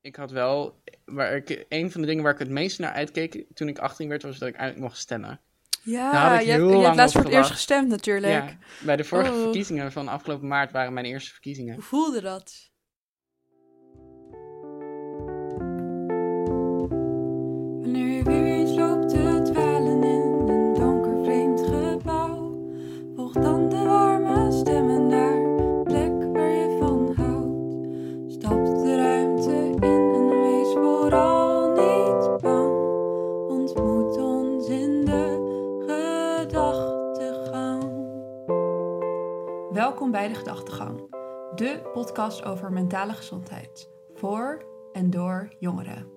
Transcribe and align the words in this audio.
ik 0.00 0.16
had 0.16 0.30
wel, 0.30 0.82
waar 1.04 1.36
ik, 1.36 1.64
een 1.68 1.90
van 1.90 2.00
de 2.00 2.06
dingen 2.06 2.22
waar 2.22 2.32
ik 2.32 2.38
het 2.38 2.48
meest 2.50 2.78
naar 2.78 2.92
uitkeek 2.92 3.44
toen 3.54 3.68
ik 3.68 3.78
18 3.78 4.08
werd, 4.08 4.22
was 4.22 4.38
dat 4.38 4.48
ik 4.48 4.54
eindelijk 4.54 4.82
mocht 4.84 4.98
stemmen. 4.98 5.40
Ja, 5.82 6.12
Daar 6.12 6.30
had 6.30 6.40
ik 6.40 6.44
je, 6.46 6.50
hebt, 6.50 6.62
heel 6.62 6.78
je 6.78 6.84
hebt 6.84 6.96
laatst 6.96 7.16
voor 7.16 7.24
het 7.24 7.34
eerst 7.34 7.50
gestemd 7.50 7.88
natuurlijk. 7.88 8.32
Ja, 8.32 8.58
bij 8.84 8.96
de 8.96 9.04
vorige 9.04 9.32
Oh. 9.32 9.42
verkiezingen 9.42 9.92
van 9.92 10.08
afgelopen 10.08 10.48
maart 10.48 10.72
waren 10.72 10.92
mijn 10.92 11.06
eerste 11.06 11.30
verkiezingen. 11.30 11.74
Hoe 11.74 11.82
voelde 11.82 12.20
dat? 12.20 12.69
Welkom 39.90 40.10
bij 40.10 40.28
de 40.28 40.34
Gedachtegang, 40.34 40.98
de 41.54 41.90
podcast 41.92 42.44
over 42.44 42.72
mentale 42.72 43.12
gezondheid 43.12 43.88
voor 44.14 44.64
en 44.92 45.10
door 45.10 45.54
jongeren. 45.60 46.10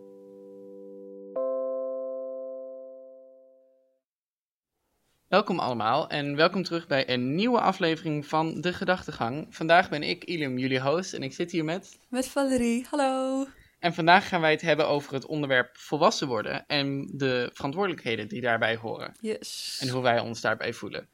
Welkom 5.28 5.60
allemaal 5.60 6.10
en 6.10 6.36
welkom 6.36 6.64
terug 6.64 6.88
bij 6.88 7.10
een 7.10 7.36
nieuwe 7.36 7.60
aflevering 7.60 8.26
van 8.26 8.62
De 8.62 8.74
Gedachtegang. 8.74 9.48
Vandaag 9.50 9.90
ben 9.90 10.04
ik, 10.04 10.24
Ilium, 10.24 10.58
jullie 10.58 10.82
host 10.82 11.14
en 11.14 11.24
ik 11.24 11.34
zit 11.34 11.52
hier 11.52 11.64
met... 11.64 12.00
Met 12.10 12.28
Valerie, 12.28 12.86
hallo. 12.90 13.46
En 13.80 13.94
vandaag 13.94 14.28
gaan 14.28 14.42
wij 14.42 14.52
het 14.52 14.62
hebben 14.62 14.88
over 14.88 15.14
het 15.14 15.26
onderwerp 15.26 15.78
volwassen 15.78 16.28
worden 16.28 16.66
en 16.68 17.10
de 17.14 17.50
verantwoordelijkheden 17.54 18.28
die 18.28 18.42
daarbij 18.42 18.76
horen. 18.76 19.16
Yes. 19.20 19.80
En 19.82 19.90
hoe 19.90 20.02
wij 20.02 20.20
ons 20.20 20.42
daarbij 20.42 20.74
voelen. 20.74 21.10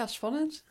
Ja, 0.00 0.06
spannend. 0.06 0.64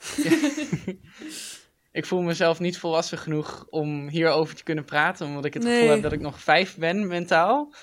Ik 1.91 2.05
voel 2.05 2.21
mezelf 2.21 2.59
niet 2.59 2.77
volwassen 2.77 3.17
genoeg 3.17 3.67
om 3.69 4.07
hierover 4.07 4.55
te 4.55 4.63
kunnen 4.63 4.85
praten, 4.85 5.27
omdat 5.27 5.45
ik 5.45 5.53
het 5.53 5.63
Nee. 5.63 5.73
gevoel 5.75 5.91
heb 5.93 6.01
dat 6.01 6.11
ik 6.11 6.19
nog 6.19 6.39
vijf 6.41 6.77
ben 6.77 7.07
mentaal. 7.07 7.73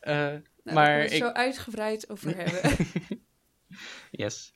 Nou, 0.00 0.42
Maar 0.62 1.00
ik- 1.00 1.10
zo 1.22 1.28
uitgebreid 1.28 2.10
over 2.10 2.36
hebben. 2.36 2.76
yes. 4.10 4.54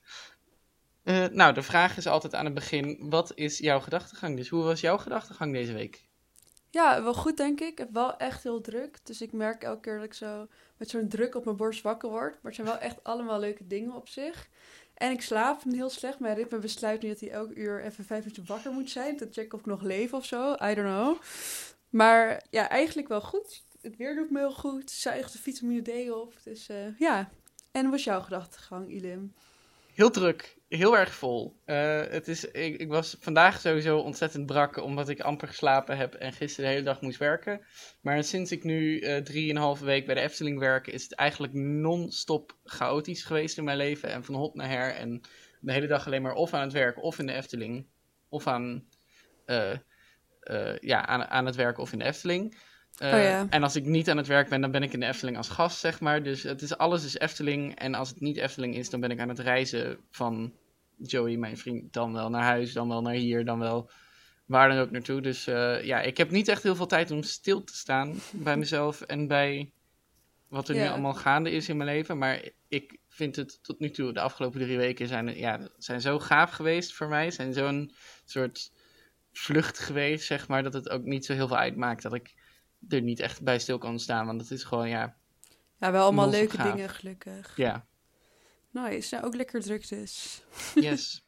Eh, 1.03 1.25
nou, 1.31 1.53
de 1.53 1.61
vraag 1.61 1.97
is 1.97 2.07
altijd 2.07 2.35
aan 2.35 2.45
het 2.45 2.53
begin, 2.53 2.97
wat 3.09 3.31
is 3.35 3.57
jouw 3.57 3.79
gedachtegang? 3.79 4.37
Dus 4.37 4.49
hoe 4.49 4.63
was 4.63 4.81
jouw 4.81 4.97
gedachtegang 4.97 5.53
deze 5.53 5.73
week? 5.73 6.01
ja, 6.69 7.03
wel 7.03 7.13
goed 7.13 7.37
denk 7.37 7.59
ik. 7.61 7.67
Ik 7.71 7.77
heb 7.77 7.89
wel 7.91 8.17
echt 8.17 8.43
heel 8.43 8.61
druk. 8.61 8.99
Dus 9.05 9.21
ik 9.21 9.31
merk 9.31 9.63
elke 9.63 9.79
keer 9.81 9.95
dat 9.95 10.03
ik 10.05 10.13
zo 10.13 10.47
met 10.77 10.89
zo'n 10.89 11.07
druk 11.07 11.35
op 11.35 11.45
mijn 11.45 11.57
borst 11.57 11.81
wakker 11.81 12.09
word. 12.09 12.31
Maar 12.33 12.39
het 12.51 12.55
zijn 12.55 12.67
wel 12.67 12.77
echt 12.77 13.03
allemaal 13.03 13.39
leuke 13.39 13.67
dingen 13.67 13.93
op 13.93 14.07
zich. 14.07 14.49
En 14.93 15.11
ik 15.11 15.21
slaap 15.21 15.63
heel 15.63 15.89
slecht. 15.89 16.19
Mijn 16.19 16.35
ritme 16.35 16.59
besluit 16.59 17.01
nu 17.01 17.09
dat 17.09 17.19
hij 17.19 17.31
elk 17.31 17.51
uur 17.55 17.83
even 17.83 18.05
vijf 18.05 18.23
minuten 18.23 18.45
wakker 18.45 18.71
moet 18.71 18.89
zijn. 18.89 19.17
Te 19.17 19.27
checken 19.31 19.53
of 19.53 19.59
ik 19.59 19.65
nog 19.65 19.81
leef 19.81 20.13
of 20.13 20.25
zo. 20.25 20.53
I 20.53 20.73
don't 20.73 20.87
know. 20.87 21.21
Maar 21.89 22.43
ja, 22.49 22.69
eigenlijk 22.69 23.07
wel 23.07 23.21
goed. 23.21 23.63
Het 23.81 23.97
weer 23.97 24.15
doet 24.15 24.31
me 24.31 24.39
heel 24.39 24.53
goed. 24.53 24.91
Zuigt 24.91 25.31
de 25.31 25.39
vitamine 25.39 25.81
D 25.81 26.11
op. 26.11 26.33
Dus 26.43 26.69
eh, 26.69 26.99
ja. 26.99 27.29
En 27.71 27.81
hoe 27.81 27.91
was 27.91 28.03
jouw 28.03 28.21
gedachtegang, 28.21 28.89
Ilim? 28.89 29.33
Heel 29.93 30.09
druk, 30.09 30.57
heel 30.67 30.97
erg 30.97 31.13
vol. 31.13 31.61
Eh, 31.65 32.01
het 32.01 32.27
is, 32.27 32.45
ik, 32.45 32.87
was 32.87 33.17
vandaag 33.19 33.59
sowieso 33.59 33.97
ontzettend 33.97 34.45
brak, 34.45 34.77
omdat 34.77 35.09
ik 35.09 35.19
amper 35.19 35.47
geslapen 35.47 35.97
heb 35.97 36.13
en 36.13 36.33
gisteren 36.33 36.69
de 36.69 36.75
hele 36.75 36.85
dag 36.85 37.01
moest 37.01 37.17
werken. 37.17 37.61
Maar 38.01 38.23
sinds 38.23 38.51
ik 38.51 38.63
nu 38.63 38.99
eh 38.99 39.21
drieënhalve 39.21 39.85
week 39.85 40.05
bij 40.05 40.15
de 40.15 40.21
Efteling 40.21 40.59
werk, 40.59 40.87
is 40.87 41.03
het 41.03 41.15
eigenlijk 41.15 41.53
non-stop 41.53 42.57
chaotisch 42.63 43.23
geweest 43.23 43.57
in 43.57 43.63
mijn 43.63 43.77
leven. 43.77 44.09
En 44.09 44.23
van 44.23 44.35
hot 44.35 44.55
naar 44.55 44.69
her. 44.69 44.95
En 44.95 45.21
de 45.59 45.71
hele 45.71 45.87
dag 45.87 46.05
alleen 46.05 46.21
maar 46.21 46.33
of 46.33 46.53
aan 46.53 46.61
het 46.61 46.73
werk 46.73 47.03
of 47.03 47.19
in 47.19 47.25
de 47.25 47.33
Efteling. 47.33 47.87
Of 48.29 48.47
aan, 48.47 48.87
eh, 49.45 49.77
ja, 50.79 51.05
aan, 51.05 51.23
aan 51.23 51.45
het 51.45 51.55
werk 51.55 51.77
of 51.77 51.91
in 51.91 51.99
de 51.99 52.05
Efteling. 52.05 52.57
Eh, 52.97 53.13
Oh 53.13 53.19
ja. 53.19 53.47
En 53.49 53.63
als 53.63 53.75
ik 53.75 53.85
niet 53.85 54.09
aan 54.09 54.17
het 54.17 54.27
werk 54.27 54.49
ben, 54.49 54.61
dan 54.61 54.71
ben 54.71 54.83
ik 54.83 54.93
in 54.93 54.99
de 54.99 55.05
Efteling 55.05 55.37
als 55.37 55.49
gast, 55.49 55.79
zeg 55.79 55.99
maar. 55.99 56.23
Dus 56.23 56.43
het 56.43 56.61
is, 56.61 56.77
alles 56.77 57.05
is 57.05 57.17
Efteling. 57.17 57.75
En 57.75 57.93
als 57.93 58.09
het 58.09 58.19
niet 58.19 58.37
Efteling 58.37 58.75
is, 58.75 58.89
dan 58.89 58.99
ben 58.99 59.11
ik 59.11 59.19
aan 59.19 59.29
het 59.29 59.39
reizen 59.39 59.97
van 60.11 60.53
Joey, 60.97 61.37
mijn 61.37 61.57
vriend, 61.57 61.93
dan 61.93 62.13
wel 62.13 62.29
naar 62.29 62.43
huis, 62.43 62.73
dan 62.73 62.87
wel 62.87 63.01
naar 63.01 63.13
hier, 63.13 63.45
dan 63.45 63.59
wel 63.59 63.89
waar 64.45 64.69
dan 64.69 64.77
ook 64.77 64.91
naartoe. 64.91 65.21
Dus 65.21 65.47
eh, 65.47 65.83
ja, 65.83 66.01
ik 66.01 66.17
heb 66.17 66.31
niet 66.31 66.47
echt 66.47 66.63
heel 66.63 66.75
veel 66.75 66.85
tijd 66.85 67.11
om 67.11 67.23
stil 67.23 67.63
te 67.63 67.75
staan 67.75 68.15
bij 68.31 68.57
mezelf 68.57 69.01
en 69.01 69.27
bij 69.27 69.71
wat 70.47 70.69
er 70.69 70.75
nu 70.75 70.87
allemaal 70.87 71.13
gaande 71.13 71.51
is 71.51 71.69
in 71.69 71.77
mijn 71.77 71.89
leven. 71.89 72.17
Maar 72.17 72.41
ik 72.67 72.97
vind 73.09 73.35
het 73.35 73.63
tot 73.63 73.79
nu 73.79 73.89
toe, 73.89 74.13
de 74.13 74.19
afgelopen 74.21 74.59
drie 74.59 74.77
weken 74.77 75.07
zijn, 75.07 75.37
ja, 75.37 75.59
zijn 75.77 76.01
zo 76.01 76.19
gaaf 76.19 76.51
geweest 76.51 76.93
voor 76.93 77.07
mij. 77.07 77.31
Zijn 77.31 77.53
zo'n 77.53 77.91
soort 78.25 78.71
vlucht 79.31 79.79
geweest, 79.79 80.25
zeg 80.25 80.47
maar, 80.47 80.63
dat 80.63 80.73
het 80.73 80.89
ook 80.89 81.03
niet 81.03 81.25
zo 81.25 81.33
heel 81.33 81.47
veel 81.47 81.57
uitmaakt 81.57 82.03
dat 82.03 82.13
ik 82.13 82.33
er 82.89 83.01
niet 83.01 83.19
echt 83.19 83.41
bij 83.43 83.59
stil 83.59 83.77
kan 83.77 83.99
staan. 83.99 84.25
Want 84.25 84.41
het 84.41 84.51
is 84.51 84.63
gewoon, 84.63 84.89
ja, 84.89 85.15
Ja, 85.79 85.91
wel 85.91 86.03
allemaal 86.03 86.29
leuke 86.29 86.57
gaaf. 86.57 86.71
dingen, 86.71 86.89
gelukkig. 86.89 87.53
ja, 87.57 87.85
Nice. 88.71 89.15
Nou, 89.15 89.25
ook 89.27 89.35
lekker 89.35 89.61
druk 89.61 89.89
dus. 89.89 90.43
yes. 90.75 91.25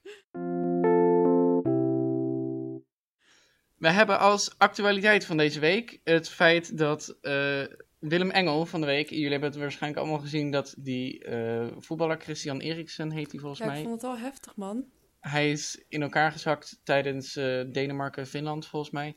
We 3.78 3.90
hebben 3.90 4.20
als 4.20 4.58
actualiteit 4.58 5.26
van 5.26 5.38
deze 5.38 5.60
week 5.60 6.00
het 6.04 6.30
feit 6.30 6.78
dat 6.78 7.18
eh, 7.22 7.62
Willem 8.00 8.30
Engel 8.32 8.66
van 8.66 8.80
de 8.82 8.86
week, 8.86 9.10
jullie 9.10 9.30
hebben 9.32 9.50
het 9.50 9.60
waarschijnlijk 9.60 10.02
allemaal 10.02 10.22
gezien, 10.22 10.52
dat 10.52 10.76
die 10.78 11.24
eh, 11.24 11.68
voetballer 11.78 12.18
Christian 12.22 12.60
Eriksen 12.60 13.12
heet 13.12 13.32
hij 13.32 13.40
volgens 13.40 13.60
Ja, 13.60 13.66
ik 13.66 13.72
mij. 13.72 13.82
vond 13.82 13.94
het 13.94 14.02
wel 14.02 14.18
heftig, 14.18 14.56
man. 14.56 14.86
Hij 15.20 15.52
is 15.52 15.84
in 15.90 16.02
elkaar 16.02 16.32
gezakt 16.32 16.80
tijdens 16.84 17.36
eh, 17.36 17.62
Denemarken-Finland 17.72 18.68
volgens 18.68 18.92
mij. 18.92 19.16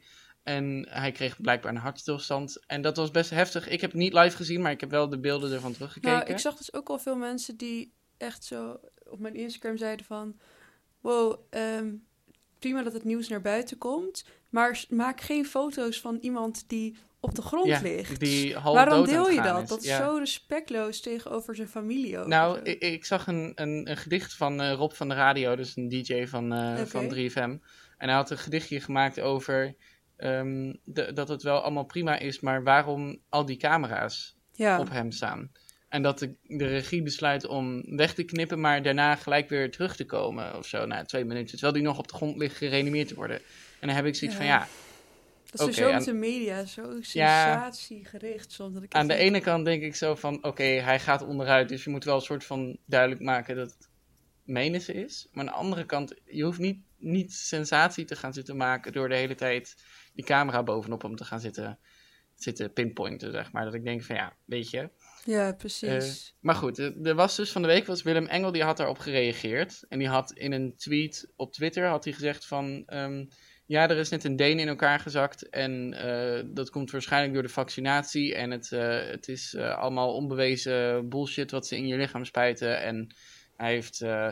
En 0.49 0.87
hij 0.91 1.13
kreeg 1.13 1.41
blijkbaar 1.41 1.73
een 1.73 1.81
hartstilstand. 1.81 2.65
En 2.67 2.83
dat 2.83 2.97
was 2.97 3.11
best 3.11 3.31
heftig. 3.31 3.69
Ik 3.69 3.81
heb 3.81 3.91
het 3.91 4.01
niet 4.01 4.13
live 4.13 4.37
gezien, 4.37 4.63
maar 4.63 4.73
ik 4.73 4.81
heb 4.81 4.91
wel 4.91 5.09
de 5.09 5.19
beelden 5.19 5.53
ervan 5.53 5.73
teruggekeken. 5.73 6.17
Nou, 6.17 6.31
ik 6.31 6.39
zag 6.39 6.57
dus 6.57 6.73
ook 6.73 6.89
al 6.89 6.99
veel 6.99 7.17
mensen 7.17 7.57
die 7.57 7.93
echt 8.17 8.45
zo 8.45 8.81
op 9.11 9.19
mijn 9.19 9.35
Instagram 9.35 9.77
zeiden 9.77 10.07
van... 10.07 10.39
Wow, 11.01 11.41
ehm, 11.51 11.95
prima 12.59 12.83
dat 12.83 12.93
het 12.93 13.05
nieuws 13.05 13.29
naar 13.29 13.41
buiten 13.41 13.79
komt. 13.79 14.25
Maar 14.51 14.85
maak 14.89 15.21
geen 15.21 15.47
foto's 15.47 16.01
van 16.01 16.19
iemand 16.21 16.69
die 16.69 16.97
op 17.21 17.35
de 17.35 17.43
grond 17.43 17.67
ja, 17.67 17.81
ligt. 17.83 18.21
die 18.21 18.57
half 18.57 18.75
Waarom 18.75 19.05
deel 19.05 19.31
je 19.31 19.43
dat? 19.43 19.63
is. 19.63 19.69
Dat 19.69 19.83
is 19.83 19.89
Ja. 19.89 19.99
zo 19.99 20.17
respectloos 20.17 21.01
tegenover 21.01 21.57
zijn 21.57 21.69
familie 21.69 22.19
ook. 22.19 22.27
Nou, 22.27 22.59
ik, 22.63 22.83
ik 22.83 23.05
zag 23.05 23.27
een, 23.27 23.53
een, 23.55 23.91
een 23.91 23.97
gedicht 23.97 24.35
van 24.35 24.61
eh, 24.61 24.73
Rob 24.73 24.93
van 24.93 25.09
de 25.09 25.15
Radio, 25.15 25.57
dus 25.57 25.77
een 25.77 25.89
DJ 25.89 26.27
van, 26.27 26.53
eh, 26.53 26.85
van 26.85 27.15
3FM. 27.15 27.59
En 27.99 28.09
hij 28.09 28.15
had 28.15 28.31
een 28.31 28.39
gedichtje 28.39 28.81
gemaakt 28.81 29.21
over 29.21 29.75
ehm, 30.19 30.75
de- 30.84 31.12
dat 31.12 31.29
het 31.29 31.43
wel 31.43 31.61
allemaal 31.61 31.84
prima 31.84 32.19
is, 32.19 32.41
maar 32.41 32.62
waarom 32.62 33.21
al 33.29 33.45
die 33.45 33.56
camera's 33.56 34.37
ja. 34.53 34.81
op 34.81 34.91
hem 34.91 35.11
staan? 35.11 35.51
En 35.89 36.03
dat 36.03 36.19
de, 36.19 36.34
de 36.43 36.67
regie 36.67 37.03
besluit 37.03 37.47
om 37.47 37.97
weg 37.97 38.15
te 38.15 38.23
knippen, 38.25 38.61
maar 38.61 38.83
daarna 38.83 39.15
gelijk 39.17 39.49
weer 39.49 39.71
terug 39.71 39.97
te 39.97 40.05
komen 40.05 40.56
of 40.56 40.67
zo, 40.67 40.87
na 40.87 41.05
twee 41.05 41.25
minuten. 41.25 41.51
Terwijl 41.51 41.73
die 41.73 41.83
nog 41.83 41.99
op 41.99 42.09
de 42.09 42.15
grond 42.15 42.37
ligt 42.37 42.56
gereanimeerd 42.56 43.09
te 43.09 43.15
worden. 43.15 43.37
En 43.81 43.87
dan 43.87 43.97
heb 43.97 44.05
ik 44.05 44.15
zoiets 44.15 44.37
Ja. 44.39 44.43
van, 44.45 44.53
ja, 44.53 44.69
dat 45.51 45.61
is 45.61 45.67
oké, 45.67 45.87
zo 45.89 45.93
met 45.93 46.05
de 46.05 46.12
media, 46.12 46.65
zo 46.65 46.83
Ja. 47.12 47.62
sensatiegericht 47.62 48.53
soms. 48.53 48.75
Dat 48.75 48.83
ik 48.83 48.95
aan 48.95 49.06
de 49.06 49.15
denk, 49.15 49.21
ene 49.29 49.41
kant 49.41 49.65
denk 49.65 49.83
ik 49.83 49.95
zo 49.95 50.15
van, 50.15 50.45
oké, 50.45 50.62
hij 50.62 51.00
gaat 51.00 51.23
onderuit, 51.23 51.69
dus 51.69 51.85
je 51.85 51.91
moet 51.91 52.05
wel 52.05 52.15
een 52.15 52.21
soort 52.21 52.45
van 52.45 52.79
duidelijk 52.87 53.21
maken 53.21 53.56
dat 53.56 53.71
het 53.71 53.89
menens 54.45 54.89
is. 54.89 55.29
Maar 55.33 55.47
aan 55.47 55.53
de 55.53 55.59
andere 55.59 55.87
kant, 55.87 56.15
je 56.25 56.43
hoeft 56.45 56.59
niet, 56.59 56.79
niet 56.99 57.33
sensatie 57.33 58.05
te 58.05 58.17
gaan 58.17 58.33
zitten 58.33 58.56
maken 58.56 58.93
door 58.93 59.09
de 59.09 59.17
hele 59.17 59.35
tijd 59.35 59.77
die 60.15 60.25
camera 60.25 60.63
bovenop 60.63 61.03
hem 61.03 61.17
te 61.17 61.25
gaan 61.25 61.41
zitten, 61.41 61.79
zitten 62.35 62.73
pinpointen, 62.73 63.33
zeg 63.33 63.53
maar. 63.53 63.65
Dat 63.65 63.75
ik 63.75 63.85
denk 63.85 64.03
van, 64.03 64.17
ja, 64.17 64.37
weet 64.44 64.71
je. 64.71 64.91
Ja, 65.25 65.53
precies. 65.53 66.35
Maar 66.41 66.55
goed, 66.55 66.79
er 66.79 67.15
was 67.15 67.37
dus 67.37 67.53
van 67.53 67.62
de 67.62 67.69
week 67.69 67.87
was 67.87 68.03
Willem 68.03 68.27
Engel, 68.27 68.53
die 68.53 68.62
had 68.62 68.77
daarop 68.77 68.99
gereageerd. 68.99 69.85
En 69.88 69.99
die 69.99 70.09
had 70.09 70.32
in 70.32 70.53
een 70.53 70.75
tweet 70.77 71.32
op 71.37 71.53
Twitter 71.53 71.87
had 71.87 72.05
hij 72.05 72.12
gezegd 72.12 72.47
van... 72.47 72.82
ehm, 72.87 73.25
ja, 73.67 73.88
er 73.88 73.97
is 73.97 74.09
net 74.09 74.25
een 74.25 74.37
Deen 74.37 74.59
in 74.59 74.69
elkaar 74.69 75.00
gezakt 75.00 75.49
en 75.49 75.94
eh, 75.94 76.44
dat 76.47 76.71
komt 76.71 76.91
waarschijnlijk 76.91 77.32
door 77.35 77.43
de 77.43 77.49
vaccinatie. 77.49 78.35
En 78.35 78.50
het, 78.50 78.73
eh, 78.73 79.06
het 79.11 79.29
is 79.29 79.55
eh, 79.55 79.79
allemaal 79.79 80.15
onbewezen 80.15 81.09
bullshit 81.09 81.50
wat 81.50 81.67
ze 81.67 81.77
in 81.77 81.87
je 81.87 81.97
lichaam 81.97 82.25
spuiten. 82.25 82.81
En 82.82 83.15
hij 83.56 83.73
heeft... 83.73 84.00
eh, 84.00 84.29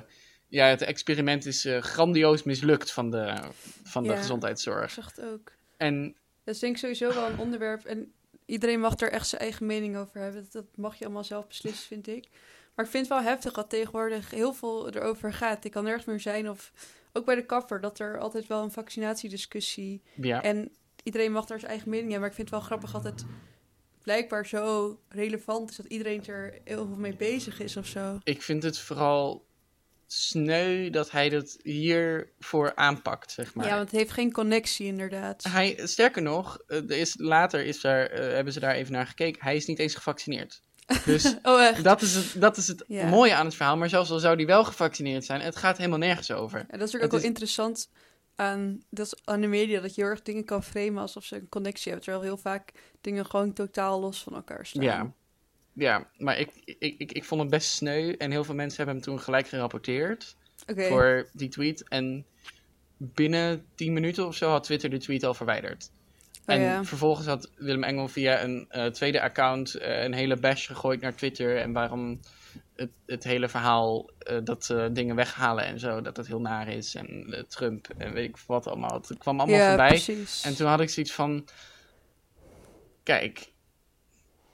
ja, 0.49 0.67
het 0.67 0.83
experiment 0.83 1.47
is 1.47 1.65
eh, 1.65 1.83
grandioos 1.83 2.43
mislukt 2.43 2.93
van 2.93 3.11
de, 3.11 3.35
van 3.85 4.03
de 4.03 4.09
Ja. 4.09 4.17
gezondheidszorg. 4.17 4.85
ik 4.85 4.91
zag 4.91 5.15
het 5.17 5.25
ook. 5.25 5.53
En 5.77 6.17
Dat 6.45 6.55
is 6.55 6.61
denk 6.61 6.73
ik 6.73 6.79
sowieso 6.79 7.15
wel 7.15 7.31
een 7.31 7.39
onderwerp. 7.39 7.85
En 7.85 8.13
iedereen 8.45 8.81
mag 8.81 9.01
er 9.01 9.11
echt 9.13 9.29
zijn 9.29 9.41
eigen 9.41 9.67
mening 9.67 9.97
over 9.97 10.21
hebben. 10.21 10.43
Dat, 10.43 10.53
dat 10.53 10.77
mag 10.77 10.97
je 10.99 11.05
allemaal 11.05 11.25
zelf 11.25 11.47
beslissen, 11.47 11.87
vind 11.87 12.07
ik. 12.07 12.29
Maar 12.75 12.85
ik 12.85 12.91
vind 12.91 13.09
het 13.09 13.19
wel 13.19 13.31
heftig 13.31 13.53
dat 13.53 13.71
tegenwoordig 13.71 14.31
heel 14.31 14.53
veel 14.53 14.89
erover 14.91 15.33
gaat. 15.33 15.65
Ik 15.65 15.71
kan 15.71 15.85
nergens 15.85 16.05
meer 16.05 16.21
zijn 16.21 16.51
of 16.51 16.73
ook 17.13 17.25
bij 17.25 17.35
de 17.35 17.47
kapper 17.47 17.81
dat 17.81 17.99
er 17.99 18.19
altijd 18.19 18.47
wel 18.47 18.63
een 18.63 18.71
vaccinatiediscussie. 18.71 20.03
ja, 20.15 20.43
En 20.43 20.73
iedereen 21.03 21.33
mag 21.33 21.47
daar 21.47 21.59
zijn 21.59 21.71
eigen 21.71 21.91
mening 21.91 22.11
hebben. 22.11 22.29
Maar 22.29 22.39
ik 22.39 22.45
vind 22.45 22.51
het 22.51 22.59
wel 22.59 22.67
grappig 22.67 22.91
dat 22.91 23.05
het 23.05 23.25
blijkbaar 24.03 24.47
zo 24.47 24.99
relevant 25.09 25.71
is 25.71 25.77
dat 25.77 25.87
iedereen 25.87 26.27
er 26.27 26.59
heel 26.65 26.87
veel 26.87 26.97
mee 26.97 27.17
bezig 27.17 27.61
is 27.61 27.77
of 27.77 27.87
zo. 27.87 28.19
Ik 28.25 28.43
vind 28.43 28.63
het 28.63 28.79
vooral 28.79 29.46
sneu 30.07 30.91
dat 30.91 31.11
hij 31.11 31.29
dat 31.29 31.57
hiervoor 31.63 32.73
aanpakt, 32.75 33.33
zeg 33.33 33.55
maar. 33.55 33.67
Ja, 33.67 33.77
want 33.77 33.91
het 33.91 33.99
heeft 34.01 34.13
geen 34.13 34.33
connectie 34.33 34.87
inderdaad. 34.87 35.45
Hij, 35.45 35.81
sterker 35.85 36.23
nog, 36.23 36.59
eh, 36.67 36.77
er 36.77 36.91
is, 36.99 37.15
later 37.19 37.65
is 37.65 37.81
daar, 37.81 38.07
eh, 38.07 38.35
hebben 38.35 38.53
ze 38.53 38.61
daar 38.61 38.75
even 38.75 38.93
naar 38.93 39.07
gekeken. 39.07 39.43
Hij 39.43 39.57
is 39.57 39.67
niet 39.67 39.79
eens 39.79 39.95
gevaccineerd. 39.95 40.63
Dus 41.05 41.37
Oh, 41.43 41.83
dat 41.83 42.03
is 42.03 42.15
het, 42.15 42.35
dat 42.41 42.57
is 42.57 42.67
het 42.67 42.85
Ja. 42.87 43.09
mooie 43.09 43.35
aan 43.35 43.47
het 43.47 43.55
verhaal. 43.55 43.77
Maar 43.77 43.89
zelfs 43.89 44.11
al 44.11 44.19
zou 44.19 44.37
hij 44.37 44.47
wel 44.47 44.65
gevaccineerd 44.65 45.25
zijn, 45.25 45.41
het 45.41 45.57
gaat 45.57 45.77
helemaal 45.77 45.99
nergens 45.99 46.31
over. 46.31 46.59
Ja, 46.59 46.65
dat 46.65 46.73
is 46.73 46.79
natuurlijk 46.79 47.03
Het 47.03 47.13
ook 47.13 47.19
wel 47.21 47.29
interessant 47.29 47.91
aan, 48.35 48.81
dat 48.91 49.07
is 49.07 49.15
aan 49.25 49.41
de 49.41 49.47
media, 49.47 49.81
dat 49.81 49.95
je 49.95 50.01
heel 50.01 50.11
erg 50.11 50.23
dingen 50.23 50.45
kan 50.45 50.63
framen 50.63 51.03
alsof 51.03 51.25
ze 51.25 51.35
een 51.37 51.49
connectie 51.49 51.93
hebben. 51.93 52.03
Terwijl 52.03 52.25
heel 52.25 52.43
vaak 52.43 52.73
dingen 53.01 53.27
gewoon 53.27 53.53
totaal 53.53 54.01
los 54.01 54.23
van 54.23 54.35
elkaar 54.35 54.67
staan. 54.67 54.83
Ja, 54.83 55.13
ja 55.77 56.07
maar 56.17 56.39
ik, 56.39 56.51
ik, 56.65 56.95
ik, 56.99 57.13
ik 57.13 57.25
vond 57.25 57.41
het 57.41 57.51
best 57.51 57.71
sneu. 57.71 58.13
En 58.13 58.31
heel 58.31 58.45
veel 58.45 58.55
mensen 58.55 58.77
hebben 58.77 58.95
hem 58.95 59.05
toen 59.05 59.21
gelijk 59.21 59.49
gerapporteerd 59.49 60.37
voor 60.67 61.29
die 61.33 61.49
tweet. 61.49 61.89
En 61.89 62.27
binnen 62.97 63.65
10 63.75 63.93
minuten 63.93 64.27
of 64.27 64.35
zo 64.37 64.51
had 64.51 64.65
Twitter 64.65 64.91
de 64.91 64.99
tweet 64.99 65.25
al 65.25 65.35
verwijderd. 65.35 65.91
Oh, 66.47 66.55
en 66.55 66.61
ja. 66.61 66.85
vervolgens 66.85 67.27
had 67.27 67.51
Willem 67.57 67.85
Engel 67.85 68.09
via 68.09 68.43
een 68.43 68.67
eh, 68.69 68.87
tweede 68.87 69.21
account 69.21 69.75
eh, 69.75 70.03
een 70.03 70.13
hele 70.13 70.37
bash 70.37 70.67
gegooid 70.67 71.01
naar 71.01 71.15
Twitter. 71.15 71.57
En 71.57 71.73
waarom 71.73 72.21
het, 72.77 72.91
het 73.07 73.25
hele 73.25 73.49
verhaal 73.49 74.11
eh, 74.19 74.37
dat 74.45 74.65
ze 74.65 74.91
dingen 74.93 75.17
weghalen 75.17 75.65
en 75.65 75.79
zo, 75.79 76.01
dat 76.01 76.17
het 76.17 76.27
heel 76.27 76.41
naar 76.41 76.69
is. 76.69 76.95
En 76.95 77.45
Trump 77.49 77.89
en 77.99 78.13
weet 78.13 78.29
ik 78.29 78.37
wat 78.47 78.67
allemaal. 78.67 78.95
Het 79.09 79.19
kwam 79.19 79.41
allemaal 79.41 79.59
ja, 79.59 79.69
voorbij. 79.69 79.89
precies. 79.89 80.43
En 80.43 80.57
toen 80.57 80.67
had 80.67 80.81
ik 80.81 80.91
zoiets 80.91 81.13
van: 81.13 81.49
kijk, 83.03 83.53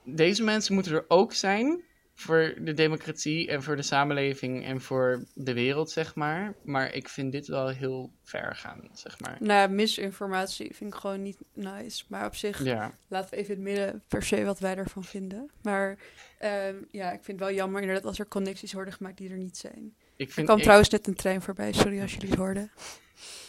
deze 0.03 0.43
mensen 0.43 0.73
moeten 0.73 0.93
er 0.93 1.05
ook 1.07 1.33
zijn 1.33 1.83
voor 2.15 2.53
de 2.59 2.73
democratie 2.73 3.47
en 3.47 3.63
voor 3.63 3.75
de 3.75 3.81
samenleving 3.81 4.65
en 4.65 4.81
voor 4.81 5.23
de 5.33 5.53
wereld, 5.53 5.91
zeg 5.91 6.15
maar. 6.15 6.53
Maar 6.63 6.93
ik 6.93 7.09
vind 7.09 7.31
dit 7.31 7.47
wel 7.47 7.67
heel 7.67 8.11
ver 8.23 8.55
gaan, 8.55 8.89
zeg 8.93 9.19
maar. 9.19 9.37
Nou, 9.39 9.59
ja, 9.59 9.75
misinformatie 9.75 10.75
vind 10.75 10.93
ik 10.93 10.99
gewoon 10.99 11.21
niet 11.21 11.37
nice. 11.53 12.03
Maar 12.07 12.25
op 12.25 12.35
zich, 12.35 12.63
Ja, 12.63 12.91
laten 13.07 13.29
we 13.29 13.35
even 13.35 13.55
in 13.55 13.65
het 13.65 13.69
midden 13.69 14.03
per 14.07 14.23
se 14.23 14.43
wat 14.45 14.59
wij 14.59 14.75
ervan 14.75 15.03
vinden. 15.03 15.51
Maar 15.61 15.97
ehm, 16.39 16.75
ja, 16.91 17.11
ik 17.11 17.23
vind 17.23 17.39
het 17.39 17.47
wel 17.47 17.57
jammer 17.57 17.81
inderdaad 17.81 18.05
als 18.05 18.19
er 18.19 18.27
connecties 18.27 18.73
worden 18.73 18.93
gemaakt 18.93 19.17
die 19.17 19.29
er 19.29 19.37
niet 19.37 19.57
zijn. 19.57 19.95
ik 20.15 20.31
Er 20.35 20.43
kwam 20.43 20.57
ik, 20.57 20.63
trouwens 20.63 20.89
net 20.89 21.07
een 21.07 21.15
trein 21.15 21.41
voorbij, 21.41 21.73
sorry 21.73 22.01
als 22.01 22.13
jullie 22.13 22.29
het 22.29 22.37
hoorden. 22.37 22.71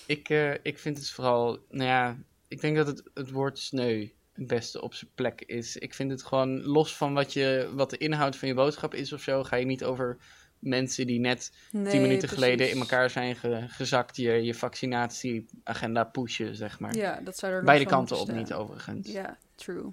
ik, 0.07 0.29
eh, 0.29 0.53
ik 0.53 0.79
vind 0.79 0.99
het 0.99 1.11
vooral, 1.11 1.59
nou 1.71 1.89
ja, 1.89 2.17
ik 2.49 2.61
denk 2.61 2.77
dat 2.77 2.87
het, 2.87 3.03
het 3.15 3.31
woord 3.31 3.59
sneu 3.59 4.09
het 4.35 4.47
beste 4.47 4.81
op 4.83 4.95
zijn 4.95 5.11
plek 5.15 5.43
is. 5.47 5.77
Ik 5.77 5.95
vind 5.95 6.11
het 6.11 6.23
gewoon 6.23 6.63
los 6.63 6.97
van 6.97 7.15
wat, 7.15 7.33
je, 7.33 7.71
wat 7.75 7.91
de 7.91 7.97
inhoud 7.99 8.37
van 8.37 8.49
je 8.49 8.55
boodschap 8.55 8.95
is 8.95 9.13
of 9.13 9.21
zo, 9.21 9.45
ga 9.45 9.57
je 9.57 9.65
niet 9.67 9.85
over 9.85 10.17
mensen 10.59 11.07
die 11.07 11.21
net 11.21 11.53
Nee, 11.71 11.91
tien 11.93 12.01
minuten 12.03 12.29
precies. 12.29 12.45
geleden 12.45 12.71
in 12.71 12.79
elkaar 12.79 13.11
zijn 13.11 13.37
ge- 13.37 13.65
gezakt, 13.69 14.17
je, 14.17 14.33
je 14.33 14.55
vaccinatieagenda 14.55 16.05
pushen, 16.05 16.57
zeg 16.57 16.79
maar. 16.81 16.97
Ja, 16.97 17.21
dat 17.25 17.39
zou 17.39 17.53
er 17.53 17.59
nog 17.59 17.67
Beide 17.67 17.87
kanten 17.87 18.19
op 18.19 18.33
niet, 18.33 18.53
overigens. 18.53 19.13
Ja, 19.13 19.39
true. 19.55 19.91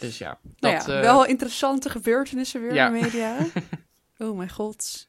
Dus 0.00 0.18
ja, 0.18 0.38
Nou 0.58 0.74
dat, 0.76 0.86
ja, 0.86 0.94
eh, 0.94 1.00
wel 1.00 1.24
interessante 1.26 1.90
gebeurtenissen 1.90 2.60
weer 2.60 2.74
ja. 2.74 2.86
in 2.86 2.92
de 2.92 3.00
media. 3.00 3.36
oh 4.28 4.36
mijn 4.36 4.50
god. 4.50 5.08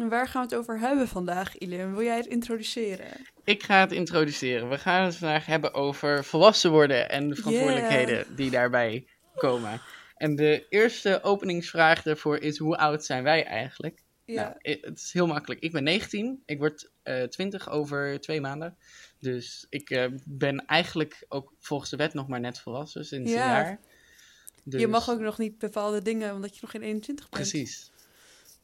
En 0.00 0.08
waar 0.08 0.28
gaan 0.28 0.42
we 0.42 0.48
het 0.48 0.58
over 0.58 0.78
hebben 0.78 1.08
vandaag, 1.08 1.58
Ilim? 1.58 1.94
Wil 1.94 2.04
jij 2.04 2.16
het 2.16 2.26
introduceren? 2.26 3.06
ik 3.44 3.62
ga 3.62 3.80
het 3.80 3.92
introduceren. 3.92 4.68
We 4.68 4.78
gaan 4.78 5.04
het 5.04 5.16
vandaag 5.16 5.46
hebben 5.46 5.74
over 5.74 6.24
volwassen 6.24 6.70
worden 6.70 7.10
en 7.10 7.28
de 7.28 7.34
verantwoordelijkheden 7.34 8.36
die 8.36 8.50
daarbij 8.50 9.06
komen. 9.34 9.80
En 10.16 10.36
de 10.36 10.66
eerste 10.68 11.22
openingsvraag 11.22 12.02
daarvoor 12.02 12.38
is: 12.38 12.58
hoe 12.58 12.76
oud 12.76 13.04
zijn 13.04 13.22
wij 13.22 13.44
eigenlijk? 13.44 14.02
Ja, 14.24 14.42
Nou, 14.62 14.78
het 14.80 14.98
is 14.98 15.12
heel 15.12 15.26
makkelijk. 15.26 15.60
Ik 15.60 15.72
ben 15.72 15.82
19. 15.82 16.42
Ik 16.46 16.58
word 16.58 16.90
eh 17.02 17.22
20 17.22 17.70
over 17.70 18.20
twee 18.20 18.40
maanden. 18.40 18.76
Dus 19.18 19.66
ik 19.68 19.90
eh, 19.90 20.04
ben 20.24 20.66
eigenlijk 20.66 21.24
ook 21.28 21.52
volgens 21.58 21.90
de 21.90 21.96
wet 21.96 22.14
nog 22.14 22.28
maar 22.28 22.40
net 22.40 22.60
volwassen 22.60 23.04
sinds 23.04 23.30
Ja. 23.32 23.36
een 23.36 23.64
jaar. 23.64 23.80
Dus, 24.64 24.80
je 24.80 24.86
mag 24.86 25.10
ook 25.10 25.20
nog 25.20 25.38
niet 25.38 25.58
bepaalde 25.58 26.02
dingen, 26.02 26.34
omdat 26.34 26.54
je 26.54 26.58
nog 26.60 26.70
geen 26.70 26.82
21 26.82 27.28
bent. 27.28 27.42
Precies. 27.42 27.90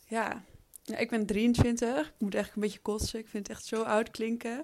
Ja. 0.09 0.45
Ja, 0.87 0.97
ik 0.97 1.11
ben 1.11 1.27
23. 1.27 2.07
Ik 2.07 2.13
moet 2.19 2.35
eigenlijk 2.35 2.55
een 2.55 2.61
beetje 2.63 2.79
kotsen. 2.83 3.19
Ik 3.19 3.29
vind 3.29 3.47
het 3.49 3.57
echt 3.57 3.67
zo 3.67 3.83
oud 3.83 4.11
klinken. 4.11 4.61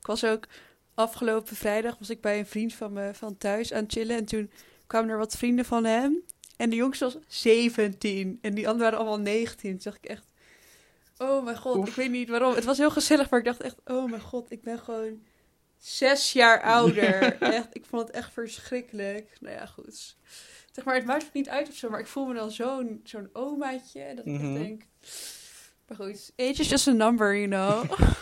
Ik 0.00 0.06
was 0.06 0.24
ook 0.24 0.46
afgelopen 0.94 1.56
vrijdag 1.56 1.98
was 1.98 2.10
ik 2.10 2.20
bij 2.20 2.38
een 2.38 2.46
vriend 2.46 2.74
van 2.74 2.92
me 2.92 3.10
van 3.14 3.36
thuis 3.38 3.72
aan 3.72 3.82
het 3.82 3.92
chillen. 3.92 4.16
En 4.16 4.24
toen 4.24 4.50
kwamen 4.86 5.10
er 5.10 5.18
wat 5.18 5.36
vrienden 5.36 5.64
van 5.64 5.84
hem. 5.84 6.22
En 6.56 6.70
de 6.70 6.76
jongste 6.76 7.04
was 7.04 7.16
17. 7.26 8.38
En 8.42 8.54
die 8.54 8.68
anderen 8.68 8.90
waren 8.90 8.98
allemaal 9.06 9.24
19. 9.24 9.70
Toen 9.70 9.80
dacht 9.84 9.96
ik 10.04 10.10
echt, 10.10 10.24
oh 11.18 11.44
mijn 11.44 11.56
god, 11.58 11.76
Oef. 11.76 11.88
ik 11.88 11.94
weet 11.94 12.10
niet 12.10 12.28
waarom. 12.28 12.54
Het 12.54 12.64
was 12.64 12.78
heel 12.78 12.90
gezellig, 12.90 13.30
maar 13.30 13.38
ik 13.38 13.44
dacht 13.44 13.60
echt, 13.60 13.76
oh 13.84 14.10
mijn 14.10 14.22
god, 14.22 14.50
ik 14.50 14.62
ben 14.62 14.78
gewoon 14.78 15.22
zes 15.78 16.32
jaar 16.32 16.62
ouder. 16.62 17.36
echt, 17.40 17.68
ik 17.72 17.84
vond 17.84 18.06
het 18.06 18.16
echt 18.16 18.32
verschrikkelijk. 18.32 19.36
Nou 19.40 19.54
ja, 19.54 19.66
goed. 19.66 20.16
Zeg 20.72 20.84
maar, 20.84 20.94
het 20.94 21.04
maakt 21.04 21.22
het 21.24 21.32
niet 21.32 21.48
uit 21.48 21.68
of 21.68 21.74
zo, 21.74 21.90
maar 21.90 22.00
ik 22.00 22.06
voel 22.06 22.26
me 22.26 22.34
dan 22.34 22.50
zo'n 22.50 23.00
zo'n 23.04 23.28
omaatje. 23.32 24.12
Dat 24.14 24.26
ik 24.26 24.32
echt 24.32 24.42
Mhm. 24.42 24.54
denk... 24.54 24.82
Maar 25.88 25.96
goed, 25.96 26.32
age 26.36 26.60
is 26.60 26.68
just 26.68 26.88
a 26.88 26.92
number, 26.92 27.36
you 27.36 27.48
know. 27.48 27.84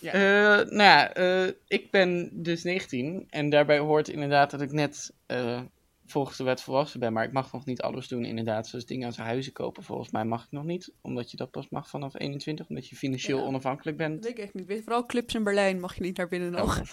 Ja. 0.00 0.12
Eh, 0.12 0.66
nou 0.66 0.82
ja, 0.82 1.12
eh, 1.12 1.52
ik 1.66 1.90
ben 1.90 2.30
dus 2.32 2.62
19 2.62 3.26
en 3.30 3.50
daarbij 3.50 3.78
hoort 3.78 4.08
inderdaad 4.08 4.50
dat 4.50 4.60
ik 4.60 4.72
net 4.72 5.12
eh, 5.26 5.60
volgens 6.06 6.36
de 6.36 6.44
wet 6.44 6.62
volwassen 6.62 7.00
ben, 7.00 7.12
maar 7.12 7.24
ik 7.24 7.32
mag 7.32 7.52
nog 7.52 7.64
niet 7.64 7.80
alles 7.82 8.08
doen 8.08 8.24
inderdaad, 8.24 8.66
zoals 8.66 8.86
dingen 8.86 9.06
als 9.06 9.16
huizen 9.16 9.52
kopen. 9.52 9.82
Volgens 9.82 10.10
mij 10.10 10.24
mag 10.24 10.44
ik 10.44 10.50
nog 10.50 10.64
niet, 10.64 10.92
omdat 11.00 11.30
je 11.30 11.36
dat 11.36 11.50
pas 11.50 11.68
mag 11.68 11.88
vanaf 11.88 12.18
21, 12.18 12.68
omdat 12.68 12.88
je 12.88 12.96
financieel 12.96 13.38
Ja. 13.38 13.44
onafhankelijk 13.44 13.98
dat 13.98 14.08
bent. 14.08 14.24
weet 14.24 14.32
ik 14.38 14.44
echt 14.44 14.54
niet. 14.54 14.66
Weet- 14.66 14.82
Vooral 14.82 15.06
clubs 15.06 15.34
in 15.34 15.44
Berlijn 15.44 15.80
mag 15.80 15.94
je 15.94 16.02
niet 16.02 16.16
naar 16.16 16.28
binnen 16.28 16.50
nog. 16.50 16.78
Oh. 16.80 16.84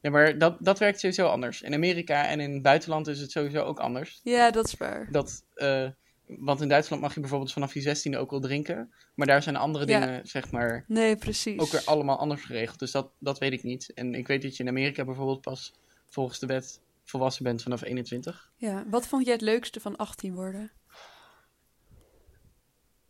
Ja, 0.00 0.10
maar 0.10 0.38
dat, 0.38 0.56
dat 0.60 0.78
werkt 0.78 1.00
sowieso 1.00 1.26
anders. 1.26 1.62
In 1.62 1.74
Amerika 1.74 2.26
en 2.26 2.40
in 2.40 2.52
het 2.52 2.62
buitenland 2.62 3.06
is 3.06 3.20
het 3.20 3.30
sowieso 3.30 3.62
ook 3.62 3.78
anders. 3.78 4.20
Ja, 4.22 4.50
dat 4.50 4.66
is 4.66 4.74
waar. 4.76 5.08
Dat, 5.10 5.44
eh, 5.54 5.88
want 6.26 6.60
in 6.60 6.68
Duitsland 6.68 7.02
mag 7.02 7.14
je 7.14 7.20
bijvoorbeeld 7.20 7.52
vanaf 7.52 7.74
je 7.74 7.82
16e 8.12 8.18
ook 8.18 8.30
wel 8.30 8.40
drinken, 8.40 8.92
maar 9.14 9.26
daar 9.26 9.42
zijn 9.42 9.56
andere 9.56 9.86
Ja. 9.86 10.00
dingen, 10.00 10.26
zeg 10.26 10.50
maar, 10.50 10.84
Nee, 10.88 11.16
precies. 11.16 11.58
ook 11.60 11.70
weer 11.70 11.82
allemaal 11.84 12.18
anders 12.18 12.42
geregeld. 12.44 12.78
Dus 12.78 12.90
dat, 12.90 13.10
dat 13.18 13.38
weet 13.38 13.52
ik 13.52 13.62
niet. 13.62 13.92
En 13.94 14.14
ik 14.14 14.26
weet 14.26 14.42
dat 14.42 14.56
je 14.56 14.62
in 14.62 14.68
Amerika 14.68 15.04
bijvoorbeeld 15.04 15.40
pas 15.40 15.74
volgens 16.06 16.38
de 16.38 16.46
wet 16.46 16.80
volwassen 17.04 17.44
bent 17.44 17.62
vanaf 17.62 17.82
21. 17.82 18.50
Ja, 18.56 18.84
wat 18.90 19.06
vond 19.06 19.24
jij 19.24 19.32
het 19.32 19.42
leukste 19.42 19.80
van 19.80 19.96
18 19.96 20.34
worden? 20.34 20.70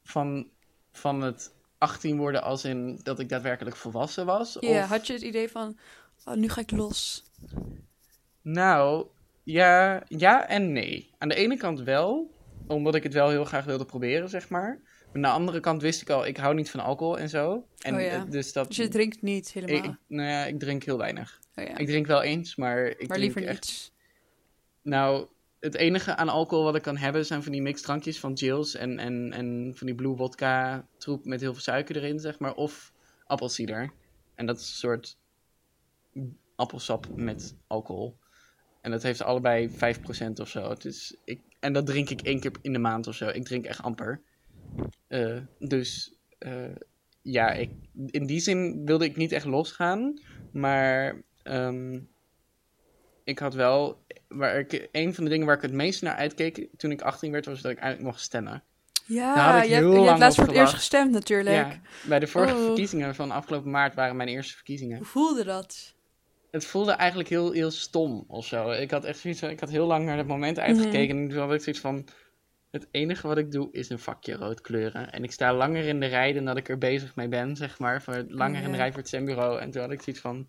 Van, 0.03 0.49
van 0.93 1.21
het 1.23 1.55
18 1.79 2.17
worden 2.17 2.43
als 2.43 2.65
in 2.65 3.01
dat 3.03 3.19
ik 3.21 3.29
daadwerkelijk 3.29 3.77
volwassen 3.77 4.27
was? 4.27 4.57
Ja, 4.61 4.83
of... 4.83 4.89
had 4.89 5.07
je 5.07 5.13
het 5.13 5.23
idee 5.23 5.49
van, 5.49 5.79
oh, 6.25 6.35
nu 6.35 6.49
ga 6.49 6.61
ik 6.61 6.71
los. 6.71 7.25
Nou, 8.43 9.07
ja, 9.43 10.03
ja 10.09 10.49
en 10.49 10.73
nee. 10.73 11.11
Aan 11.19 11.29
de 11.29 11.35
ene 11.35 11.57
kant 11.57 11.81
wel, 11.81 12.31
omdat 12.67 12.95
ik 12.95 13.03
het 13.03 13.13
wel 13.13 13.29
heel 13.29 13.45
graag 13.45 13.65
wilde 13.65 13.85
proberen, 13.85 14.29
zeg 14.29 14.49
maar. 14.49 14.81
Maar 15.07 15.15
aan 15.15 15.23
de 15.23 15.29
andere 15.29 15.61
kant 15.61 15.83
wist 15.83 16.01
ik 16.01 16.11
al, 16.11 16.27
ik 16.27 16.37
hou 16.37 16.55
niet 16.55 16.71
van 16.71 16.81
alcohol 16.81 17.19
en 17.19 17.29
zo. 17.29 17.67
En 17.81 17.95
Oh 17.95 18.01
ja. 18.01 18.07
eh, 18.09 18.31
dus 18.31 18.53
dat... 18.53 18.67
Dus 18.69 18.77
je 18.77 18.89
drinkt 18.89 19.23
niet 19.23 19.53
helemaal. 19.53 19.77
ik- 19.91 19.97
nou 20.07 20.29
ja, 20.29 20.45
ik 20.45 20.59
drink 20.59 20.83
heel 20.83 20.99
weinig. 20.99 21.41
oh, 21.55 21.65
ja. 21.65 21.77
Ik 21.77 21.87
drink 21.87 22.07
wel 22.07 22.23
eens, 22.23 22.57
maar 22.57 22.87
ik 22.87 22.97
maar 23.09 23.17
drink 23.17 23.19
liever 23.35 23.47
echt 23.47 23.67
niet. 23.67 23.93
Nou, 24.83 25.27
het 25.61 25.75
enige 25.75 26.17
aan 26.17 26.29
alcohol 26.29 26.65
wat 26.65 26.75
ik 26.75 26.83
kan 26.83 26.97
hebben 26.97 27.27
zijn 27.27 27.43
van 27.43 27.53
die 27.53 27.63
mixdrankjes 27.63 28.21
van 28.21 28.33
Jills 28.33 28.75
en, 28.75 28.99
en, 28.99 29.33
en 29.33 29.73
van 29.75 29.87
die 29.87 29.97
blue 29.97 30.17
vodka 30.17 30.87
troep 30.99 31.25
met 31.25 31.41
heel 31.41 31.53
veel 31.53 31.63
suiker 31.63 31.97
erin, 31.97 32.21
zeg 32.21 32.39
maar. 32.39 32.55
Of 32.55 32.93
appelsieder. 33.27 33.93
En 34.35 34.47
dat 34.47 34.57
is 34.59 34.69
een 34.69 34.75
soort 34.77 35.19
appelsap 36.57 37.07
met 37.17 37.55
alcohol. 37.67 38.17
En 38.87 38.93
dat 38.93 39.03
heeft 39.03 39.23
allebei 39.23 39.71
5% 39.71 39.75
of 40.41 40.49
zo. 40.49 40.69
Het 40.71 40.85
is, 40.85 41.17
ik, 41.25 41.41
en 41.61 41.73
dat 41.73 41.87
drink 41.87 42.11
ik 42.11 42.21
één 42.21 42.41
keer 42.41 42.51
in 42.63 42.73
de 42.73 42.79
maand 42.79 43.07
of 43.07 43.15
zo. 43.15 43.29
Ik 43.29 43.45
drink 43.45 43.65
echt 43.65 43.83
amper. 43.83 44.23
Eh, 45.09 45.37
dus 45.59 46.15
eh, 46.39 46.75
ja, 47.23 47.53
ik, 47.53 47.71
in 48.07 48.27
die 48.27 48.41
zin 48.41 48.85
wilde 48.85 49.05
ik 49.05 49.17
niet 49.17 49.33
echt 49.33 49.45
losgaan. 49.45 50.21
Maar 50.53 51.23
ehm, 51.43 52.01
ik 53.25 53.39
had 53.39 53.55
wel 53.55 54.05
waar 54.29 54.59
ik, 54.59 54.89
een 54.93 55.15
van 55.15 55.25
de 55.25 55.31
dingen 55.31 55.47
waar 55.47 55.57
ik 55.57 55.63
het 55.63 55.73
meest 55.73 56.03
naar 56.03 56.17
uitkeek 56.17 56.69
toen 56.77 56.91
ik 56.91 57.03
18 57.03 57.33
werd, 57.33 57.47
was 57.47 57.61
dat 57.61 57.73
ik 57.73 57.79
eigenlijk 57.79 58.11
mocht 58.13 58.25
stemmen. 58.25 58.63
Ja, 59.07 59.63
je 59.63 59.75
hebt, 59.75 59.93
je 59.93 59.99
laatst 59.99 60.39
voor 60.39 60.49
het 60.49 60.57
eerst 60.57 60.75
gestemd 60.75 61.13
natuurlijk. 61.13 61.57
Ja, 61.57 61.81
bij 62.09 62.19
de 62.19 62.27
vorige 62.27 62.55
Oh. 62.55 62.65
verkiezingen 62.65 63.15
van 63.15 63.31
afgelopen 63.31 63.71
maart 63.71 63.95
waren 63.95 64.17
mijn 64.17 64.29
eerste 64.29 64.55
verkiezingen. 64.55 64.97
Hoe 64.97 65.07
voelde 65.07 65.45
dat? 65.45 65.96
Het 66.57 66.67
voelde 66.67 66.93
eigenlijk 66.93 67.29
heel, 67.29 67.53
heel 67.53 67.71
stom 67.71 68.25
of 68.29 68.47
zo. 68.47 68.71
Ik 68.71 68.91
had 68.91 69.05
echt 69.05 69.19
zoiets 69.19 69.41
van, 69.41 69.51
ik 69.51 69.61
had 69.61 69.71
heel 69.71 69.87
lang 69.87 70.05
naar 70.05 70.17
dat 70.17 70.27
moment 70.27 70.59
uitgekeken 70.59 71.17
en 71.17 71.29
toen 71.29 71.39
had 71.39 71.53
ik 71.53 71.61
zoiets 71.63 71.83
van, 71.83 72.09
Het 72.71 72.87
enige 72.91 73.27
wat 73.27 73.39
ik 73.39 73.51
doe 73.53 73.69
is 73.73 73.89
een 73.91 73.99
vakje 73.99 74.35
rood 74.35 74.61
kleuren. 74.61 75.13
En 75.13 75.23
ik 75.25 75.33
sta 75.33 75.55
langer 75.55 75.85
in 75.85 76.01
de 76.01 76.07
rij 76.07 76.33
dan 76.33 76.45
dat 76.45 76.57
ik 76.57 76.69
er 76.69 76.79
bezig 76.79 77.15
mee 77.15 77.29
ben, 77.29 77.57
zeg 77.57 77.79
maar. 77.79 78.03
Voor, 78.03 78.25
langer 78.29 78.63
in 78.63 78.71
de 78.71 78.77
rij 78.77 78.89
voor 78.89 78.99
het 78.99 79.09
stembureau. 79.09 79.61
En 79.61 79.71
toen 79.71 79.83
had 79.83 79.91
ik 79.91 80.03
zoiets 80.03 80.23
van, 80.23 80.47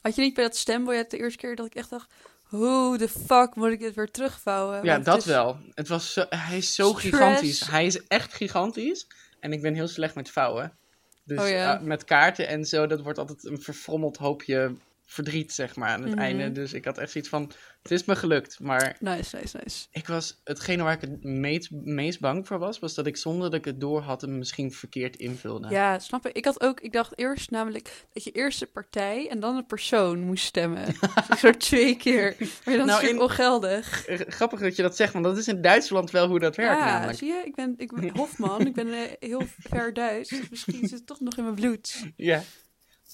Had 0.00 0.14
je 0.14 0.22
niet 0.22 0.34
bij 0.34 0.44
dat 0.44 0.56
stembiljet 0.56 1.10
de 1.10 1.18
eerste 1.18 1.38
keer 1.38 1.56
dat 1.56 1.66
ik 1.66 1.74
echt 1.74 1.90
dacht... 1.90 2.12
Hoe 2.46 2.98
de 2.98 3.08
fuck 3.08 3.54
moet 3.54 3.70
ik 3.70 3.80
dit 3.80 3.94
weer 3.94 4.10
terugvouwen? 4.10 4.84
ja, 4.84 4.98
dat 4.98 5.18
is- 5.18 5.24
wel. 5.24 5.56
Het 5.74 5.88
was 5.88 6.12
zo, 6.12 6.24
hij 6.28 6.56
is 6.56 6.74
zo 6.74 6.88
Stress. 6.88 7.04
gigantisch. 7.08 7.66
Hij 7.66 7.86
is 7.86 8.06
echt 8.06 8.34
gigantisch. 8.34 9.06
En 9.40 9.52
ik 9.52 9.62
ben 9.62 9.74
heel 9.74 9.88
slecht 9.88 10.14
met 10.14 10.30
vouwen. 10.30 10.76
Dus 11.24 11.38
Oh 11.40 11.48
ja. 11.48 11.76
eh, 11.78 11.82
met 11.82 12.04
kaarten 12.04 12.48
en 12.48 12.64
zo, 12.64 12.86
dat 12.86 13.00
wordt 13.00 13.18
altijd 13.18 13.44
een 13.44 13.60
verfrommeld 13.60 14.16
hoopje 14.16 14.74
verdriet, 15.08 15.52
zeg 15.52 15.76
maar, 15.76 15.88
aan 15.88 16.02
het 16.02 16.10
Mhm. 16.10 16.18
einde. 16.20 16.52
Dus 16.52 16.72
ik 16.72 16.84
had 16.84 16.98
echt 16.98 17.10
zoiets 17.10 17.30
van, 17.30 17.50
het 17.82 17.90
is 17.90 18.04
me 18.04 18.16
gelukt. 18.16 18.60
Maar 18.60 18.96
Nice, 19.00 19.36
nice, 19.36 19.56
nice. 19.62 19.86
ik 19.90 20.06
was, 20.06 20.40
hetgene 20.44 20.82
waar 20.82 20.92
ik 20.92 21.00
het 21.00 21.24
meest, 21.24 21.70
meest 21.70 22.20
bang 22.20 22.46
voor 22.46 22.58
was, 22.58 22.78
was 22.78 22.94
dat 22.94 23.06
ik 23.06 23.16
zonder 23.16 23.50
dat 23.50 23.58
ik 23.58 23.64
het 23.64 23.80
door 23.80 24.00
had 24.00 24.20
hem 24.20 24.38
misschien 24.38 24.72
verkeerd 24.72 25.16
invulde. 25.16 25.68
Ja, 25.68 25.98
snap 25.98 26.26
ik. 26.26 26.36
Ik 26.36 26.44
had 26.44 26.60
ook, 26.60 26.80
ik 26.80 26.92
dacht 26.92 27.18
eerst 27.18 27.50
namelijk 27.50 28.06
dat 28.12 28.24
je 28.24 28.30
eerst 28.30 28.58
de 28.58 28.66
partij 28.66 29.28
en 29.28 29.40
dan 29.40 29.56
een 29.56 29.66
persoon 29.66 30.20
moest 30.20 30.44
stemmen. 30.44 30.84
dus 31.28 31.40
zo 31.40 31.50
twee 31.52 31.96
keer. 31.96 32.36
Maar 32.64 32.76
dan 32.76 32.86
Nou, 32.86 33.02
is 33.02 33.06
het 33.08 33.16
in- 33.16 33.20
ongeldig. 33.22 34.06
Eh, 34.06 34.18
Grappig 34.28 34.60
dat 34.60 34.76
je 34.76 34.82
dat 34.82 34.96
zegt, 34.96 35.12
want 35.12 35.24
dat 35.24 35.38
is 35.38 35.48
in 35.48 35.60
Duitsland 35.62 36.10
wel 36.10 36.28
hoe 36.28 36.38
dat 36.38 36.56
werkt 36.56 36.78
ja, 36.78 36.84
namelijk. 36.92 37.18
zie 37.18 37.28
je? 37.28 37.42
Ik 37.44 37.54
ben, 37.54 37.74
ik 37.76 37.92
ben 37.94 38.10
Hofman. 38.16 38.66
ik 38.66 38.74
ben 38.74 38.88
eh, 38.92 39.00
heel 39.20 39.42
ver 39.58 39.92
Duits. 39.94 40.28
Dus 40.30 40.48
misschien 40.48 40.80
zit 40.88 40.98
het 40.98 41.06
toch 41.06 41.20
nog 41.20 41.36
in 41.36 41.42
mijn 41.42 41.54
bloed. 41.54 42.04
Ja. 42.16 42.42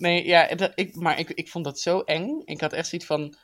Nee, 0.02 0.26
ja, 0.26 0.54
dat, 0.54 0.72
ik, 0.74 0.94
maar 0.94 1.18
ik, 1.18 1.30
ik 1.30 1.48
vond 1.48 1.64
dat 1.64 1.80
zo 1.80 2.00
eng. 2.00 2.42
Ik 2.44 2.60
had 2.60 2.72
echt 2.72 2.88
zoiets 2.88 3.06
van, 3.06 3.34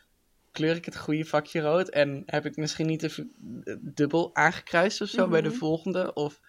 kleur 0.53 0.77
ik 0.77 0.85
het 0.85 0.97
goede 0.97 1.25
vakje 1.25 1.61
rood? 1.61 1.89
En 1.89 2.23
heb 2.27 2.47
ik 2.47 2.57
misschien 2.57 2.87
niet 2.87 3.07
v- 3.13 3.19
dubbel 3.81 4.35
aangekruist 4.35 5.01
of 5.01 5.09
zo 5.09 5.29
bij 5.29 5.41
de 5.41 5.49
Mhm. 5.49 5.57
volgende? 5.59 6.13
Of 6.15 6.41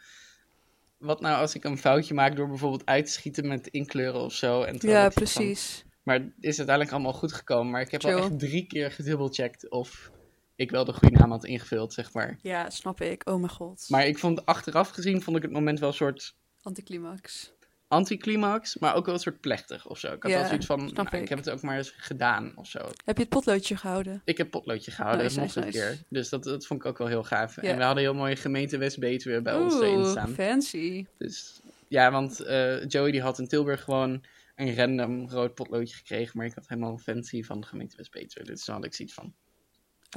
wat 0.98 1.22
nou 1.22 1.38
als 1.42 1.56
ik 1.56 1.64
een 1.64 1.78
foutje 1.78 2.14
maak 2.14 2.36
door 2.36 2.48
bijvoorbeeld 2.48 2.86
uit 2.86 3.06
te 3.06 3.12
schieten 3.12 3.48
met 3.48 3.68
inkleuren 3.68 4.22
of 4.22 4.34
zo? 4.34 4.62
En 4.62 4.74
Ja, 4.74 4.80
zoiets 4.80 5.14
van- 5.34 5.44
precies. 5.44 5.84
maar 6.04 6.16
het 6.20 6.32
is 6.40 6.58
uiteindelijk 6.58 6.96
allemaal 6.96 7.14
goed 7.14 7.34
gekomen. 7.34 7.72
Maar 7.72 7.82
ik 7.82 7.92
heb 7.92 8.04
al 8.04 8.10
Chill. 8.12 8.20
echt 8.20 8.40
drie 8.40 8.68
keer 8.68 8.92
gedubbelcheckt 8.92 9.70
of 9.70 10.12
ik 10.56 10.72
wel 10.72 10.86
de 10.86 10.94
goede 10.94 11.18
naam 11.18 11.32
had 11.32 11.46
ingevuld, 11.46 11.94
zeg 11.94 12.14
maar. 12.14 12.38
Ja, 12.42 12.70
snap 12.70 13.02
ik. 13.02 13.30
Oh 13.30 13.36
mijn 13.40 13.50
god. 13.52 13.86
Maar 13.90 14.08
ik 14.08 14.18
vond 14.18 14.46
achteraf 14.46 14.90
gezien, 14.90 15.22
vond 15.22 15.38
ik 15.38 15.44
het 15.44 15.52
moment 15.52 15.80
wel 15.80 15.90
een 15.90 15.96
soort 15.96 16.36
Anticlimax. 16.62 17.54
Anticlimax, 17.90 18.78
maar 18.78 18.96
ook 18.96 19.06
wel 19.06 19.14
een 19.14 19.20
soort 19.20 19.40
plechtig 19.40 19.88
of 19.88 20.00
zo. 20.00 20.14
Ik 20.14 20.24
had 20.24 20.32
Ja, 20.32 20.38
wel 20.38 20.48
zoiets 20.48 20.66
van, 20.66 20.92
nou, 20.94 21.08
ik. 21.12 21.14
ik. 21.22 21.30
heb 21.30 21.38
het 21.38 21.50
ook 21.50 21.62
maar 21.62 21.78
eens 21.78 21.94
gedaan 21.98 22.52
of 22.56 22.68
zo. 22.68 22.80
Heb 23.06 23.16
je 23.16 23.22
het 23.22 23.30
potloodje 23.30 23.78
gehouden? 23.78 24.22
Ik 24.26 24.38
heb 24.38 24.50
potloodje 24.50 24.92
gehouden, 24.92 25.26
Nice, 25.26 25.40
nog 25.40 25.56
nice, 25.56 25.66
een 25.68 25.72
keer. 25.72 25.98
Dus 26.10 26.30
dat, 26.30 26.44
dat 26.44 26.66
vond 26.66 26.80
ik 26.80 26.86
ook 26.86 26.98
wel 26.98 27.08
heel 27.08 27.24
gaaf. 27.24 27.56
Ja. 27.62 27.62
En 27.62 27.78
we 27.78 27.84
hadden 27.84 28.04
heel 28.04 28.14
mooie 28.14 28.36
gemeente 28.36 28.78
West-Betuwe 28.78 29.42
bij 29.42 29.56
ons 29.56 29.74
erin 29.80 29.96
Oeh, 30.00 30.10
staan. 30.12 30.34
fancy. 30.34 31.06
Dus 31.18 31.62
ja, 31.88 32.12
want 32.12 32.40
eh, 32.40 32.86
Joey 32.88 33.12
die 33.12 33.22
had 33.22 33.40
in 33.40 33.48
Tilburg 33.48 33.84
gewoon 33.84 34.24
een 34.56 34.76
random 34.76 35.30
rood 35.30 35.54
potloodje 35.54 35.96
gekregen. 35.96 36.38
Maar 36.38 36.46
ik 36.46 36.54
had 36.56 36.68
helemaal 36.68 36.98
fancy 36.98 37.44
van 37.44 37.60
de 37.62 37.68
gemeente 37.68 37.96
West-Betuwe. 37.98 38.46
Dus 38.46 38.64
toen 38.66 38.76
had 38.76 38.86
ik 38.86 38.94
zoiets 38.94 39.14
van. 39.16 39.34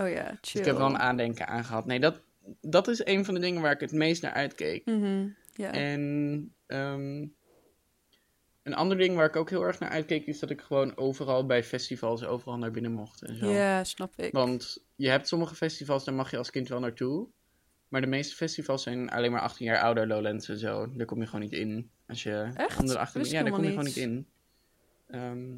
Oh 0.00 0.08
ja, 0.10 0.24
chill. 0.24 0.38
Dus 0.40 0.54
ik 0.54 0.64
heb 0.64 0.76
wel 0.76 0.86
een 0.88 0.98
aandenken 0.98 1.46
aan 1.46 1.64
gehad. 1.64 1.86
Nee, 1.86 2.00
dat, 2.00 2.20
dat 2.60 2.88
is 2.88 3.04
een 3.04 3.24
van 3.24 3.34
de 3.34 3.40
dingen 3.40 3.62
waar 3.62 3.72
ik 3.72 3.80
het 3.80 3.92
meest 3.92 4.22
naar 4.22 4.32
uitkeek. 4.32 4.84
Mhm, 4.86 5.26
Ja. 5.54 5.70
En 5.72 6.52
ehm, 6.66 7.26
een 8.62 8.74
ander 8.74 8.96
ding 8.96 9.16
waar 9.16 9.26
ik 9.26 9.36
ook 9.36 9.50
heel 9.50 9.62
erg 9.62 9.78
naar 9.78 9.90
uitkeek, 9.90 10.26
is 10.26 10.38
dat 10.38 10.50
ik 10.50 10.60
gewoon 10.60 10.96
overal 10.96 11.46
bij 11.46 11.64
festivals 11.64 12.24
overal 12.24 12.58
naar 12.58 12.70
binnen 12.70 12.92
mocht 12.92 13.22
en 13.22 13.36
zo. 13.36 13.50
ja, 13.50 13.84
snap 13.84 14.12
ik. 14.16 14.32
Want 14.32 14.84
je 14.96 15.08
hebt 15.08 15.28
sommige 15.28 15.54
festivals, 15.54 16.04
daar 16.04 16.14
mag 16.14 16.30
je 16.30 16.36
als 16.38 16.50
kind 16.50 16.68
wel 16.68 16.80
naartoe. 16.80 17.28
Maar 17.88 18.00
de 18.00 18.06
meeste 18.06 18.34
festivals 18.34 18.82
zijn 18.82 19.10
alleen 19.10 19.32
maar 19.32 19.40
18 19.40 19.66
jaar 19.66 19.80
ouder, 19.82 20.06
Lowlands 20.06 20.48
en 20.48 20.58
zo. 20.58 20.92
Daar 20.92 21.06
kom 21.06 21.20
je 21.20 21.26
gewoon 21.26 21.40
niet 21.40 21.52
in. 21.52 21.90
Als 22.06 22.22
je 22.22 22.50
Echt? 22.56 22.78
onder 22.78 22.94
de 22.94 23.00
18 23.00 23.20
Wist 23.20 23.32
ik 23.32 23.38
Ja, 23.38 23.44
daar 23.44 23.52
kom 23.54 23.62
je 23.62 23.68
gewoon 23.68 23.84
niet 23.84 23.96
in. 23.96 24.26
Ehm, 25.06 25.50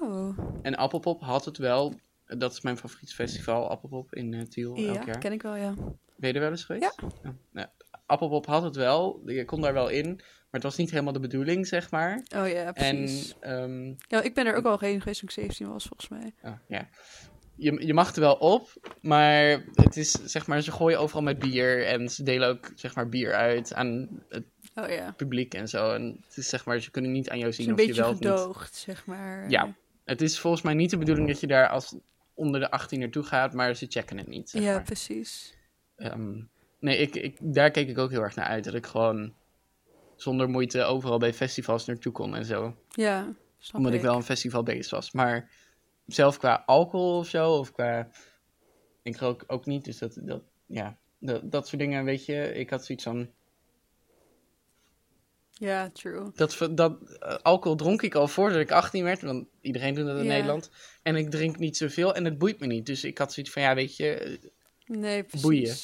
Oh, 0.00 0.38
en 0.62 0.76
Appelpop 0.76 1.20
had 1.22 1.44
het 1.44 1.56
wel. 1.58 1.94
Dat 2.26 2.52
is 2.52 2.60
mijn 2.60 2.76
favoriet 2.78 3.14
festival, 3.14 3.70
Appelpop 3.70 4.14
in 4.14 4.34
eh, 4.34 4.42
Tiel 4.42 4.76
elk 4.76 4.96
ja, 4.96 5.04
jaar. 5.04 5.18
ken 5.18 5.32
ik 5.32 5.42
wel, 5.42 5.56
ja. 5.56 5.74
Ben 6.16 6.28
je 6.28 6.32
er 6.32 6.40
wel 6.40 6.50
eens 6.50 6.64
geweest? 6.64 6.94
Ja. 7.22 7.34
nou, 7.52 7.68
Appelpop 8.06 8.46
had 8.46 8.62
het 8.62 8.76
wel. 8.76 9.22
Je 9.26 9.44
kon 9.44 9.60
daar 9.60 9.72
wel 9.72 9.88
in. 9.88 10.20
Maar 10.50 10.60
het 10.60 10.62
was 10.70 10.76
niet 10.76 10.90
helemaal 10.90 11.12
de 11.12 11.20
bedoeling, 11.20 11.66
zeg 11.66 11.90
maar. 11.90 12.22
Oh 12.36 12.48
ja, 12.48 12.72
precies. 12.72 13.34
En 13.40 13.60
ehm, 13.62 13.94
Ja, 14.18 14.22
ik 14.22 14.34
ben 14.34 14.46
er 14.46 14.54
ook 14.54 14.64
al 14.64 14.78
heen 14.78 14.98
geweest 15.00 15.20
toen 15.20 15.28
ik 15.28 15.34
17 15.34 15.68
was, 15.68 15.84
volgens 15.86 16.08
mij. 16.08 16.32
oh, 16.42 16.58
ja. 16.68 16.88
Je, 17.54 17.86
je 17.86 17.94
mag 17.94 18.14
er 18.14 18.20
wel 18.20 18.34
op, 18.34 18.72
maar 19.00 19.62
het 19.74 19.96
is 19.96 20.10
zeg 20.10 20.46
maar, 20.46 20.60
ze 20.62 20.72
gooien 20.72 21.00
overal 21.00 21.22
met 21.22 21.38
bier 21.38 21.86
en 21.86 22.08
ze 22.08 22.22
delen 22.22 22.48
ook 22.48 22.72
zeg 22.74 22.94
maar 22.94 23.08
bier 23.08 23.34
uit 23.34 23.74
aan 23.74 24.08
het 24.28 24.44
Oh 24.74 24.88
ja. 24.88 25.12
publiek 25.16 25.54
en 25.54 25.68
zo. 25.68 25.92
En 25.94 26.20
het 26.26 26.36
is 26.36 26.48
zeg 26.48 26.64
maar, 26.64 26.80
ze 26.80 26.90
kunnen 26.90 27.12
niet 27.12 27.30
aan 27.30 27.38
jou 27.38 27.52
zien 27.52 27.66
een 27.68 27.72
of 27.74 27.80
je 27.80 27.86
beetje 27.86 28.00
wel 28.02 28.10
of 28.10 28.18
niet. 28.20 28.28
gedoogd, 28.28 28.74
zeg 28.74 29.06
maar. 29.06 29.50
Ja. 29.50 29.74
Het 30.04 30.20
is 30.22 30.38
volgens 30.38 30.62
mij 30.62 30.74
niet 30.74 30.90
de 30.90 30.98
bedoeling 30.98 31.28
dat 31.28 31.40
je 31.40 31.46
daar 31.46 31.68
als 31.68 31.94
onder 32.34 32.60
de 32.60 32.70
18 32.70 33.00
naartoe 33.00 33.22
gaat, 33.22 33.52
maar 33.52 33.74
ze 33.74 33.86
checken 33.88 34.18
het 34.18 34.26
niet. 34.26 34.50
Zeg 34.50 34.62
Ja, 34.62 34.72
maar. 34.74 34.82
precies. 34.82 35.54
Ehm, 35.96 36.40
nee, 36.80 36.96
ik, 36.98 37.14
ik, 37.14 37.36
daar 37.40 37.70
keek 37.70 37.88
ik 37.88 37.98
ook 37.98 38.10
heel 38.10 38.22
erg 38.22 38.34
naar 38.34 38.46
uit. 38.46 38.64
Dat 38.64 38.74
ik 38.74 38.86
gewoon 38.86 39.34
zonder 40.18 40.48
moeite 40.48 40.82
overal 40.82 41.18
bij 41.18 41.34
festivals 41.34 41.84
naartoe 41.86 42.12
kon 42.12 42.36
en 42.36 42.44
zo. 42.44 42.76
Ja, 42.90 43.34
snap 43.58 43.76
omdat 43.76 43.92
ik 43.92 44.00
wel 44.00 44.16
een 44.16 44.22
festivalbeest 44.22 44.90
was. 44.90 45.12
Maar 45.12 45.50
zelf 46.06 46.38
qua 46.38 46.62
alcohol 46.66 47.18
of 47.18 47.28
zo, 47.28 47.52
of 47.52 47.72
qua... 47.72 48.08
Ik 49.02 49.16
rook 49.16 49.44
ook 49.46 49.66
niet, 49.66 49.84
dus 49.84 49.98
dat, 49.98 50.18
dat, 50.22 50.42
ja, 50.66 50.98
dat, 51.18 51.50
dat 51.52 51.68
soort 51.68 51.80
dingen, 51.80 52.04
weet 52.04 52.24
je. 52.24 52.52
Ik 52.54 52.70
had 52.70 52.84
zoiets 52.84 53.04
van... 53.04 53.30
Ja, 55.50 55.90
true. 55.90 56.30
Dat, 56.34 56.68
dat, 56.70 57.18
eh, 57.18 57.34
alcohol 57.42 57.76
dronk 57.76 58.02
ik 58.02 58.14
al 58.14 58.28
voordat 58.28 58.60
ik 58.60 58.70
18 58.70 59.04
werd, 59.04 59.22
want 59.22 59.46
iedereen 59.60 59.94
doet 59.94 60.06
dat 60.06 60.18
in. 60.18 60.26
Nederland. 60.26 60.70
En 61.02 61.16
ik 61.16 61.30
drink 61.30 61.58
niet 61.58 61.76
zoveel 61.76 62.14
en 62.14 62.24
het 62.24 62.38
boeit 62.38 62.60
me 62.60 62.66
niet. 62.66 62.86
Dus 62.86 63.04
ik 63.04 63.18
had 63.18 63.32
zoiets 63.32 63.52
van, 63.52 63.62
ja, 63.62 63.74
weet 63.74 63.96
je... 63.96 64.14
eh, 64.14 64.36
Nee, 64.96 65.22
precies. 65.22 65.42
Boeien. 65.46 65.76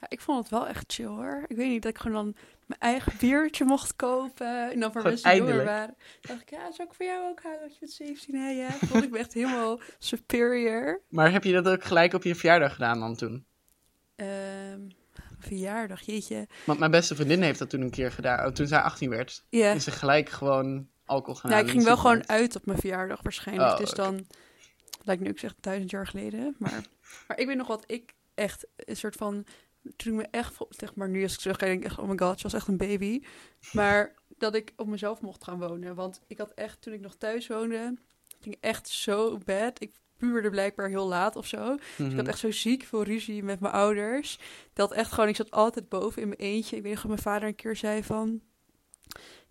Ja, 0.00 0.06
ik 0.08 0.20
vond 0.20 0.38
het 0.38 0.48
wel 0.48 0.68
echt 0.68 0.92
chill 0.92 1.06
hoor. 1.06 1.44
Ik 1.46 1.56
weet 1.56 1.68
niet, 1.68 1.82
dat 1.82 1.90
ik 1.92 1.98
gewoon 1.98 2.24
dan 2.24 2.34
mijn 2.66 2.80
eigen 2.80 3.12
biertje 3.18 3.64
mocht 3.64 3.96
kopen. 3.96 4.70
En 4.70 4.80
dan 4.80 4.92
voor 4.92 5.02
mensen 5.02 5.30
die 5.30 5.38
jonger 5.38 5.64
waren. 5.64 5.96
dacht 6.20 6.40
ik, 6.40 6.50
ja, 6.50 6.72
zou 6.72 6.88
ik 6.88 6.94
voor 6.94 7.06
jou 7.06 7.28
ook 7.30 7.42
houden 7.42 7.62
dat 7.62 7.72
je 7.72 7.78
met 7.80 7.90
17 7.92 8.34
hè? 8.34 8.50
Ja, 8.50 8.70
vond 8.70 9.04
ik 9.04 9.10
me 9.10 9.18
echt 9.18 9.32
helemaal 9.32 9.80
superior. 9.98 11.00
Maar 11.08 11.32
heb 11.32 11.44
je 11.44 11.52
dat 11.52 11.68
ook 11.68 11.84
gelijk 11.84 12.12
op 12.12 12.22
je 12.22 12.34
verjaardag 12.34 12.72
gedaan 12.72 13.00
dan 13.00 13.16
toen? 13.16 13.46
Ehm, 14.16 14.80
verjaardag, 15.38 16.00
jeetje. 16.00 16.48
Want 16.64 16.78
mijn 16.78 16.90
beste 16.90 17.14
vriendin 17.14 17.42
heeft 17.42 17.58
dat 17.58 17.70
toen 17.70 17.80
een 17.80 17.90
keer 17.90 18.12
gedaan. 18.12 18.46
oh, 18.46 18.52
toen 18.52 18.66
zij 18.66 18.80
18 18.80 19.10
werd, 19.10 19.44
Ja, 19.48 19.72
is 19.72 19.84
ze 19.84 19.90
gelijk 19.90 20.28
gewoon 20.28 20.88
alcohol 21.04 21.34
gaan 21.34 21.50
ik 21.50 21.64
in 21.64 21.68
ging 21.68 21.84
wel 21.84 21.96
gewoon 21.96 22.28
uit 22.28 22.56
op 22.56 22.66
mijn 22.66 22.78
verjaardag 22.78 23.22
waarschijnlijk. 23.22 23.70
Oh, 23.70 23.78
dus 23.78 23.90
dan, 23.90 24.26
lijkt 25.02 25.22
nu 25.22 25.28
ook 25.28 25.38
zeg 25.38 25.54
duizend 25.60 25.90
jaar 25.90 26.06
geleden. 26.06 26.54
Maar, 26.58 26.82
maar 27.28 27.38
ik 27.38 27.46
weet 27.46 27.56
nog 27.56 27.66
wat 27.66 27.84
ik 27.86 28.14
echt 28.34 28.66
een 28.76 28.96
soort 28.96 29.16
van, 29.16 29.44
toen 29.96 30.12
ik 30.12 30.18
me 30.18 30.26
echt, 30.30 30.56
zeg 30.68 30.94
maar 30.94 31.08
nu 31.08 31.22
als 31.22 31.32
ik 31.32 31.38
terugkijk, 31.38 31.70
denk 31.70 31.82
ik 31.84 31.90
echt, 31.90 31.98
oh 31.98 32.08
my 32.08 32.18
god, 32.18 32.36
ze 32.36 32.42
was 32.42 32.52
echt 32.54 32.68
een 32.68 32.76
baby. 32.76 33.22
Maar 33.72 34.14
dat 34.28 34.54
ik 34.54 34.72
op 34.76 34.86
mezelf 34.86 35.20
mocht 35.20 35.44
gaan 35.44 35.58
wonen. 35.58 35.94
Want 35.94 36.20
ik 36.26 36.38
had 36.38 36.50
echt, 36.54 36.82
toen 36.82 36.92
ik 36.92 37.00
nog 37.00 37.14
thuis 37.16 37.46
woonde, 37.46 37.96
ging 38.40 38.56
echt 38.60 38.88
zo 38.88 39.38
bad. 39.44 39.80
Ik 39.82 39.92
puurde 40.16 40.50
blijkbaar 40.50 40.88
heel 40.88 41.08
laat 41.08 41.36
of 41.36 41.46
zo. 41.46 41.76
Dus 41.76 41.82
ik 41.96 42.06
Mhm. 42.06 42.16
had 42.16 42.28
echt 42.28 42.38
zo 42.38 42.50
ziek 42.50 42.82
veel 42.84 43.02
ruzie 43.02 43.42
met 43.42 43.60
mijn 43.60 43.72
ouders. 43.74 44.38
Dat 44.72 44.92
echt 44.92 45.12
gewoon, 45.12 45.28
ik 45.28 45.36
zat 45.36 45.50
altijd 45.50 45.88
boven 45.88 46.22
in 46.22 46.28
mijn 46.28 46.40
eentje. 46.40 46.76
Ik 46.76 46.82
weet 46.82 46.92
nog 46.92 47.00
dat 47.00 47.10
mijn 47.10 47.22
vader 47.22 47.48
een 47.48 47.54
keer 47.54 47.76
zei 47.76 48.04
van... 48.04 48.40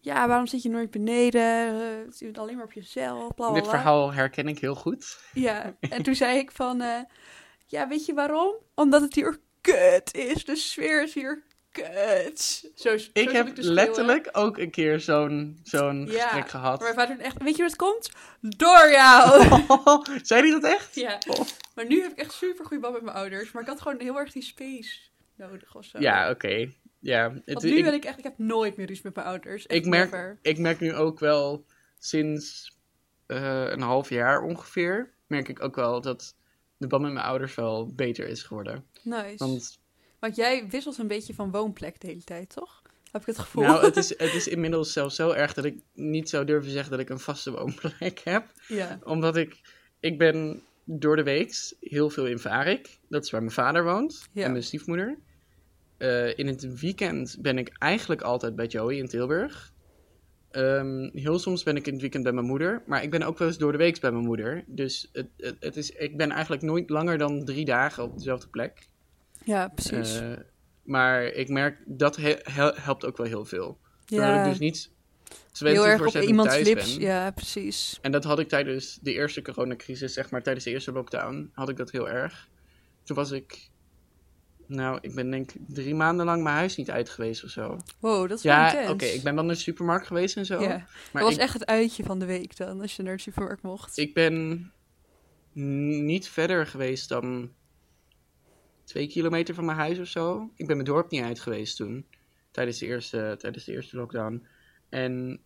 Ja, 0.01 0.27
waarom 0.27 0.47
zit 0.47 0.61
je 0.61 0.69
nooit 0.69 0.91
beneden? 0.91 1.41
Eh, 1.41 2.11
je 2.17 2.25
bent 2.25 2.37
alleen 2.37 2.55
maar 2.55 2.65
op 2.65 2.73
jezelf, 2.73 3.33
bla 3.33 3.45
bla 3.49 3.59
Dit 3.59 3.67
verhaal 3.69 4.13
herken 4.13 4.47
ik 4.47 4.59
heel 4.59 4.75
goed. 4.75 5.19
Ja, 5.33 5.75
en 5.79 6.03
toen 6.03 6.15
zei 6.15 6.37
ik 6.37 6.51
van... 6.51 6.81
eh, 6.81 6.99
ja, 7.65 7.87
weet 7.87 8.05
je 8.05 8.13
waarom? 8.13 8.55
Omdat 8.75 9.01
het 9.01 9.15
hier 9.15 9.37
kut 9.61 10.13
is. 10.13 10.45
De 10.45 10.55
sfeer 10.55 11.03
is 11.03 11.13
hier 11.13 11.43
kut. 11.71 12.71
Zo, 12.75 12.97
zo 12.97 13.09
Ik 13.13 13.29
heb 13.29 13.51
letterlijk 13.55 14.29
ook 14.31 14.57
een 14.57 14.71
keer 14.71 14.99
zo'n 14.99 15.59
zo'n 15.63 16.05
Ja, 16.05 16.23
gesprek 16.23 16.49
gehad. 16.49 16.79
Maar 16.79 16.95
mijn 16.95 17.07
vader 17.07 17.25
echt... 17.25 17.43
Weet 17.43 17.55
je 17.55 17.63
het 17.63 17.75
komt? 17.75 18.11
Door 18.39 18.89
jou! 18.91 19.43
Zei 20.23 20.41
hij 20.41 20.51
dat 20.51 20.63
echt? 20.63 20.95
ja. 20.95 21.17
Oh. 21.27 21.45
Maar 21.75 21.85
nu 21.87 22.01
heb 22.01 22.11
ik 22.11 22.17
echt 22.17 22.33
super 22.33 22.65
goede 22.65 22.81
band 22.81 22.93
met 22.93 23.03
mijn 23.03 23.15
ouders. 23.15 23.51
Maar 23.51 23.61
ik 23.61 23.67
had 23.67 23.81
gewoon 23.81 23.99
heel 23.99 24.17
erg 24.19 24.31
die 24.31 24.43
space 24.43 24.99
nodig 25.35 25.75
of 25.75 25.85
zo. 25.85 25.99
Ja, 25.99 26.29
oké. 26.29 26.71
Ja, 26.99 27.31
het, 27.33 27.41
Want 27.45 27.63
nu 27.63 27.77
ik, 27.77 27.83
ben 27.83 27.93
ik 27.93 28.05
echt... 28.05 28.17
Ik 28.17 28.23
heb 28.23 28.37
nooit 28.37 28.77
meer 28.77 28.87
ruzie 28.87 29.03
met 29.03 29.15
mijn 29.15 29.27
ouders. 29.27 29.67
Echt 29.67 29.79
ik, 29.79 29.89
merk, 29.89 30.11
never. 30.11 30.39
ik 30.41 30.57
merk 30.57 30.79
nu 30.79 30.93
ook 30.95 31.19
wel 31.19 31.65
sinds 31.99 32.77
eh, 33.25 33.69
een 33.69 33.81
half 33.81 34.09
jaar 34.09 34.41
ongeveer, 34.41 35.13
merk 35.27 35.47
ik 35.47 35.63
ook 35.63 35.75
wel 35.75 36.01
dat 36.01 36.35
de 36.79 36.87
band 36.87 37.03
met 37.03 37.13
mijn 37.13 37.25
ouders 37.25 37.55
wel 37.55 37.93
beter 37.95 38.27
is 38.27 38.43
geworden. 38.43 38.85
Nice. 39.03 39.37
Want 39.37 39.79
Want 40.19 40.35
jij 40.35 40.67
wisselt 40.69 40.97
een 40.97 41.07
beetje 41.07 41.33
van 41.33 41.51
woonplek 41.51 42.01
de 42.01 42.07
hele 42.07 42.23
tijd, 42.23 42.49
toch? 42.49 42.81
Heb 43.11 43.21
ik 43.21 43.27
het 43.27 43.39
gevoel. 43.39 43.63
nou, 43.63 43.85
het, 43.85 43.97
is, 43.97 44.09
het 44.17 44.33
is 44.33 44.47
inmiddels 44.47 44.93
zelfs 44.93 45.15
zo 45.15 45.31
erg 45.31 45.53
dat 45.53 45.65
ik 45.65 45.81
niet 45.93 46.29
zou 46.29 46.45
durven 46.45 46.71
zeggen 46.71 46.91
dat 46.91 46.99
ik 46.99 47.09
een 47.09 47.19
vaste 47.19 47.51
woonplek 47.51 48.19
heb. 48.33 48.51
ja. 48.67 48.99
Omdat 49.03 49.35
ik, 49.37 49.61
ik 49.99 50.17
ben 50.17 50.61
door 50.83 51.15
de 51.15 51.23
week 51.23 51.73
heel 51.79 52.09
veel 52.09 52.25
in 52.27 52.39
Varik. 52.39 52.99
Dat 53.09 53.23
is 53.23 53.29
waar 53.31 53.41
mijn 53.41 53.53
vader 53.53 53.83
woont. 53.83 54.27
Ja. 54.33 54.43
En 54.45 54.51
mijn 54.51 54.63
stiefmoeder. 54.63 55.17
eh, 55.97 56.37
in 56.37 56.47
het 56.47 56.79
weekend 56.79 57.37
ben 57.41 57.57
ik 57.57 57.75
eigenlijk 57.77 58.21
altijd 58.21 58.55
bij 58.55 58.65
Joey 58.65 58.95
in 58.97 59.07
Tilburg. 59.07 59.73
Ehm, 60.51 61.09
heel 61.13 61.39
soms 61.39 61.63
ben 61.63 61.75
ik 61.75 61.85
in 61.87 61.91
het 61.93 62.01
weekend 62.01 62.23
bij 62.23 62.33
mijn 62.33 62.45
moeder. 62.45 62.83
Maar 62.85 63.03
ik 63.03 63.09
ben 63.11 63.23
ook 63.23 63.37
wel 63.37 63.47
eens 63.47 63.57
door 63.57 63.71
de 63.71 63.77
week 63.77 63.99
bij 63.99 64.11
mijn 64.11 64.25
moeder. 64.25 64.63
Dus 64.67 65.09
het, 65.11 65.27
het, 65.37 65.55
het 65.59 65.77
is, 65.77 65.91
ik 65.91 66.17
ben 66.17 66.31
eigenlijk 66.31 66.61
nooit 66.61 66.89
langer 66.89 67.17
dan 67.17 67.45
drie 67.45 67.65
dagen 67.65 68.03
op 68.03 68.17
dezelfde 68.17 68.47
plek. 68.47 68.87
Ja, 69.43 69.67
precies. 69.67 70.19
Eh, 70.19 70.27
maar 70.83 71.23
ik 71.23 71.49
merk 71.49 71.77
dat 71.85 72.15
he- 72.15 72.39
hel- 72.43 72.75
helpt 72.75 73.05
ook 73.05 73.17
wel 73.17 73.27
heel 73.27 73.45
veel. 73.45 73.77
Doordat 74.05 74.29
ja, 74.29 74.43
ik 74.43 74.49
dus 74.49 74.59
niet 74.59 74.89
24/7 74.89 74.91
heel 75.59 75.87
erg 75.87 76.05
op 76.15 76.21
iemands 76.21 76.59
lips. 76.59 76.93
ben. 76.93 77.05
Ja, 77.05 77.31
precies. 77.31 77.99
En 78.01 78.11
dat 78.11 78.23
had 78.23 78.39
ik 78.39 78.47
tijdens 78.47 78.99
de 79.01 79.13
eerste 79.13 79.41
coronacrisis, 79.41 80.13
zeg 80.13 80.29
maar 80.29 80.43
tijdens 80.43 80.65
de 80.65 80.71
eerste 80.71 80.91
lockdown, 80.91 81.49
had 81.53 81.69
ik 81.69 81.77
dat 81.77 81.91
heel 81.91 82.09
erg. 82.09 82.47
Toen 83.03 83.15
was 83.15 83.31
ik, 83.31 83.69
nou, 84.69 84.97
ik 85.01 85.15
ben 85.15 85.29
denk 85.31 85.51
ik 85.51 85.61
drie 85.67 85.95
maanden 85.95 86.25
lang 86.25 86.43
mijn 86.43 86.55
huis 86.55 86.75
niet 86.75 86.89
uit 86.91 87.09
geweest 87.09 87.43
of 87.43 87.49
zo. 87.49 87.79
Wow, 87.99 88.29
dat 88.29 88.37
is 88.37 88.43
Ja, 88.43 88.89
oké, 88.89 89.05
ik 89.05 89.23
ben 89.23 89.35
wel 89.35 89.43
naar 89.43 89.53
de 89.55 89.61
supermarkt 89.61 90.07
geweest 90.07 90.37
en 90.37 90.45
zo. 90.45 90.61
Ja, 90.61 90.67
Maar 90.67 90.87
dat 91.11 91.21
was 91.21 91.33
ik, 91.33 91.39
echt 91.39 91.53
het 91.53 91.65
uitje 91.65 92.03
van 92.03 92.19
de 92.19 92.25
week 92.25 92.57
dan, 92.57 92.81
als 92.81 92.95
je 92.95 93.03
naar 93.03 93.15
de 93.15 93.21
supermarkt 93.21 93.61
mocht. 93.61 93.97
ik 93.97 94.13
ben 94.13 94.71
niet 96.05 96.27
verder 96.29 96.67
geweest 96.67 97.09
dan 97.09 97.51
twee 98.83 99.07
kilometer 99.07 99.55
van 99.55 99.65
mijn 99.65 99.77
huis 99.77 99.99
of 99.99 100.07
zo. 100.07 100.49
Ik 100.55 100.67
ben 100.67 100.75
mijn 100.75 100.87
dorp 100.89 101.11
niet 101.11 101.23
uit 101.23 101.39
geweest 101.39 101.75
toen, 101.77 102.05
tijdens 102.51 102.77
de 102.77 102.85
eerste, 102.85 103.35
tijdens 103.37 103.63
de 103.65 103.71
eerste 103.71 103.95
lockdown. 103.97 104.45
En 104.89 105.39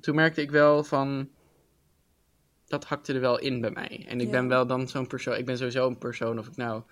toen 0.00 0.14
merkte 0.14 0.40
ik 0.40 0.50
wel 0.50 0.84
van, 0.84 1.28
dat 2.66 2.84
hakte 2.84 3.12
er 3.12 3.20
wel 3.20 3.38
in 3.38 3.60
bij 3.60 3.70
mij. 3.70 4.04
En 4.08 4.20
ik 4.20 4.26
Ja. 4.26 4.32
ben 4.32 4.48
wel 4.48 4.66
dan 4.66 4.88
zo'n 4.88 5.06
persoon, 5.06 5.36
ik 5.36 5.46
ben 5.46 5.56
sowieso 5.56 5.86
een 5.86 5.98
persoon 5.98 6.38
of 6.38 6.46
ik 6.46 6.56
nou 6.56 6.82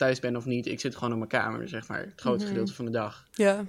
thuis 0.00 0.18
ben 0.20 0.36
of 0.36 0.44
niet. 0.44 0.66
Ik 0.66 0.80
zit 0.80 0.94
gewoon 0.94 1.10
op 1.12 1.16
mijn 1.18 1.28
kamer, 1.30 1.68
zeg 1.68 1.88
maar, 1.88 2.00
het 2.00 2.20
grootste 2.20 2.42
Mhm. 2.44 2.48
gedeelte 2.48 2.74
van 2.74 2.84
de 2.84 2.90
dag. 2.90 3.26
Ja, 3.32 3.64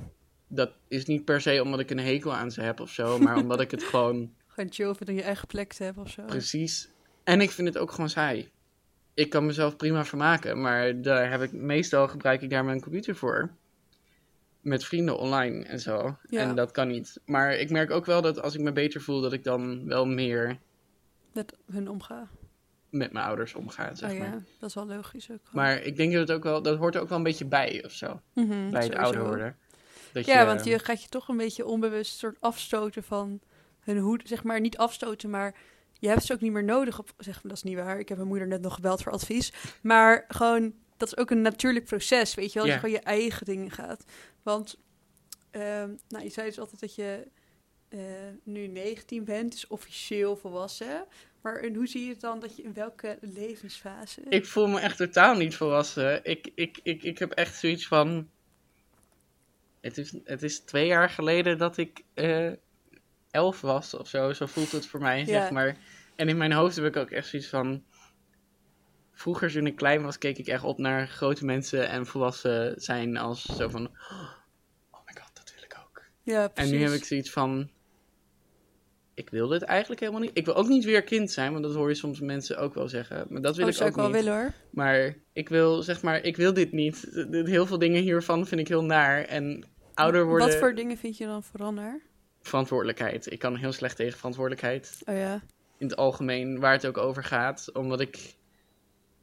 Dat 0.48 0.72
is 0.88 1.06
niet 1.06 1.26
per 1.26 1.42
se 1.42 1.62
omdat 1.64 1.80
ik 1.80 1.90
een 1.92 2.00
hekel 2.00 2.34
aan 2.34 2.52
ze 2.52 2.62
heb 2.62 2.80
of 2.80 2.90
zo, 2.92 3.18
maar 3.20 3.36
omdat 3.38 3.60
ik 3.62 3.72
het 3.72 3.84
gewoon 3.84 4.34
gewoon 4.48 4.72
chill 4.74 4.94
vindt 4.96 5.10
om 5.10 5.16
je 5.16 5.22
eigen 5.24 5.48
plek 5.48 5.74
te 5.74 5.84
hebben 5.84 6.04
of 6.04 6.10
zo. 6.10 6.22
Precies. 6.26 6.90
En 7.24 7.42
ik 7.42 7.52
vind 7.52 7.68
het 7.68 7.78
ook 7.78 7.92
gewoon 7.92 8.10
saai. 8.10 8.50
Ik 9.14 9.30
kan 9.30 9.46
mezelf 9.46 9.76
prima 9.76 10.06
vermaken, 10.06 10.62
maar 10.62 11.02
daar 11.02 11.32
heb 11.32 11.42
ik 11.42 11.52
meestal 11.52 12.08
gebruik 12.08 12.42
ik 12.42 12.50
daar 12.50 12.66
mijn 12.66 12.82
computer 12.82 13.16
voor. 13.16 13.50
Met 14.62 14.84
vrienden 14.84 15.18
online 15.18 15.66
en 15.66 15.80
zo. 15.80 16.18
Ja. 16.30 16.42
En 16.42 16.56
dat 16.56 16.72
kan 16.72 16.88
niet. 16.88 17.20
Maar 17.26 17.54
ik 17.56 17.70
merk 17.70 17.92
ook 17.92 18.06
wel 18.06 18.22
dat 18.22 18.42
als 18.42 18.56
ik 18.56 18.62
me 18.62 18.72
beter 18.72 19.02
voel, 19.02 19.22
dat 19.22 19.34
ik 19.34 19.44
dan 19.44 19.86
wel 19.88 20.06
meer 20.06 20.58
Met 21.34 21.58
hun 21.72 21.90
omgaan. 21.90 22.30
Met 22.92 23.12
mijn 23.12 23.26
ouders 23.26 23.54
omga, 23.54 23.96
zeg 23.96 24.12
oh 24.12 24.18
maar. 24.20 24.28
ja, 24.28 24.42
dat 24.60 24.70
is 24.70 24.76
wel 24.76 24.86
logisch 24.86 25.32
ook. 25.32 25.40
Maar 25.52 25.82
ik 25.82 25.96
denk 25.98 26.12
dat 26.12 26.28
het 26.28 26.38
ook 26.38 26.44
wel, 26.44 26.62
dat 26.62 26.78
hoort 26.78 26.96
er 26.96 27.02
ook 27.02 27.10
wel 27.10 27.18
een 27.18 27.24
beetje 27.24 27.46
bij 27.46 27.84
of 27.86 27.92
zo. 27.92 28.22
Mhm, 28.34 28.70
Bij 28.70 28.84
het 28.84 28.96
ouder 28.96 29.24
worden. 29.24 29.58
Dat 30.14 30.26
Ja, 30.26 30.46
want 30.46 30.64
je 30.64 30.80
gaat 30.80 31.02
je 31.04 31.10
toch 31.10 31.28
een 31.28 31.38
beetje 31.38 31.66
onbewust 31.66 32.18
soort 32.18 32.38
afstoten 32.40 33.04
van 33.04 33.42
hun 33.80 33.98
hoed. 33.98 34.22
Zeg 34.26 34.44
maar 34.44 34.60
niet 34.60 34.78
afstoten, 34.78 35.30
maar 35.30 35.56
je 36.00 36.08
hebt 36.08 36.24
ze 36.24 36.34
ook 36.34 36.42
niet 36.42 36.52
meer 36.52 36.64
nodig. 36.64 37.00
Op, 37.00 37.14
zeg, 37.18 37.42
dat 37.42 37.52
is 37.52 37.64
niet 37.64 37.76
waar. 37.76 38.00
Ik 38.00 38.08
heb 38.08 38.18
mijn 38.18 38.30
moeder 38.30 38.48
net 38.48 38.62
nog 38.62 38.74
gebeld 38.74 39.02
voor 39.02 39.12
advies. 39.12 39.54
Maar 39.82 40.26
gewoon, 40.28 40.74
dat 40.98 41.08
is 41.08 41.18
ook 41.18 41.30
een 41.30 41.42
natuurlijk 41.42 41.86
proces, 41.86 42.34
weet 42.34 42.54
je 42.54 42.60
wel. 42.60 42.68
Ja. 42.68 42.74
je 42.74 42.80
gewoon 42.80 42.96
je 42.96 43.02
eigen 43.02 43.46
dingen 43.46 43.72
gaat. 43.72 44.04
Want, 44.44 44.78
ehm, 45.52 45.90
nou, 46.08 46.24
je 46.24 46.30
zei 46.30 46.48
dus 46.48 46.60
altijd 46.60 46.82
dat 46.82 46.96
je 46.96 47.28
eh, 47.90 48.00
nu 48.44 48.68
19 48.68 49.24
bent, 49.24 49.52
dus 49.52 49.68
officieel 49.68 50.36
volwassen. 50.36 51.06
Maar 51.42 51.56
en 51.56 51.76
hoe 51.76 51.88
zie 51.88 52.04
je 52.04 52.10
het 52.10 52.22
dan 52.22 52.40
dat 52.40 52.56
je 52.56 52.64
in 52.64 52.74
welke 52.74 53.18
levensfase... 53.22 54.22
Ik 54.30 54.46
voel 54.46 54.68
me 54.68 54.80
echt 54.80 54.98
totaal 54.98 55.36
niet 55.36 55.56
volwassen. 55.56 56.24
Ik, 56.24 56.52
ik, 56.56 56.80
ik, 56.84 57.04
ik 57.04 57.18
heb 57.20 57.32
echt 57.32 57.56
zoiets 57.60 57.88
van. 57.88 58.30
Het 59.82 59.98
is, 59.98 60.14
het 60.24 60.44
is 60.44 60.60
twee 60.60 60.88
jaar 60.88 61.10
geleden 61.10 61.58
dat 61.58 61.78
ik 61.78 62.04
eh, 62.14 62.52
elf 63.32 63.62
was 63.62 63.94
of 63.94 64.08
zo. 64.08 64.34
Zo 64.34 64.46
voelt 64.46 64.72
het 64.72 64.86
voor 64.88 65.00
mij, 65.00 65.20
Ja. 65.20 65.26
zeg 65.26 65.52
maar. 65.52 65.78
En 66.16 66.30
in 66.30 66.38
mijn 66.38 66.52
hoofd 66.52 66.76
heb 66.76 66.86
ik 66.86 66.96
ook 66.96 67.10
echt 67.12 67.28
zoiets 67.28 67.50
van. 67.50 67.84
Vroeger, 69.12 69.52
toen 69.52 69.68
ik 69.68 69.76
klein 69.76 70.02
was, 70.02 70.18
keek 70.18 70.38
ik 70.38 70.48
echt 70.48 70.64
op 70.64 70.78
naar 70.78 71.08
grote 71.08 71.46
mensen 71.46 71.90
en 71.90 72.06
volwassen 72.06 72.82
zijn 72.82 73.18
als 73.18 73.42
zo 73.46 73.70
van. 73.70 73.86
Oh 74.92 75.00
my 75.06 75.22
god, 75.22 75.32
dat 75.34 75.54
wil 75.56 75.64
ik 75.64 75.78
ook. 75.86 76.04
ja, 76.22 76.44
En 76.44 76.52
precies. 76.54 76.72
nu 76.72 76.82
heb 76.84 76.92
ik 76.92 77.04
zoiets 77.04 77.32
van. 77.32 77.70
Ik 79.22 79.30
wil 79.30 79.48
dit 79.48 79.62
eigenlijk 79.62 80.00
helemaal 80.00 80.22
niet. 80.22 80.32
Ik 80.34 80.46
wil 80.46 80.56
ook 80.56 80.68
niet 80.68 80.84
weer 80.84 81.04
kind 81.04 81.32
zijn, 81.32 81.52
want 81.52 81.64
dat 81.64 81.74
hoor 81.74 81.90
je 81.90 81.96
soms 81.96 82.20
mensen 82.20 82.58
ook 82.58 82.74
wel 82.74 82.88
zeggen. 82.90 83.26
Maar 83.30 83.42
dat 83.42 83.56
wil 83.56 83.66
Oh, 83.66 83.72
ik 83.72 83.78
zou 83.78 83.90
ook 83.90 83.96
ik 83.96 84.02
wel 84.02 84.12
niet. 84.12 84.24
willen 84.24 84.40
hoor. 84.40 84.54
Maar 84.72 85.16
ik 85.34 85.50
wil, 85.50 85.82
zeg 85.84 86.02
maar, 86.02 86.24
ik 86.24 86.38
wil 86.38 86.54
dit 86.54 86.72
niet. 86.72 87.26
Heel 87.32 87.66
veel 87.66 87.78
dingen 87.78 88.02
hiervan 88.02 88.48
vind 88.48 88.62
ik 88.62 88.68
heel 88.68 88.84
naar. 88.84 89.24
En 89.24 89.64
ouder 89.94 90.26
worden, 90.26 90.48
Wat 90.48 90.58
voor 90.58 90.76
dingen 90.76 90.98
vind 90.98 91.18
je 91.18 91.26
dan 91.26 91.44
vooral 91.44 91.74
naar? 91.74 92.00
verantwoordelijkheid. 92.42 93.32
Ik 93.32 93.40
kan 93.40 93.56
heel 93.56 93.72
slecht 93.72 93.96
tegen 93.96 94.18
verantwoordelijkheid. 94.18 94.98
Oh 95.06 95.16
ja. 95.16 95.42
In 95.78 95.88
het 95.88 95.96
algemeen, 95.96 96.60
waar 96.60 96.72
het 96.72 96.86
ook 96.86 96.98
over 96.98 97.24
gaat. 97.24 97.70
Omdat 97.74 98.00
ik 98.00 98.36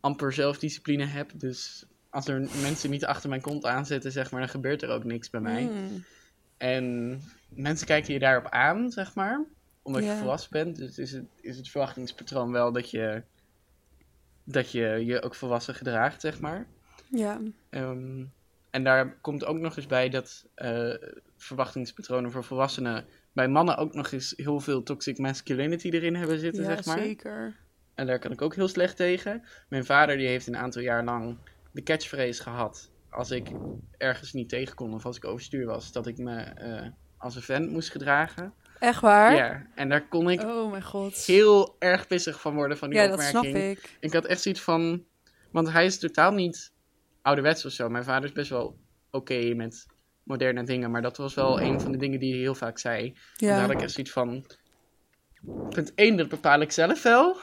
amper 0.01 0.33
zelfdiscipline 0.33 1.05
heb. 1.05 1.31
Dus 1.35 1.87
als 2.11 2.29
er 2.29 2.49
mensen 2.63 2.91
niet 2.91 3.05
achter 3.05 3.29
mijn 3.29 3.41
kont 3.41 3.65
aanzetten, 3.65 4.13
zeg 4.13 4.31
maar, 4.31 4.41
dan 4.41 4.49
gebeurt 4.49 4.83
er 4.83 4.89
ook 4.91 5.05
niks 5.05 5.31
bij 5.31 5.41
mij. 5.41 5.63
Hmm. 5.63 6.05
En 6.57 7.21
mensen 7.49 7.87
kijken 7.87 8.13
je 8.13 8.19
daarop 8.19 8.47
aan, 8.49 8.91
zeg 8.91 9.15
maar. 9.15 9.45
Omdat 9.89 10.05
Ja. 10.05 10.13
je 10.13 10.19
volwassen 10.19 10.51
bent. 10.51 10.77
Dus 10.77 10.99
is 10.99 11.13
het, 11.13 11.25
is 11.41 11.57
het 11.57 11.69
verwachtingspatroon 11.69 12.53
wel 12.53 12.73
dat 12.73 12.91
je, 12.91 13.23
dat 14.45 14.71
je 14.71 14.81
je 15.05 15.23
ook 15.23 15.35
volwassen 15.35 15.75
gedraagt, 15.75 16.21
zeg 16.21 16.41
maar. 16.41 16.67
Ja. 17.11 17.41
Ehm, 17.71 18.25
en 18.71 18.85
daar 18.85 19.19
komt 19.21 19.45
ook 19.45 19.59
nog 19.59 19.77
eens 19.77 19.87
bij 19.87 20.09
dat 20.09 20.47
eh, 20.55 20.95
verwachtingspatronen 21.37 22.31
voor 22.31 22.45
volwassenen 22.45 23.05
bij 23.33 23.49
mannen 23.49 23.77
ook 23.77 23.95
nog 23.95 24.11
eens 24.11 24.33
heel 24.37 24.61
veel 24.61 24.83
toxic 24.83 25.19
masculinity 25.19 25.89
erin 25.89 26.15
hebben 26.17 26.39
zitten, 26.39 26.63
Ja, 26.63 26.69
zeg 26.69 26.85
maar. 26.85 26.99
zeker. 26.99 27.57
En 27.95 28.07
daar 28.07 28.19
kan 28.19 28.33
ik 28.33 28.43
ook 28.43 28.55
heel 28.55 28.69
slecht 28.69 28.97
tegen. 28.97 29.43
Mijn 29.69 29.85
vader 29.85 30.17
die 30.17 30.27
heeft 30.27 30.47
een 30.47 30.57
aantal 30.57 30.83
jaar 30.83 31.05
lang 31.05 31.39
de 31.73 31.83
catchphrase 31.83 32.43
gehad. 32.43 32.91
Als 33.11 33.31
ik 33.31 33.49
ergens 33.97 34.33
niet 34.33 34.49
tegen 34.49 34.75
kon 34.75 34.95
of 34.95 35.05
als 35.07 35.17
ik 35.17 35.25
overstuur 35.25 35.67
was, 35.67 35.93
dat 35.93 36.07
ik 36.07 36.19
me 36.19 36.37
eh, 36.41 36.87
als 37.17 37.37
een 37.37 37.43
vent 37.43 37.71
moest 37.71 37.91
gedragen. 37.91 38.55
Echt 38.81 39.01
waar? 39.01 39.35
Ja, 39.35 39.67
en 39.75 39.89
daar 39.89 40.09
kon 40.09 40.31
ik 40.31 40.41
Oh 40.43 40.71
mijn 40.71 40.83
god. 40.83 41.17
heel 41.17 41.77
erg 41.79 42.07
pissig 42.07 42.41
van 42.41 42.55
worden 42.55 42.79
van 42.79 42.91
die 42.91 42.99
ja, 42.99 43.05
dat 43.07 43.13
opmerking. 43.19 43.45
snap 43.55 43.63
ik. 43.63 43.97
Ik 44.01 44.13
had 44.13 44.25
echt 44.25 44.41
zoiets 44.41 44.61
van. 44.61 45.05
Want 45.53 45.73
hij 45.73 45.85
is 45.85 45.99
totaal 45.99 46.33
niet 46.33 46.73
ouderwets 47.23 47.65
of 47.65 47.73
zo. 47.73 47.89
Mijn 47.89 48.05
vader 48.05 48.25
is 48.29 48.33
best 48.35 48.51
wel 48.51 48.79
oké 49.11 49.55
met 49.55 49.87
moderne 50.23 50.63
dingen. 50.65 50.91
Maar 50.91 51.03
dat 51.03 51.17
was 51.17 51.35
wel 51.35 51.61
een 51.61 51.81
van 51.81 51.93
de 51.93 51.99
dingen 51.99 52.21
die 52.21 52.31
hij 52.33 52.41
heel 52.41 52.55
vaak 52.55 52.79
zei. 52.79 53.07
En 53.07 53.15
daar 53.39 53.49
Ja. 53.57 53.61
had 53.61 53.71
ik 53.71 53.81
echt 53.81 53.93
zoiets 53.93 54.13
van. 54.13 54.45
Punt 55.69 55.93
1, 55.95 56.17
dat 56.17 56.29
bepaal 56.29 56.61
ik 56.61 56.73
zelf 56.73 57.03
wel. 57.03 57.37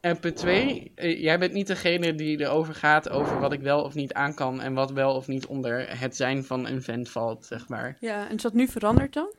En 0.00 0.18
punt 0.20 0.36
2, 0.36 0.92
jij 0.96 1.38
bent 1.38 1.52
niet 1.52 1.66
degene 1.66 2.14
die 2.14 2.40
erover 2.40 2.74
gaat 2.74 3.08
over 3.08 3.40
wat 3.40 3.52
ik 3.52 3.60
wel 3.60 3.82
of 3.82 3.94
niet 3.94 4.12
aan 4.12 4.34
kan. 4.34 4.60
En 4.60 4.74
wat 4.74 4.90
wel 4.92 5.14
of 5.14 5.26
niet 5.26 5.46
onder 5.46 5.98
het 6.00 6.16
zijn 6.16 6.44
van 6.44 6.66
een 6.66 6.82
vent 6.82 7.10
valt, 7.10 7.44
zeg 7.46 7.68
maar. 7.68 7.96
ja, 8.00 8.28
en 8.28 8.34
is 8.36 8.42
dat 8.42 8.52
nu 8.54 8.68
veranderd 8.68 9.12
dan? 9.12 9.32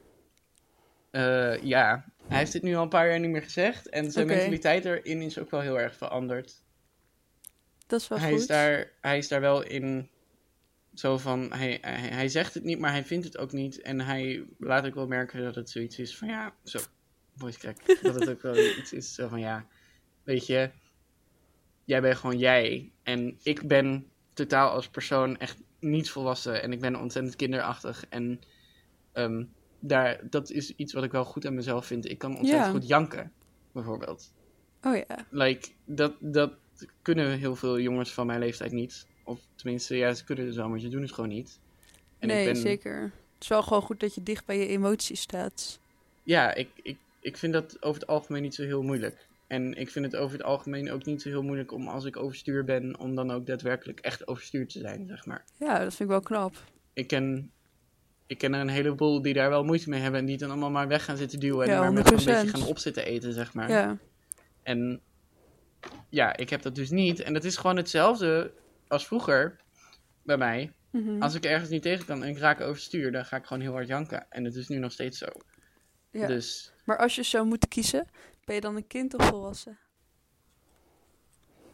Eh, 1.16 1.64
ja, 1.64 2.06
hij 2.28 2.38
heeft 2.38 2.52
dit 2.52 2.62
nu 2.62 2.76
al 2.76 2.84
een 2.84 2.90
paar 2.90 3.10
jaar 3.10 3.20
niet 3.20 3.30
meer 3.30 3.44
gezegd. 3.44 3.90
En 3.90 4.12
zijn 4.12 4.28
mentaliteit 4.28 4.86
erin 4.86 5.22
is 5.22 5.40
ook 5.40 5.50
wel 5.50 5.60
heel 5.60 5.80
erg 5.80 5.96
veranderd. 5.96 6.64
Dat 7.88 8.02
is 8.02 8.08
wel 8.08 8.20
hij, 8.20 8.32
goed. 8.32 8.40
is 8.40 8.48
daar, 8.48 8.92
hij 9.02 9.18
is 9.18 9.28
daar 9.28 9.42
wel 9.42 9.64
in 9.64 10.10
zo 10.94 11.18
van, 11.18 11.54
hij, 11.54 11.78
hij, 11.82 12.00
hij 12.00 12.28
zegt 12.28 12.54
het 12.54 12.64
niet, 12.64 12.80
maar 12.80 12.92
hij 12.92 13.06
vindt 13.06 13.26
het 13.26 13.38
ook 13.38 13.52
niet. 13.52 13.82
En 13.82 14.02
hij 14.02 14.46
laat 14.58 14.86
ook 14.86 14.96
wel 14.96 15.08
merken 15.08 15.44
dat 15.44 15.56
het 15.56 15.70
zoiets 15.70 16.00
is 16.00 16.18
van, 16.18 16.28
ja, 16.28 16.56
zo, 16.64 16.80
voice 17.36 17.60
crack. 17.60 18.02
dat 18.02 18.16
het 18.16 18.30
ook 18.30 18.42
wel 18.42 18.58
iets 18.80 18.94
is 18.94 19.14
zo 19.14 19.28
van, 19.28 19.40
ja, 19.40 19.68
weet 20.24 20.46
je, 20.48 20.70
jij 21.84 22.02
bent 22.02 22.18
gewoon 22.18 22.38
jij. 22.38 22.92
En 23.04 23.40
ik 23.44 23.68
ben 23.68 24.10
totaal 24.34 24.70
als 24.70 24.90
persoon 24.90 25.38
echt 25.38 25.58
niet 25.80 26.10
volwassen. 26.10 26.62
En 26.62 26.72
ik 26.72 26.80
ben 26.80 27.00
ontzettend 27.00 27.36
kinderachtig. 27.36 28.06
En 28.10 28.40
ehm, 29.12 29.44
daar, 29.88 30.20
dat 30.30 30.50
is 30.52 30.76
iets 30.76 30.94
wat 30.94 31.04
ik 31.04 31.12
wel 31.12 31.26
goed 31.26 31.46
aan 31.46 31.56
mezelf 31.56 31.86
vind. 31.86 32.10
Ik 32.10 32.18
kan 32.18 32.38
ontzettend 32.38 32.66
Ja. 32.66 32.72
goed 32.72 32.88
janken, 32.88 33.32
bijvoorbeeld. 33.72 34.32
Oh 34.84 34.96
ja. 34.96 35.26
Like, 35.30 35.70
dat, 35.86 36.14
dat 36.20 36.54
kunnen 37.02 37.38
heel 37.38 37.56
veel 37.56 37.80
jongens 37.80 38.14
van 38.14 38.26
mijn 38.26 38.40
leeftijd 38.40 38.72
niet. 38.72 39.06
Of 39.24 39.40
tenminste, 39.56 39.96
ja, 39.96 40.14
ze 40.14 40.24
kunnen 40.24 40.46
het 40.46 40.56
wel, 40.56 40.70
maar 40.70 40.80
ze 40.80 40.88
doen 40.88 41.02
het 41.02 41.12
gewoon 41.14 41.30
niet. 41.30 41.60
En 42.20 42.28
nee, 42.28 42.48
ik 42.48 42.54
ben, 42.54 42.62
zeker. 42.62 43.02
Het 43.34 43.44
is 43.44 43.48
wel 43.48 43.64
gewoon 43.64 43.82
goed 43.82 44.00
dat 44.00 44.16
je 44.16 44.24
dicht 44.24 44.46
bij 44.46 44.58
je 44.60 44.68
emoties 44.68 45.22
staat. 45.22 45.80
Ja, 46.24 46.54
ik, 46.54 46.70
ik, 46.84 46.98
ik 47.20 47.38
vind 47.38 47.54
dat 47.54 47.84
over 47.84 48.02
het 48.02 48.10
algemeen 48.10 48.42
niet 48.42 48.56
zo 48.56 48.64
heel 48.64 48.84
moeilijk. 48.84 49.28
En 49.48 49.74
ik 49.74 49.90
vind 49.90 50.06
het 50.06 50.16
over 50.16 50.38
het 50.38 50.46
algemeen 50.46 50.92
ook 50.92 51.06
niet 51.06 51.22
zo 51.22 51.30
heel 51.30 51.44
moeilijk 51.44 51.72
om 51.72 51.88
als 51.88 52.06
ik 52.06 52.18
overstuur 52.18 52.64
ben, 52.64 53.00
om 53.00 53.16
dan 53.16 53.32
ook 53.32 53.46
daadwerkelijk 53.46 54.00
echt 54.00 54.28
overstuur 54.28 54.68
te 54.68 54.80
zijn, 54.80 55.08
zeg 55.08 55.26
maar. 55.26 55.46
Ja, 55.58 55.74
dat 55.80 55.88
vind 55.96 56.00
ik 56.00 56.08
wel 56.08 56.20
knap. 56.22 56.56
Ik 56.94 57.08
ken, 57.08 57.52
ik 58.28 58.38
ken 58.38 58.54
er 58.54 58.60
een 58.62 58.70
heleboel 58.70 59.22
die 59.22 59.34
daar 59.34 59.50
wel 59.50 59.64
moeite 59.64 59.90
mee 59.90 60.02
hebben 60.02 60.20
en 60.20 60.26
die 60.26 60.38
dan 60.38 60.50
allemaal 60.50 60.70
maar 60.72 60.88
weg 60.88 61.06
gaan 61.06 61.18
zitten 61.18 61.40
duwen 61.40 61.68
en 61.68 61.74
Ja, 61.74 61.80
maar 61.80 61.94
met 61.94 62.12
een 62.12 62.20
100%. 62.20 62.24
beetje 62.26 62.48
gaan 62.48 62.68
opzitten 62.68 63.06
eten, 63.06 63.34
zeg 63.34 63.54
maar. 63.54 63.70
Ja. 63.70 63.98
En 64.64 65.02
ja, 66.10 66.36
ik 66.38 66.50
heb 66.50 66.62
dat 66.62 66.76
dus 66.76 66.90
niet. 66.90 67.20
En 67.20 67.34
het 67.34 67.44
is 67.44 67.58
gewoon 67.58 67.78
hetzelfde 67.78 68.52
als 68.88 69.08
vroeger 69.08 69.60
bij 70.24 70.38
mij. 70.38 70.72
Mhm. 70.92 71.22
Als 71.22 71.34
ik 71.34 71.46
ergens 71.46 71.70
niet 71.70 71.82
tegen 71.82 72.06
kan 72.06 72.24
en 72.24 72.30
ik 72.30 72.38
raak 72.38 72.62
overstuur, 72.62 73.12
dan 73.12 73.26
ga 73.26 73.38
ik 73.38 73.46
gewoon 73.46 73.62
heel 73.62 73.72
hard 73.72 73.88
janken. 73.88 74.26
En 74.30 74.44
het 74.44 74.56
is 74.56 74.68
nu 74.68 74.78
nog 74.78 74.92
steeds 74.92 75.18
zo. 75.18 75.26
ja. 76.12 76.28
Dus 76.28 76.74
Maar 76.84 76.98
als 76.98 77.16
je 77.16 77.24
zou 77.24 77.46
moeten 77.46 77.70
kiezen, 77.70 78.08
ben 78.46 78.56
je 78.56 78.62
dan 78.62 78.76
een 78.76 78.88
kind 78.88 79.14
of 79.14 79.26
volwassen? 79.28 79.78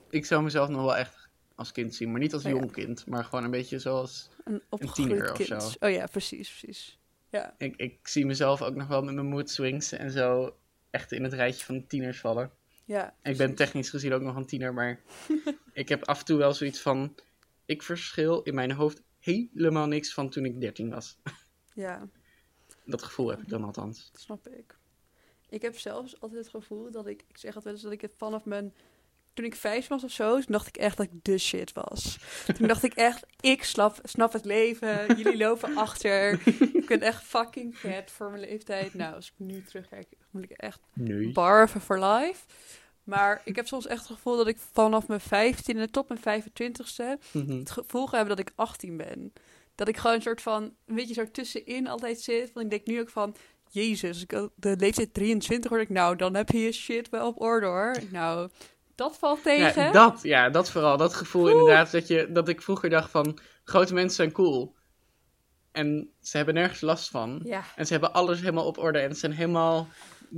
ik 0.10 0.26
zou 0.26 0.44
mezelf 0.44 0.70
nog 0.70 0.82
wel 0.82 0.96
echt 0.96 1.21
als 1.62 1.72
kind 1.72 1.96
zien. 1.96 2.12
Maar 2.12 2.20
niet 2.20 2.34
als 2.34 2.46
Oh 2.46 2.52
ja. 2.52 2.58
jong 2.58 2.72
kind, 2.72 3.06
maar 3.06 3.24
gewoon 3.24 3.44
een 3.44 3.52
beetje 3.52 3.80
zoals... 3.80 4.30
Een 4.44 4.62
opgegroeid 4.70 5.10
tiener 5.10 5.56
of 5.58 5.62
zo. 5.72 5.86
Oh 5.86 5.92
ja, 5.92 6.06
precies, 6.06 6.50
precies. 6.50 7.00
Ja, 7.30 7.56
Ik, 7.58 7.76
ik 7.76 8.08
zie 8.08 8.26
mezelf 8.26 8.62
ook 8.62 8.76
nog 8.76 8.88
wel 8.88 9.02
met 9.04 9.14
mijn 9.14 9.28
mood 9.28 9.50
swings 9.50 9.92
en 9.92 10.12
zo 10.12 10.56
echt 10.90 11.12
in 11.12 11.24
het 11.24 11.34
rijtje 11.34 11.66
van 11.66 11.88
tieners 11.88 12.20
vallen. 12.20 12.52
ja. 12.86 13.16
Ik 13.24 13.38
ben 13.38 13.56
technisch 13.56 13.90
gezien 13.90 14.14
ook 14.14 14.22
nog 14.22 14.36
een 14.36 14.46
tiener, 14.46 14.74
maar 14.74 15.00
ik 15.74 15.90
heb 15.90 16.04
af 16.04 16.20
en 16.20 16.26
toe 16.26 16.38
wel 16.38 16.54
zoiets 16.54 16.80
van... 16.80 17.16
Ik 17.66 17.84
verschil 17.84 18.42
in 18.42 18.56
mijn 18.56 18.72
hoofd 18.72 19.02
helemaal 19.20 19.88
niks 19.88 20.14
van 20.14 20.30
toen 20.30 20.46
ik 20.46 20.60
13 20.62 20.90
was. 20.90 21.18
Ja, 21.74 22.10
Dat 22.86 23.04
gevoel 23.04 23.30
heb 23.30 23.42
ik 23.42 23.50
dan 23.50 23.64
althans. 23.64 24.10
dat 24.12 24.22
snap 24.22 24.48
ik. 24.48 24.78
Ik 25.50 25.62
heb 25.62 25.78
zelfs 25.78 26.22
altijd 26.22 26.40
het 26.40 26.50
gevoel 26.50 26.92
dat 26.92 27.08
ik, 27.08 27.24
ik 27.28 27.38
zeg 27.38 27.66
eens, 27.66 27.82
dat 27.82 27.92
ik 27.92 28.02
het 28.02 28.14
vanaf 28.18 28.46
mijn, 28.46 28.74
toen 29.34 29.46
ik 29.46 29.56
vijf 29.56 29.88
was 29.88 30.04
of 30.04 30.12
zo, 30.12 30.34
toen 30.36 30.46
dacht 30.52 30.68
ik 30.68 30.78
echt 30.78 30.98
dat 30.98 31.06
ik 31.06 31.24
de 31.24 31.38
shit 31.38 31.72
was. 31.74 32.18
Toen 32.58 32.68
dacht 32.68 32.84
ik 32.84 32.94
echt, 32.94 33.26
ik 33.40 33.64
snap, 33.64 34.00
snap 34.04 34.34
het 34.34 34.46
leven, 34.46 35.16
jullie 35.18 35.38
lopen 35.38 35.76
achter, 35.78 36.40
ik 36.74 36.86
ben 36.88 37.02
echt 37.02 37.24
fucking 37.24 37.78
vet 37.78 38.12
voor 38.12 38.30
mijn 38.30 38.42
leeftijd. 38.42 38.94
Nou, 38.94 39.16
als 39.16 39.28
ik 39.28 39.34
nu 39.38 39.64
terugkijk, 39.64 40.08
moet 40.32 40.44
ik 40.44 40.52
echt 40.52 40.80
Nee. 40.94 41.32
barven 41.32 41.82
for 41.82 42.00
life. 42.06 42.44
Maar 43.04 43.42
ik 43.46 43.56
heb 43.56 43.68
soms 43.68 43.88
echt 43.88 44.08
het 44.08 44.18
gevoel 44.18 44.38
dat 44.38 44.48
ik 44.48 44.58
vanaf 44.74 45.08
mijn 45.08 45.22
15e 45.22 45.90
tot 45.92 46.08
mijn 46.08 46.20
25ste 46.20 47.18
Mhm. 47.32 47.58
het 47.60 47.72
gevoel 47.72 48.08
ga 48.08 48.18
hebben 48.18 48.36
dat 48.38 48.48
ik 48.48 48.54
18 48.56 48.98
ben. 48.98 49.34
Dat 49.76 49.88
ik 49.88 49.98
gewoon 49.98 50.16
een 50.16 50.22
soort 50.22 50.42
van, 50.42 50.64
een 50.64 50.96
beetje 50.96 51.14
zo 51.14 51.32
tussenin 51.32 51.88
altijd 51.88 52.22
zit. 52.22 52.52
Want 52.54 52.66
ik 52.66 52.72
denk 52.72 52.86
nu 52.86 53.00
ook 53.00 53.10
van, 53.10 53.36
jezus, 53.70 54.26
de 54.56 54.76
leeftijd 54.78 55.14
23 55.14 55.70
word, 55.70 55.82
ik 55.82 55.90
nou, 55.90 56.16
dan 56.16 56.36
heb 56.36 56.50
je 56.50 56.60
je 56.60 56.72
shit 56.72 57.10
wel 57.10 57.28
op 57.28 57.42
orde 57.42 57.66
hoor. 57.66 57.96
Nou, 58.12 58.50
dat 58.96 59.18
valt 59.18 59.44
tegen. 59.44 59.84
Ja, 59.84 59.92
dat, 59.92 60.20
ja, 60.24 60.50
dat 60.50 60.70
vooral. 60.72 60.98
Dat 60.98 61.14
gevoel 61.14 61.50
inderdaad, 61.50 61.92
dat, 61.92 62.08
je, 62.08 62.32
dat 62.32 62.50
ik 62.50 62.62
vroeger 62.62 62.90
dacht 62.90 63.12
van... 63.12 63.40
Grote 63.64 63.94
mensen 63.94 64.16
zijn 64.16 64.32
cool. 64.32 64.76
En 65.72 66.10
ze 66.22 66.38
hebben 66.38 66.54
nergens 66.56 66.82
last 66.82 67.10
van. 67.10 67.42
Ja. 67.44 67.64
En 67.76 67.86
ze 67.86 67.92
hebben 67.92 68.14
alles 68.14 68.40
helemaal 68.40 68.66
op 68.66 68.78
orde. 68.78 69.00
En 69.00 69.14
ze 69.14 69.20
zijn 69.20 69.32
helemaal... 69.32 69.88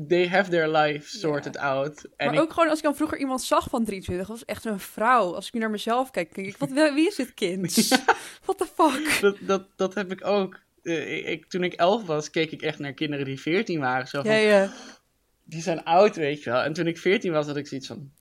They 0.08 0.28
have 0.28 0.50
their 0.50 0.70
life 0.70 1.18
sorted 1.18 1.58
out. 1.58 2.04
En 2.18 2.26
Maar 2.26 2.36
ik, 2.36 2.42
ook 2.42 2.54
gewoon 2.54 2.70
als 2.70 2.78
ik 2.78 2.84
dan 2.84 2.96
vroeger 2.96 3.18
iemand 3.18 3.42
zag 3.42 3.70
van 3.70 3.84
23, 3.86 4.28
was 4.28 4.46
echt 4.46 4.66
een 4.66 4.80
vrouw. 4.80 5.36
Als 5.36 5.48
ik 5.48 5.54
nu 5.54 5.60
naar 5.60 5.70
mezelf 5.70 6.12
kijk, 6.12 6.36
denk 6.36 6.48
ik, 6.48 6.58
wat, 6.58 6.70
wie 6.96 7.08
is 7.08 7.16
dit 7.16 7.34
kind? 7.34 7.88
What 8.46 8.58
the 8.58 8.66
fuck? 8.76 9.22
dat, 9.22 9.38
dat, 9.42 9.68
dat 9.76 9.94
heb 9.94 10.12
ik 10.12 10.26
ook. 10.26 10.60
Eh, 10.84 11.18
ik, 11.18 11.26
ik- 11.26 11.46
toen 11.50 11.64
ik 11.64 11.74
elf 11.74 12.06
was, 12.06 12.30
keek 12.30 12.52
ik 12.52 12.62
echt 12.62 12.80
naar 12.80 12.94
kinderen 12.94 13.26
die 13.26 13.40
14 13.42 13.80
waren. 13.80 14.08
Zo 14.08 14.22
van, 14.22 14.32
Ja, 14.32 14.38
ja. 14.38 14.72
die 15.44 15.62
zijn 15.62 15.84
oud, 15.84 16.16
weet 16.16 16.44
je 16.44 16.50
wel. 16.50 16.62
En 16.62 16.74
toen 16.74 16.88
ik 16.88 16.98
14 16.98 17.32
was, 17.32 17.46
had 17.48 17.58
ik 17.58 17.68
zoiets 17.68 17.88
van... 17.88 18.12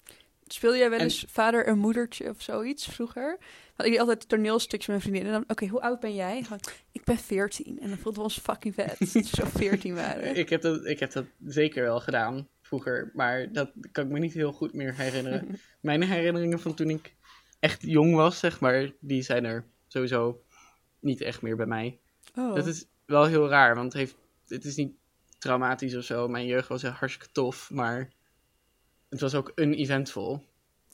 Speel 0.53 0.77
jij 0.77 0.91
wel 0.91 0.99
En- 0.99 1.05
eens 1.05 1.25
vader 1.29 1.67
en 1.67 1.79
moedertje 1.79 2.29
of 2.29 2.43
zoiets 2.43 2.87
vroeger? 2.87 3.39
Want 3.77 3.89
ik 3.89 3.91
deed 3.91 4.01
altijd 4.01 4.29
toneelstukjes 4.29 4.87
met 4.87 4.97
mijn 4.97 5.01
vriendinnen. 5.01 5.33
En 5.33 5.41
dan, 5.41 5.57
oké, 5.57 5.67
hoe 5.67 5.81
oud 5.81 6.01
ben 6.01 6.15
jij? 6.15 6.43
Gewoon, 6.43 6.61
ik 6.93 7.05
ben 7.05 7.19
14. 7.19 7.81
En 7.81 7.89
dan 7.89 7.97
voelden 7.99 8.15
we 8.15 8.29
ons 8.29 8.39
fucking 8.39 8.75
vet. 8.75 8.99
dat 8.99 9.13
we 9.13 9.23
zo 9.23 9.45
14 9.47 9.95
waren. 9.95 10.37
Ik 10.37 10.49
heb, 10.49 10.63
dat, 10.63 10.87
ik 10.87 11.01
heb 11.01 11.13
dat 11.13 11.25
zeker 11.47 11.83
wel 11.83 12.01
gedaan 12.01 12.49
vroeger, 12.61 13.11
maar 13.15 13.53
dat 13.53 13.71
kan 13.93 14.05
ik 14.05 14.11
me 14.11 14.19
niet 14.19 14.33
heel 14.33 14.53
goed 14.53 14.73
meer 14.73 14.95
herinneren. 14.95 15.59
Mijn 15.81 16.03
herinneringen 16.03 16.61
van 16.61 16.75
toen 16.75 16.91
ik 16.91 17.15
echt 17.59 17.83
jong 17.83 18.15
was, 18.15 18.39
zeg 18.39 18.61
maar, 18.61 18.93
die 19.01 19.23
zijn 19.23 19.45
er 19.45 19.65
sowieso 19.87 20.43
niet 21.01 21.21
echt 21.21 21.43
meer 21.43 21.57
bij 21.57 21.67
mij. 21.67 21.99
Oh. 22.35 22.55
Dat 22.55 22.67
is 22.67 22.87
wel 23.07 23.25
heel 23.25 23.49
raar, 23.49 23.75
want 23.75 23.93
het, 23.93 24.03
heeft, 24.03 24.17
het 24.47 24.65
is 24.65 24.77
niet 24.77 24.93
traumatisch 25.39 25.97
of 25.97 26.05
zo. 26.05 26.29
Mijn 26.29 26.47
jeugd 26.47 26.69
was 26.69 26.83
echt 26.83 26.97
hartstikke 26.97 27.33
tof, 27.33 27.71
maar 27.71 28.11
het 29.13 29.21
was 29.21 29.35
ook 29.35 29.53
een 29.55 29.75
eventvol. 29.75 30.33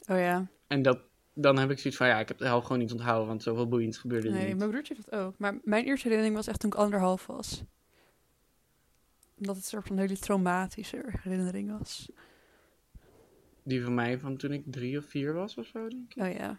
oh 0.09 0.19
ja. 0.19 0.47
En 0.67 0.83
dat, 0.83 0.99
dan 1.35 1.59
heb 1.59 1.71
ik 1.71 1.79
zoiets 1.79 1.99
van, 1.99 2.09
ja, 2.09 2.19
ik 2.21 2.29
heb 2.29 2.39
de 2.39 2.45
helft 2.45 2.67
gewoon 2.67 2.83
niet 2.83 2.93
onthouden, 2.93 3.29
want 3.29 3.43
zoveel 3.43 3.69
boeiends 3.69 3.99
gebeurde 3.99 4.29
er 4.29 4.35
Nee, 4.35 4.47
niet. 4.47 4.57
mijn 4.59 4.71
broertje 4.71 4.95
heeft 4.95 5.11
dat 5.11 5.21
ook. 5.21 5.39
Maar 5.39 5.59
mijn 5.65 5.85
eerste 5.85 6.03
herinnering 6.03 6.37
was 6.37 6.47
echt 6.47 6.61
toen 6.61 6.71
ik 6.71 6.77
anderhalf 6.77 7.27
was. 7.27 7.63
Omdat 9.39 9.55
het 9.57 9.65
een 9.65 9.71
soort 9.71 9.87
van 9.87 9.99
hele 9.99 10.19
traumatische 10.19 11.05
herinnering 11.23 11.79
was. 11.79 12.09
Die 13.63 13.83
van 13.83 13.95
mij 13.95 14.19
van 14.19 14.37
toen 14.37 14.53
ik 14.53 14.63
drie 14.67 14.99
of 14.99 15.05
vier 15.05 15.33
was 15.33 15.55
of 15.57 15.67
zo, 15.67 15.89
denk 15.89 16.15
ik. 16.15 16.23
Oh 16.23 16.33
ja. 16.33 16.57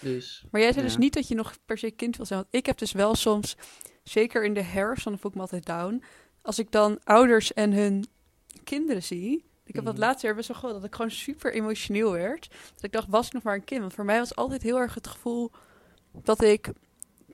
Dus, 0.00 0.44
Maar 0.50 0.60
jij 0.60 0.72
zei 0.72 0.84
dus 0.84 0.96
niet 0.96 1.14
dat 1.14 1.28
je 1.28 1.34
nog 1.34 1.54
per 1.64 1.78
se 1.78 1.90
kind 1.90 2.16
wil 2.16 2.26
zijn. 2.26 2.40
Want 2.40 2.54
ik 2.54 2.66
heb 2.66 2.78
dus 2.78 2.92
wel 2.92 3.14
soms, 3.14 3.56
zeker 4.02 4.44
in 4.44 4.54
de 4.54 4.62
herfst, 4.62 5.04
dan 5.04 5.18
voel 5.18 5.30
ik 5.30 5.36
me 5.36 5.42
altijd 5.42 5.66
down. 5.66 6.02
Als 6.42 6.58
ik 6.58 6.70
dan 6.70 6.98
ouders 7.04 7.52
en 7.52 7.72
hun 7.72 8.04
kinderen 8.64 9.02
zie. 9.02 9.44
Ik 9.66 9.74
heb 9.74 9.84
dat 9.84 9.94
Mhm. 9.94 10.02
laatste 10.02 10.26
jaar 10.26 10.34
best 10.36 10.48
wel 10.48 10.56
gehad, 10.56 10.74
dat 10.74 10.84
ik 10.84 10.94
gewoon 10.94 11.10
super 11.10 11.52
emotioneel 11.52 12.12
werd. 12.12 12.48
Dat 12.74 12.84
ik 12.84 12.92
dacht, 12.92 13.08
was 13.08 13.26
ik 13.26 13.32
nog 13.32 13.42
maar 13.42 13.54
een 13.54 13.64
kind? 13.64 13.80
Want 13.80 13.94
voor 13.94 14.04
mij 14.04 14.18
was 14.18 14.36
altijd 14.36 14.62
heel 14.62 14.78
erg 14.78 14.94
het 14.94 15.06
gevoel 15.06 15.50
dat 16.12 16.42
ik 16.42 16.72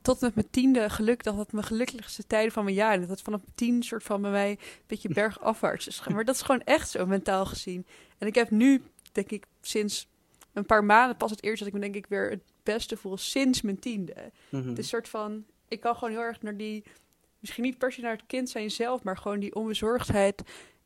tot 0.02 0.20
met 0.20 0.34
mijn 0.34 0.50
tiende 0.50 0.90
geluk, 0.90 1.22
dat 1.22 1.36
het 1.36 1.52
mijn 1.52 1.64
gelukkigste 1.64 2.26
tijden 2.26 2.52
van 2.52 2.64
mijn 2.64 2.76
jaar. 2.76 3.00
Dat 3.00 3.08
het 3.08 3.20
vanaf 3.20 3.40
tien 3.54 3.82
soort 3.82 4.02
van 4.02 4.22
bij 4.22 4.30
mij 4.30 4.50
een 4.50 4.58
beetje 4.86 5.08
bergafwaarts 5.20 5.86
is. 5.86 6.02
Maar 6.08 6.24
dat 6.24 6.34
is 6.34 6.42
gewoon 6.42 6.62
echt 6.62 6.90
zo, 6.90 7.06
mentaal 7.06 7.46
gezien. 7.46 7.86
En 8.18 8.26
ik 8.26 8.34
heb 8.34 8.50
nu, 8.50 8.82
denk 9.12 9.30
ik, 9.30 9.44
sinds 9.60 10.08
een 10.52 10.66
paar 10.66 10.84
maanden 10.84 11.16
pas 11.16 11.30
het 11.30 11.42
eerst 11.42 11.58
dat 11.58 11.68
ik 11.68 11.74
me 11.74 11.80
denk 11.80 11.94
ik 11.94 12.06
weer 12.08 12.30
het 12.30 12.42
beste 12.62 12.96
voel 12.96 13.16
sinds 13.16 13.62
mijn 13.62 13.78
tiende. 13.78 14.14
mhm. 14.48 14.68
Het 14.68 14.72
is 14.72 14.84
een 14.84 14.84
soort 14.84 15.08
van, 15.08 15.44
ik 15.68 15.80
kan 15.80 15.94
gewoon 15.94 16.10
heel 16.10 16.22
erg 16.22 16.42
naar 16.42 16.56
die, 16.56 16.84
misschien 17.38 17.64
niet 17.64 17.78
per 17.78 17.92
se 17.92 18.00
naar 18.00 18.12
het 18.12 18.26
kind 18.26 18.50
zijn 18.50 18.70
zelf, 18.70 19.02
maar 19.02 19.16
gewoon 19.16 19.40
die 19.40 19.54
onbezorgdheid 19.54 20.42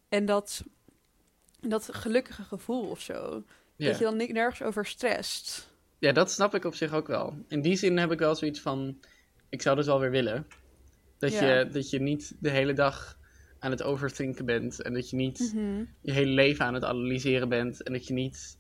en 0.09 0.27
dat, 0.27 0.63
dat 1.69 1.89
gelukkige 1.93 2.43
gevoel 2.43 2.89
of 2.91 3.01
zo. 3.01 3.43
ja. 3.77 3.87
Dat 3.89 3.99
je 3.99 4.05
dan 4.05 4.17
niet 4.17 4.33
nergens 4.33 4.63
over 4.63 4.87
stresst. 4.87 5.73
Ja, 5.99 6.13
dat 6.13 6.31
snap 6.31 6.55
ik 6.55 6.65
op 6.65 6.75
zich 6.75 6.93
ook 6.93 7.07
wel. 7.07 7.37
In 7.49 7.61
die 7.63 7.77
zin 7.77 7.97
heb 7.99 8.13
ik 8.13 8.19
wel 8.19 8.35
zoiets 8.35 8.61
van, 8.61 8.99
ik 9.49 9.63
zou 9.63 9.77
dus 9.77 9.87
wel 9.87 10.01
weer 10.01 10.11
willen. 10.11 10.47
Dat, 11.19 11.33
Ja. 11.33 11.59
je, 11.59 11.69
dat 11.69 11.91
je 11.91 12.01
niet 12.01 12.37
de 12.41 12.51
hele 12.51 12.73
dag 12.73 13.19
aan 13.59 13.71
het 13.71 13.83
overthinken 13.83 14.45
bent. 14.45 14.83
En 14.83 14.95
dat 14.95 15.11
je 15.11 15.17
niet 15.17 15.51
Mhm. 15.55 15.85
je 16.01 16.13
hele 16.13 16.31
leven 16.31 16.65
aan 16.65 16.75
het 16.75 16.85
analyseren 16.85 17.49
bent. 17.49 17.83
En 17.83 17.93
dat 17.93 18.07
je 18.07 18.13
niet 18.15 18.59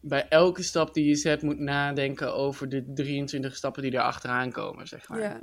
bij 0.00 0.28
elke 0.28 0.62
stap 0.62 0.94
die 0.94 1.04
je 1.04 1.14
zet 1.14 1.42
moet 1.42 1.58
nadenken 1.58 2.34
over 2.34 2.68
de 2.68 2.92
23 2.92 3.56
stappen 3.56 3.82
die 3.82 3.92
er 3.92 4.00
achteraan 4.00 4.52
komen, 4.52 4.88
zeg 4.88 5.08
maar. 5.08 5.20
Ja. 5.20 5.40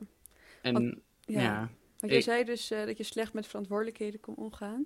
En 0.61 0.73
Want- 0.73 0.95
ja, 1.25 1.41
Ja. 1.41 1.59
Want 1.99 2.11
jij 2.11 2.17
Ik- 2.17 2.23
zei 2.23 2.43
dus 2.43 2.71
eh, 2.71 2.85
dat 2.85 2.97
je 2.97 3.03
slecht 3.03 3.33
met 3.33 3.47
verantwoordelijkheden 3.47 4.19
kon 4.19 4.35
omgaan. 4.35 4.85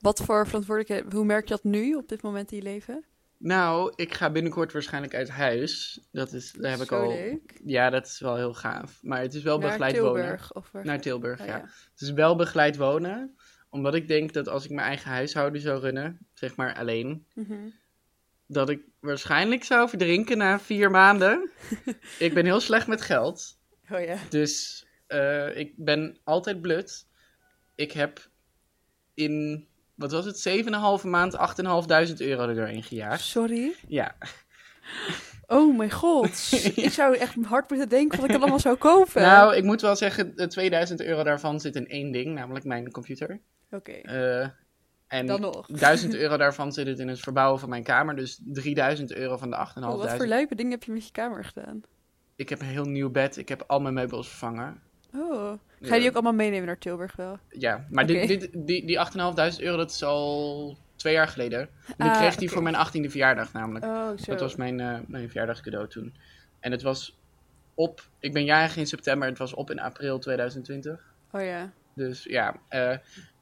Wat 0.00 0.22
voor 0.24 0.46
verantwoordelijkheden, 0.46 1.12
hoe 1.16 1.24
merk 1.24 1.48
je 1.48 1.54
dat 1.54 1.64
nu 1.64 1.94
op 1.94 2.08
dit 2.08 2.22
moment 2.22 2.50
in 2.50 2.56
je 2.56 2.62
leven? 2.62 3.04
nou, 3.42 3.92
ik 3.96 4.14
ga 4.14 4.30
binnenkort 4.30 4.72
waarschijnlijk 4.72 5.14
uit 5.14 5.28
huis. 5.28 6.00
Dat 6.12 6.32
is, 6.32 6.52
daar 6.52 6.70
heb 6.70 6.80
ik 6.80 6.86
Zo 6.88 7.02
al. 7.02 7.08
leuk. 7.08 7.60
Ja, 7.64 7.90
dat 7.90 8.06
is 8.06 8.20
wel 8.20 8.36
heel 8.36 8.54
gaaf. 8.54 8.98
Maar 9.02 9.20
het 9.20 9.34
is 9.34 9.42
wel 9.42 9.58
Naar 9.58 9.68
begeleid 9.68 9.98
wonen. 9.98 10.14
Tilburg, 10.22 10.54
Of 10.54 10.70
waar- 10.72 10.84
Naar 10.84 11.00
Tilburg, 11.00 11.40
Oh, 11.40 11.46
ja. 11.46 11.60
Het 11.92 12.00
is 12.00 12.10
wel 12.10 12.36
begeleid 12.36 12.76
wonen, 12.76 13.36
omdat 13.70 13.94
ik 13.94 14.08
denk 14.08 14.32
dat 14.32 14.48
als 14.48 14.64
ik 14.64 14.70
mijn 14.70 14.86
eigen 14.86 15.10
huishouden 15.10 15.60
zou 15.60 15.80
runnen, 15.80 16.26
zeg 16.34 16.56
maar 16.56 16.74
alleen, 16.74 17.26
Mhm. 17.34 17.68
dat 18.46 18.68
ik 18.70 18.80
waarschijnlijk 19.00 19.64
zou 19.64 19.88
verdrinken 19.88 20.38
na 20.38 20.60
vier 20.60 20.90
maanden. 20.90 21.50
ik 22.18 22.34
ben 22.34 22.44
heel 22.44 22.60
slecht 22.60 22.86
met 22.86 23.00
geld, 23.00 23.58
Oh 23.90 24.00
ja. 24.04 24.16
dus 24.28 24.86
eh, 25.06 25.56
ik 25.58 25.72
ben 25.76 26.18
altijd 26.24 26.60
blut. 26.60 27.06
Ik 27.74 27.92
heb 27.92 28.28
in, 29.14 29.68
wat 30.00 30.12
was 30.12 30.24
het, 30.24 30.64
7,5 31.02 31.06
maand 31.08 31.36
8.500 31.36 32.16
euro 32.16 32.48
er 32.48 32.54
doorheen 32.54 32.82
gejaagd. 32.82 33.20
Sorry? 33.24 33.74
Ja, 33.88 34.14
Oh 35.46 35.76
mijn 35.76 35.90
god. 35.90 36.50
Ik 36.74 36.90
zou 36.90 37.16
echt 37.16 37.34
hard 37.44 37.70
moeten 37.70 37.88
denken 37.88 38.16
wat 38.16 38.26
ik 38.26 38.32
dat 38.32 38.40
allemaal 38.40 38.58
zou 38.60 38.76
kopen. 38.76 39.22
nou, 39.22 39.56
ik 39.56 39.64
moet 39.64 39.80
wel 39.80 39.96
zeggen, 39.96 40.36
de 40.36 40.46
2000 40.46 41.00
euro 41.02 41.22
daarvan 41.22 41.60
zit 41.60 41.76
in 41.76 41.88
één 41.88 42.12
ding, 42.12 42.34
namelijk 42.34 42.64
mijn 42.64 42.90
computer. 42.90 43.40
Oké, 43.70 43.92
Eh, 43.92 44.48
en 45.06 45.26
dan 45.26 45.40
nog. 45.40 45.66
1000 45.66 46.14
euro 46.22 46.36
daarvan 46.36 46.72
zit 46.72 46.86
het 46.86 46.98
in 46.98 47.08
het 47.08 47.20
verbouwen 47.20 47.60
van 47.60 47.68
mijn 47.68 47.82
kamer. 47.82 48.16
Dus 48.16 48.40
3000 48.44 49.12
euro 49.12 49.36
van 49.36 49.50
de 49.50 49.56
8.500. 49.56 49.92
Oh, 49.92 49.96
wat 49.96 50.16
voor 50.16 50.26
luipe 50.26 50.54
dingen 50.54 50.72
heb 50.72 50.82
je 50.84 50.92
met 50.92 51.06
je 51.06 51.12
kamer 51.12 51.44
gedaan? 51.44 51.80
Ik 52.36 52.48
heb 52.48 52.60
een 52.60 52.66
heel 52.66 52.84
nieuw 52.84 53.10
bed. 53.10 53.36
Ik 53.36 53.48
heb 53.48 53.64
al 53.66 53.80
mijn 53.80 53.94
meubels 53.94 54.28
vervangen. 54.28 54.82
Oh. 55.14 55.52
Ga 55.82 55.94
je 55.94 56.00
die 56.00 56.08
ook 56.08 56.14
allemaal 56.14 56.32
meenemen 56.32 56.66
naar 56.66 56.78
Tilburg 56.78 57.16
wel? 57.16 57.38
Ja, 57.48 57.86
maar 57.90 58.06
dit, 58.06 58.28
dit, 58.28 58.48
die, 58.52 58.86
die 58.86 58.98
8.500 58.98 59.62
euro, 59.62 59.76
dat 59.76 59.90
is 59.90 60.02
al 60.02 60.76
twee 60.96 61.12
jaar 61.12 61.28
geleden. 61.28 61.60
En 61.96 62.06
ik 62.06 62.12
Ah, 62.12 62.18
kreeg 62.18 62.36
die 62.36 62.50
voor 62.50 62.62
mijn 62.62 62.74
18e 62.74 63.10
verjaardag 63.10 63.52
namelijk. 63.52 63.84
Oh, 63.84 64.08
zo. 64.08 64.30
Dat 64.30 64.40
was 64.40 64.56
mijn, 64.56 64.80
eh 64.80 64.98
mijn 65.06 65.26
verjaardagscadeau 65.26 65.88
toen. 65.88 66.14
En 66.60 66.70
het 66.72 66.82
was 66.82 67.18
op... 67.74 68.08
Ik 68.18 68.32
ben 68.32 68.44
jarig 68.44 68.76
in 68.76 68.86
september. 68.86 69.28
Het 69.28 69.38
was 69.38 69.54
op 69.54 69.70
in 69.70 69.80
april 69.80 70.18
2020. 70.18 71.12
Oh 71.30 71.42
ja. 71.42 71.70
Dus 71.94 72.24
ja. 72.24 72.56
eh, 72.68 72.96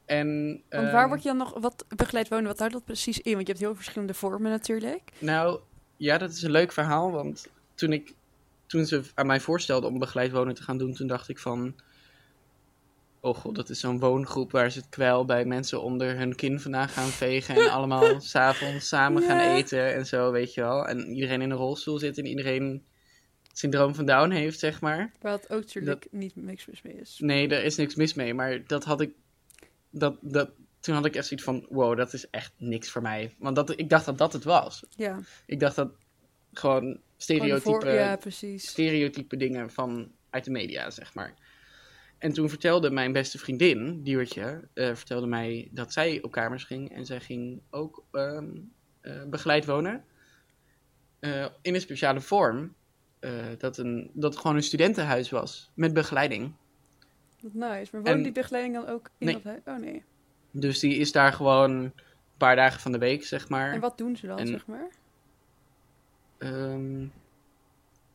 en, 0.05 0.49
Want 0.69 0.83
ehm, 0.83 0.91
waar 0.91 1.07
word 1.07 1.21
je 1.23 1.29
dan 1.29 1.37
nog, 1.37 1.59
wat 1.59 1.85
begeleid 1.95 2.27
wonen, 2.29 2.45
wat 2.47 2.59
houdt 2.59 2.73
dat 2.73 2.85
precies 2.85 3.19
in? 3.19 3.33
Want 3.33 3.45
je 3.47 3.51
hebt 3.53 3.63
heel 3.65 3.75
verschillende 3.75 4.13
vormen 4.13 4.51
natuurlijk. 4.51 5.11
Nou, 5.17 5.59
ja, 5.97 6.17
dat 6.17 6.31
is 6.31 6.41
een 6.41 6.51
leuk 6.51 6.71
verhaal. 6.71 7.11
Want 7.11 7.47
toen 7.75 7.93
ik 7.93 8.13
toen 8.69 8.85
ze 8.85 9.01
aan 9.13 9.27
mij 9.27 9.39
voorstelde 9.39 9.87
om 9.87 9.99
begeleid 9.99 10.31
wonen 10.31 10.55
te 10.55 10.63
gaan 10.63 10.77
doen, 10.77 10.93
toen 10.93 11.07
dacht 11.07 11.29
ik 11.29 11.39
van... 11.39 11.75
Oh 13.19 13.35
god, 13.35 13.55
dat 13.55 13.69
is 13.69 13.79
zo'n 13.79 13.99
woongroep 13.99 14.51
waar 14.51 14.71
ze 14.71 14.79
het 14.79 14.89
kwel 14.89 15.25
bij 15.25 15.45
mensen 15.45 15.81
onder 15.81 16.17
hun 16.17 16.35
kin 16.35 16.59
vandaan 16.59 16.89
gaan 16.89 17.07
vegen. 17.07 17.55
En 17.55 17.69
allemaal 17.69 18.21
s'avonds 18.33 18.87
samen 18.87 19.23
gaan 19.23 19.55
eten 19.55 19.93
en 19.93 20.05
zo, 20.05 20.31
weet 20.31 20.53
je 20.53 20.61
wel. 20.61 20.87
En 20.87 21.13
iedereen 21.13 21.41
in 21.41 21.49
een 21.49 21.57
rolstoel 21.57 21.99
zit 21.99 22.17
en 22.17 22.25
iedereen 22.25 22.83
het 23.47 23.57
syndroom 23.57 23.95
van 23.95 24.05
Down 24.05 24.31
heeft, 24.31 24.59
zeg 24.59 24.81
maar. 24.81 25.11
Waar 25.21 25.31
het 25.31 25.49
ook 25.49 25.59
natuurlijk 25.59 26.07
niet 26.11 26.35
niks 26.35 26.65
mis 26.65 26.81
mee 26.81 26.93
is. 26.93 27.19
Nee, 27.19 27.47
er 27.47 27.63
is 27.63 27.75
niks 27.75 27.95
mis 27.95 28.13
mee, 28.13 28.33
maar 28.33 28.65
dat 28.67 28.83
had 28.83 29.01
ik. 29.01 29.11
Dat, 29.89 30.17
dat, 30.21 30.49
toen 30.79 30.95
had 30.95 31.05
ik 31.05 31.15
echt 31.15 31.27
zoiets 31.27 31.45
van: 31.45 31.65
wow, 31.69 31.97
dat 31.97 32.13
is 32.13 32.29
echt 32.29 32.53
niks 32.57 32.89
voor 32.89 33.01
mij. 33.01 33.35
Want 33.39 33.55
dat, 33.55 33.79
ik 33.79 33.89
dacht 33.89 34.05
dat 34.05 34.17
dat 34.17 34.33
het 34.33 34.43
was. 34.43 34.83
Ja, 34.89 35.19
Ik 35.45 35.59
dacht 35.59 35.75
dat 35.75 35.91
Gewoon 36.53 36.99
stereotype, 37.23 37.61
voor- 37.69 37.87
ja, 37.91 38.15
precies. 38.15 38.67
stereotype 38.69 39.37
dingen 39.37 39.69
van 39.71 40.11
uit 40.29 40.43
de 40.43 40.51
media, 40.51 40.89
zeg 40.89 41.13
maar. 41.13 41.33
En 42.17 42.33
toen 42.33 42.49
vertelde 42.49 42.91
mijn 42.91 43.11
beste 43.11 43.37
vriendin, 43.37 44.03
Diewertje, 44.03 44.67
eh, 44.73 44.95
vertelde 44.95 45.27
mij 45.27 45.69
dat 45.71 45.93
zij 45.93 46.21
op 46.21 46.31
kamers 46.31 46.63
ging. 46.63 46.91
En 46.91 47.05
zij 47.05 47.19
ging 47.19 47.61
ook 47.69 48.03
eh, 48.11 48.41
begeleid 49.27 49.65
wonen. 49.65 50.03
Eh, 51.19 51.45
in 51.61 51.73
een 51.75 51.81
speciale 51.81 52.21
vorm. 52.21 52.77
dat, 53.57 53.77
een, 53.77 54.11
dat 54.13 54.31
het 54.33 54.41
gewoon 54.41 54.55
een 54.57 54.63
studentenhuis 54.63 55.29
was. 55.29 55.71
Met 55.73 55.93
begeleiding. 55.93 56.53
Wat 57.41 57.53
nice. 57.53 57.89
Maar 57.91 58.01
woont 58.01 58.07
En- 58.07 58.23
die 58.23 58.31
begeleiding 58.31 58.75
dan 58.75 58.87
ook 58.87 59.09
in 59.17 59.25
Nee. 59.25 59.33
dat 59.35 59.43
huis? 59.43 59.61
Oh 59.65 59.77
nee. 59.77 60.03
Dus 60.51 60.79
die 60.79 60.95
is 60.95 61.11
daar 61.11 61.33
gewoon 61.33 61.71
een 61.71 61.93
paar 62.37 62.55
dagen 62.55 62.79
van 62.79 62.91
de 62.91 62.97
week, 62.97 63.23
zeg 63.23 63.49
maar. 63.49 63.73
En 63.73 63.79
wat 63.79 63.97
doen 63.97 64.15
ze 64.15 64.27
dan, 64.27 64.37
En- 64.39 64.47
zeg 64.47 64.65
maar? 64.67 64.87
Ehm, 66.39 67.07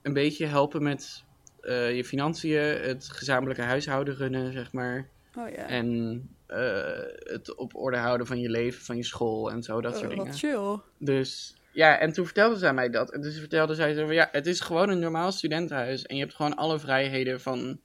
een 0.03 0.13
beetje 0.13 0.47
helpen 0.47 0.83
met 0.83 1.25
eh, 1.61 1.97
je 1.97 2.05
financiën, 2.05 2.61
het 2.61 3.09
gezamenlijke 3.11 3.63
huishouden 3.63 4.15
runnen, 4.17 4.53
zeg 4.53 4.73
maar. 4.73 5.09
Oh 5.39 5.49
ja. 5.49 5.69
En 5.69 6.21
eh, 6.47 6.93
het 7.19 7.55
op 7.55 7.75
orde 7.77 7.97
houden 7.97 8.27
van 8.27 8.41
je 8.41 8.51
leven, 8.51 8.85
van 8.85 8.97
je 8.97 9.05
school 9.05 9.51
en 9.51 9.63
zo, 9.63 9.81
dat 9.81 9.93
Oh, 9.93 9.99
soort 9.99 10.11
dingen. 10.11 10.27
wat 10.27 10.39
chill. 10.39 10.79
Dus 10.99 11.57
ja, 11.73 11.99
en 11.99 12.13
toen 12.13 12.25
vertelde 12.25 12.57
zij 12.57 12.75
mij 12.75 12.91
dat. 12.91 13.13
En 13.13 13.21
dus 13.21 13.39
vertelde 13.39 13.75
zij 13.75 13.95
zo 13.95 14.05
van 14.05 14.15
ja, 14.15 14.29
het 14.33 14.47
is 14.47 14.61
gewoon 14.61 14.89
een 14.89 14.99
normaal 14.99 15.33
studentenhuis. 15.33 16.03
En 16.03 16.17
je 16.17 16.23
hebt 16.23 16.35
gewoon 16.35 16.57
alle 16.57 16.79
vrijheden 16.79 17.41
van 17.41 17.79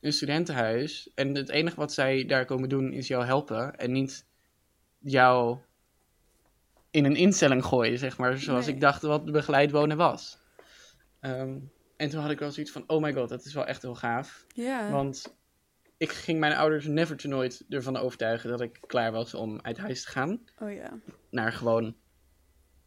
een 0.00 0.12
studentenhuis. 0.12 1.10
En 1.14 1.34
het 1.34 1.48
enige 1.48 1.76
wat 1.76 1.92
zij 1.92 2.24
daar 2.24 2.44
komen 2.44 2.68
doen 2.68 2.92
is 2.92 3.06
jou 3.06 3.24
helpen. 3.24 3.76
En 3.76 3.92
niet 3.92 4.26
jou 4.98 5.58
in 6.90 7.04
een 7.04 7.16
instelling 7.16 7.64
gooien, 7.64 7.98
zeg 7.98 8.18
maar. 8.18 8.38
Zoals 8.38 8.66
Nee. 8.66 8.74
ik 8.74 8.80
dacht 8.80 9.02
wat 9.02 9.24
begeleid 9.32 9.70
wonen 9.70 9.96
was. 9.96 10.38
Ehm, 11.20 11.58
en 11.96 12.10
toen 12.10 12.20
had 12.20 12.30
ik 12.30 12.38
wel 12.38 12.50
zoiets 12.50 12.72
van, 12.72 12.84
oh 12.86 13.02
my 13.02 13.12
god, 13.12 13.28
dat 13.28 13.44
is 13.44 13.54
wel 13.54 13.66
echt 13.66 13.82
heel 13.82 13.94
gaaf. 13.94 14.44
ja. 14.54 14.90
Want 14.90 15.38
ik 15.96 16.12
ging 16.12 16.38
mijn 16.40 16.52
ouders 16.54 16.86
never 16.86 17.16
to 17.16 17.28
nooit 17.28 17.64
ervan 17.68 17.96
overtuigen 17.96 18.50
dat 18.50 18.60
ik 18.60 18.78
klaar 18.86 19.12
was 19.12 19.34
om 19.34 19.58
uit 19.62 19.78
huis 19.78 20.04
te 20.04 20.10
gaan. 20.10 20.40
Oh 20.58 20.72
ja. 20.72 20.98
Naar 21.30 21.52
gewoon 21.52 21.94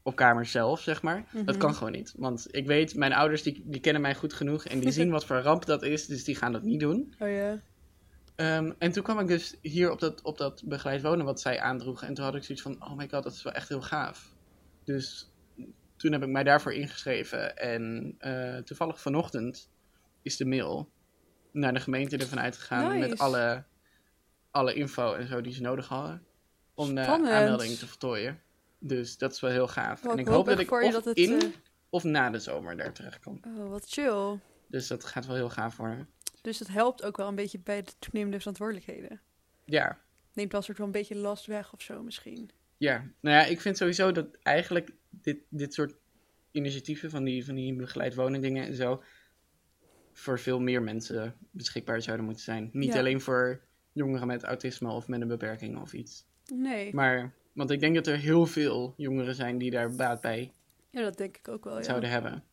op 0.04 0.16
kamer 0.16 0.46
zelf, 0.46 0.82
zeg 0.82 1.02
maar. 1.02 1.26
Dat 1.34 1.46
Mhm. 1.46 1.58
kan 1.58 1.74
gewoon 1.74 1.92
niet. 1.92 2.14
Want 2.18 2.48
ik 2.52 2.68
weet, 2.68 2.96
mijn 2.96 3.14
ouders 3.14 3.44
die, 3.44 3.62
die 3.66 3.82
kennen 3.82 4.02
mij 4.02 4.16
goed 4.16 4.34
genoeg 4.34 4.66
en 4.66 4.80
die 4.80 4.92
zien 5.02 5.10
wat 5.10 5.26
voor 5.26 5.38
ramp 5.38 5.66
dat 5.66 5.84
is. 5.84 6.06
Dus 6.06 6.24
die 6.24 6.36
gaan 6.36 6.52
dat 6.52 6.64
niet 6.64 6.80
doen. 6.80 7.16
Oh 7.20 7.30
ja. 7.30 7.62
Ehm, 8.36 8.72
en 8.78 8.92
toen 8.92 9.04
kwam 9.04 9.20
ik 9.20 9.28
dus 9.28 9.56
hier 9.62 9.92
op 9.92 10.00
dat, 10.00 10.22
op 10.22 10.38
dat 10.38 10.64
begeleid 10.66 11.02
wonen 11.02 11.26
wat 11.26 11.42
zij 11.42 11.60
aandroeg. 11.60 12.04
En 12.04 12.14
toen 12.14 12.26
had 12.26 12.36
ik 12.36 12.44
zoiets 12.44 12.64
van, 12.64 12.84
oh 12.84 12.98
my 12.98 13.10
god, 13.10 13.24
dat 13.24 13.34
is 13.34 13.44
wel 13.44 13.54
echt 13.54 13.70
heel 13.70 13.82
gaaf. 13.82 14.36
Dus 14.84 15.32
toen 15.96 16.12
heb 16.12 16.24
ik 16.24 16.30
mij 16.30 16.44
daarvoor 16.44 16.74
ingeschreven. 16.74 17.58
En 17.58 18.16
eh, 18.18 18.58
toevallig 18.58 19.02
vanochtend 19.02 19.70
is 20.22 20.38
de 20.38 20.46
mail 20.46 20.90
naar 21.52 21.74
de 21.74 21.80
gemeente 21.80 22.18
ervan 22.18 22.40
uitgegaan 22.40 22.94
Nice. 22.94 23.10
met 23.10 23.20
alle, 23.20 23.64
alle 24.52 24.74
info 24.74 25.14
en 25.14 25.28
zo 25.28 25.42
die 25.42 25.54
ze 25.54 25.62
nodig 25.62 25.88
hadden. 25.88 26.24
Om 26.74 26.96
de 26.96 27.04
Spannend. 27.04 27.32
aanmelding 27.32 27.78
te 27.78 27.88
voltooien. 27.88 28.42
Dus 28.80 29.18
dat 29.18 29.32
is 29.32 29.40
wel 29.40 29.52
heel 29.52 29.68
gaaf. 29.68 30.02
Wat 30.02 30.14
en 30.14 30.20
ik 30.20 30.28
hoop 30.28 30.46
dat 30.46 30.60
ik 30.60 30.72
of 30.72 30.92
dat 30.92 31.06
het, 31.06 31.18
in 31.18 31.42
eh, 31.42 31.48
of 31.90 32.04
na 32.04 32.30
de 32.30 32.40
zomer 32.40 32.78
daar 32.78 32.94
terecht 32.94 33.24
kom. 33.24 33.40
Oh, 33.48 33.70
wat 33.70 33.86
chill. 33.88 34.40
Dus 34.68 34.88
dat 34.88 35.04
gaat 35.04 35.26
wel 35.26 35.36
heel 35.36 35.50
gaaf 35.50 35.78
worden. 35.78 36.08
Dus 36.44 36.60
het 36.60 36.68
helpt 36.68 37.04
ook 37.04 37.18
wel 37.18 37.28
een 37.28 37.36
beetje 37.36 37.60
bij 37.60 37.82
de 37.82 37.92
toenemende 38.00 38.40
verantwoordelijkheden. 38.40 39.22
Ja, 39.66 40.00
Neemt 40.34 40.52
wel 40.52 40.60
een 40.60 40.66
soort 40.66 40.78
van 40.78 40.86
een 40.86 40.92
beetje 40.92 41.16
last 41.16 41.46
weg 41.46 41.74
of 41.74 41.82
zo 41.82 42.04
misschien. 42.04 42.50
Ja, 42.78 42.98
nou 43.20 43.36
ja, 43.38 43.46
ik 43.46 43.62
vind 43.62 43.78
sowieso 43.78 44.12
dat 44.12 44.28
eigenlijk 44.42 44.92
dit, 45.10 45.38
dit 45.50 45.74
soort 45.74 45.96
initiatieven 46.52 47.10
van 47.10 47.24
die, 47.24 47.46
van 47.46 47.56
die 47.56 47.74
begeleid 47.76 48.16
wonen 48.16 48.42
dingen 48.42 48.66
en 48.66 48.76
zo 48.76 49.04
voor 50.14 50.40
veel 50.40 50.60
meer 50.60 50.82
mensen 50.82 51.36
beschikbaar 51.52 52.02
zouden 52.02 52.26
moeten 52.26 52.44
zijn. 52.44 52.70
Niet 52.74 52.94
Ja. 52.94 53.00
alleen 53.00 53.22
voor 53.22 53.62
jongeren 53.92 54.28
met 54.28 54.44
autisme 54.44 54.92
of 54.92 55.08
met 55.08 55.22
een 55.22 55.28
beperking 55.28 55.82
of 55.82 55.94
iets. 55.94 56.26
Nee. 56.54 56.94
Maar, 56.94 57.34
want 57.54 57.70
ik 57.72 57.80
denk 57.80 57.96
dat 57.96 58.08
er 58.08 58.18
heel 58.18 58.46
veel 58.46 58.94
jongeren 58.98 59.36
zijn 59.36 59.58
die 59.58 59.72
daar 59.72 59.96
baat 59.96 60.22
bij 60.22 60.54
Ja, 60.90 61.02
dat 61.02 61.18
denk 61.18 61.38
ik 61.38 61.48
ook 61.48 61.64
wel, 61.64 61.78
ja. 61.78 61.84
zouden 61.84 62.10
hebben. 62.10 62.44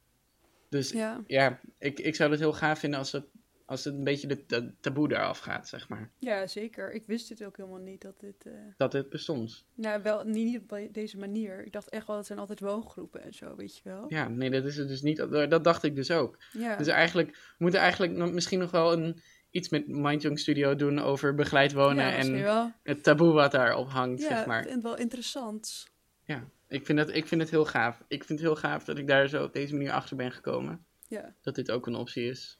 Dus 0.69 0.91
ja, 0.91 1.23
Ja. 1.27 1.61
ik, 1.79 2.01
ik 2.01 2.15
zou 2.15 2.31
het 2.31 2.41
heel 2.41 2.53
gaaf 2.53 2.79
vinden 2.79 2.99
als 2.99 3.13
het, 3.13 3.25
als 3.71 3.85
het 3.85 3.95
een 3.95 4.05
beetje 4.05 4.27
de, 4.27 4.45
de 4.47 4.73
taboe 4.81 5.09
daaraf 5.09 5.39
gaat, 5.39 5.69
zeg 5.69 5.89
maar. 5.89 6.11
ja, 6.19 6.47
zeker. 6.47 6.93
Ik 6.93 7.07
wist 7.07 7.29
dit 7.29 7.45
ook 7.45 7.57
helemaal 7.57 7.79
niet, 7.79 8.01
dat 8.03 8.21
dit... 8.21 8.47
eh, 8.47 8.53
Dat 8.77 8.93
het 8.93 9.09
bestond. 9.11 9.65
Nou, 9.75 10.03
wel 10.03 10.25
niet, 10.25 10.61
op 10.61 10.79
deze 10.93 11.19
manier. 11.19 11.65
Ik 11.65 11.73
dacht 11.73 11.89
echt 11.89 12.07
wel, 12.07 12.17
het 12.17 12.27
zijn 12.27 12.39
altijd 12.39 12.61
woongroepen 12.61 13.23
en 13.23 13.33
zo, 13.35 13.57
weet 13.57 13.77
je 13.77 13.81
wel. 13.85 14.05
Ja, 14.09 14.29
nee, 14.29 14.51
dat 14.51 14.65
is 14.65 14.77
het 14.77 14.89
dus 14.89 15.03
niet. 15.03 15.17
Dat 15.31 15.65
dacht 15.65 15.83
ik 15.83 15.95
dus 15.97 16.11
ook. 16.11 16.39
Ja. 16.53 16.77
Dus 16.77 16.87
eigenlijk 16.87 17.31
we 17.31 17.55
moeten 17.59 17.81
eigenlijk 17.81 18.33
misschien 18.33 18.59
nog 18.59 18.71
wel 18.71 18.93
een, 18.93 19.21
iets 19.51 19.69
met 19.69 19.87
Mindjong 19.89 20.39
Studio 20.39 20.77
doen 20.77 20.99
over 20.99 21.35
begeleid 21.35 21.73
wonen 21.73 22.05
ja, 22.05 22.17
en 22.17 22.73
het 22.83 23.03
taboe 23.03 23.33
wat 23.33 23.53
daarop 23.53 23.89
hangt, 23.89 24.23
Ja, 24.23 24.29
zeg 24.29 24.47
maar. 24.47 24.67
en 24.67 24.83
wel 24.83 24.97
interessant. 24.97 25.89
Ja, 26.25 26.49
ik 26.69 26.87
vind, 26.87 26.99
het, 26.99 27.15
ik 27.15 27.27
vind 27.27 27.41
het 27.41 27.51
heel 27.51 27.65
gaaf. 27.65 28.03
Ik 28.09 28.25
vind 28.25 28.39
het 28.39 28.49
heel 28.49 28.57
gaaf 28.57 28.85
dat 28.85 28.99
ik 28.99 29.07
daar 29.07 29.29
zo 29.29 29.45
op 29.45 29.53
deze 29.53 29.75
manier 29.75 29.93
achter 29.93 30.17
ben 30.17 30.33
gekomen. 30.33 30.85
Ja. 31.09 31.35
Dat 31.41 31.55
dit 31.55 31.71
ook 31.71 31.87
een 31.87 31.95
optie 31.95 32.29
is. 32.29 32.59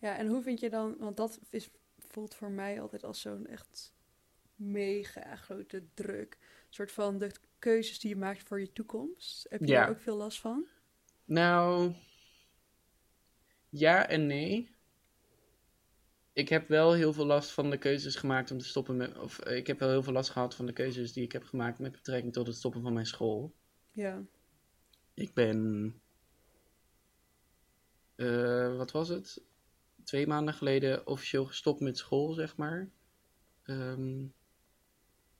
Ja, 0.00 0.16
en 0.16 0.26
hoe 0.28 0.42
vind 0.42 0.60
je 0.60 0.70
dan... 0.70 0.96
Want 0.98 1.16
dat 1.16 1.40
is, 1.50 1.70
voelt 1.98 2.34
voor 2.34 2.50
mij 2.50 2.80
altijd 2.80 3.04
als 3.04 3.20
zo'n 3.20 3.46
echt 3.46 3.94
mega 4.54 5.36
grote 5.36 5.82
druk. 5.94 6.36
Een 6.40 6.74
soort 6.74 6.92
van 6.92 7.18
de 7.18 7.30
keuzes 7.58 7.98
die 7.98 8.10
je 8.10 8.16
maakt 8.16 8.42
voor 8.42 8.60
je 8.60 8.72
toekomst. 8.72 9.46
Heb 9.48 9.60
je 9.60 9.66
Ja. 9.66 9.80
daar 9.80 9.90
ook 9.90 10.00
veel 10.00 10.16
last 10.16 10.40
van? 10.40 10.64
Nou, 11.24 11.92
ja 13.68 14.08
en 14.08 14.26
nee. 14.26 14.70
Ik 16.32 16.48
heb 16.48 16.68
wel 16.68 16.92
heel 16.92 17.12
veel 17.12 17.26
last 17.26 17.50
van 17.50 17.70
de 17.70 17.78
keuzes 17.78 18.16
gemaakt 18.16 18.50
om 18.50 18.58
te 18.58 18.64
stoppen 18.64 18.96
met. 18.96 19.18
Of 19.18 19.38
eh, 19.38 19.56
ik 19.56 19.66
heb 19.66 19.78
wel 19.78 19.88
heel 19.88 20.02
veel 20.02 20.12
last 20.12 20.30
gehad 20.30 20.54
van 20.54 20.66
de 20.66 20.72
keuzes 20.72 21.12
die 21.12 21.24
ik 21.24 21.32
heb 21.32 21.44
gemaakt 21.44 21.78
met 21.78 21.92
betrekking 21.92 22.32
tot 22.32 22.46
het 22.46 22.56
stoppen 22.56 22.82
van 22.82 22.92
mijn 22.92 23.06
school. 23.06 23.54
Ja. 23.92 24.22
Ik 25.14 25.34
ben. 25.34 25.94
eh, 28.16 28.76
wat 28.76 28.90
was 28.90 29.08
het? 29.08 29.42
Twee 30.10 30.26
maanden 30.26 30.54
geleden 30.54 31.06
officieel 31.06 31.44
gestopt 31.44 31.80
met 31.80 31.98
school, 31.98 32.32
zeg 32.32 32.56
maar. 32.56 32.88
Ehm, 33.64 34.22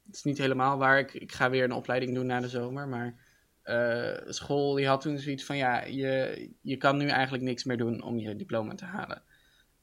het 0.07 0.15
is 0.15 0.23
niet 0.23 0.39
helemaal 0.39 0.79
waar. 0.79 0.99
Ik, 0.99 1.15
ik 1.15 1.33
ga 1.33 1.51
weer 1.51 1.65
een 1.65 1.73
opleiding 1.73 2.15
doen 2.15 2.27
na 2.27 2.41
de 2.41 2.49
zomer. 2.49 2.89
Maar 2.89 3.25
eh, 3.63 4.33
school 4.33 4.75
die 4.75 4.87
had 4.87 5.01
toen 5.01 5.19
zoiets 5.19 5.45
van: 5.45 5.57
ja, 5.57 5.85
je, 5.85 6.51
je 6.61 6.77
kan 6.77 6.97
nu 6.97 7.09
eigenlijk 7.09 7.45
niks 7.45 7.65
meer 7.65 7.77
doen 7.77 8.03
om 8.03 8.19
je 8.19 8.37
diploma 8.37 8.75
te 8.75 8.85
halen. 8.85 9.23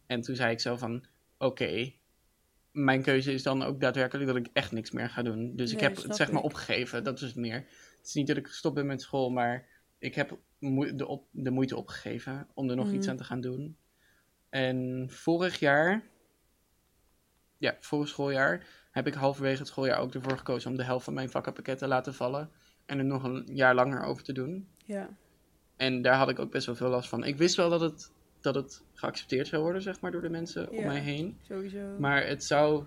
En 0.05 0.21
toen 0.21 0.35
zei 0.35 0.51
ik 0.51 0.59
zo 0.59 0.77
van: 0.77 1.05
oké. 1.37 1.93
mijn 2.71 3.01
keuze 3.01 3.33
is 3.33 3.43
dan 3.43 3.63
ook 3.63 3.81
daadwerkelijk 3.81 4.27
dat 4.27 4.35
ik 4.35 4.49
echt 4.53 4.71
niks 4.71 4.91
meer 4.91 5.09
ga 5.09 5.21
doen. 5.21 5.55
Dus 5.55 5.71
ik 5.71 5.79
heb 5.79 5.95
het 5.95 6.15
zeg 6.15 6.31
maar 6.31 6.43
opgegeven. 6.43 7.03
Dat 7.03 7.21
is 7.21 7.27
het 7.27 7.35
meer. 7.35 7.65
Het 7.97 8.05
is 8.07 8.13
niet 8.13 8.27
dat 8.27 8.37
ik 8.37 8.47
gestopt 8.47 8.75
ben 8.75 8.85
met 8.85 9.01
school, 9.01 9.29
maar 9.29 9.67
ik 9.99 10.15
heb 10.15 10.37
de, 10.59 11.07
op, 11.07 11.27
de 11.31 11.51
moeite 11.51 11.75
opgegeven 11.75 12.47
om 12.53 12.69
er 12.69 12.75
nog 12.75 12.87
iets 12.91 13.05
Mhm. 13.05 13.09
aan 13.09 13.17
te 13.17 13.23
gaan 13.23 13.41
doen. 13.41 13.77
En 14.57 15.05
vorig 15.09 15.59
jaar, 15.59 16.03
ja, 17.57 17.75
vorig 17.79 18.07
schooljaar, 18.07 18.65
heb 18.91 19.07
ik 19.07 19.13
halverwege 19.13 19.57
het 19.57 19.67
schooljaar 19.67 19.99
ook 19.99 20.13
ervoor 20.13 20.37
gekozen 20.37 20.71
om 20.71 20.77
de 20.77 20.83
helft 20.83 21.05
van 21.05 21.13
mijn 21.13 21.29
vakkenpakket 21.29 21.77
te 21.77 21.87
laten 21.87 22.13
vallen. 22.13 22.49
En 22.85 22.97
er 22.97 23.05
nog 23.05 23.23
een 23.23 23.43
jaar 23.53 23.75
langer 23.75 24.03
over 24.03 24.23
te 24.23 24.33
doen. 24.33 24.67
Ja. 24.85 25.17
En 25.75 26.01
daar 26.01 26.15
had 26.15 26.29
ik 26.29 26.39
ook 26.39 26.51
best 26.51 26.65
wel 26.65 26.75
veel 26.75 26.89
last 26.89 27.09
van. 27.09 27.23
Ik 27.23 27.37
wist 27.37 27.55
wel 27.55 27.69
dat 27.69 27.81
het, 27.81 28.11
dat 28.41 28.55
het 28.55 28.83
geaccepteerd 28.93 29.47
zou 29.47 29.61
worden, 29.61 29.81
zeg 29.81 29.99
maar, 30.01 30.11
door 30.11 30.21
de 30.21 30.29
mensen 30.29 30.69
om 30.69 30.85
mij 30.85 30.99
heen. 30.99 31.37
Sowieso. 31.41 31.95
Maar 31.99 32.27
het 32.27 32.43
zou 32.43 32.85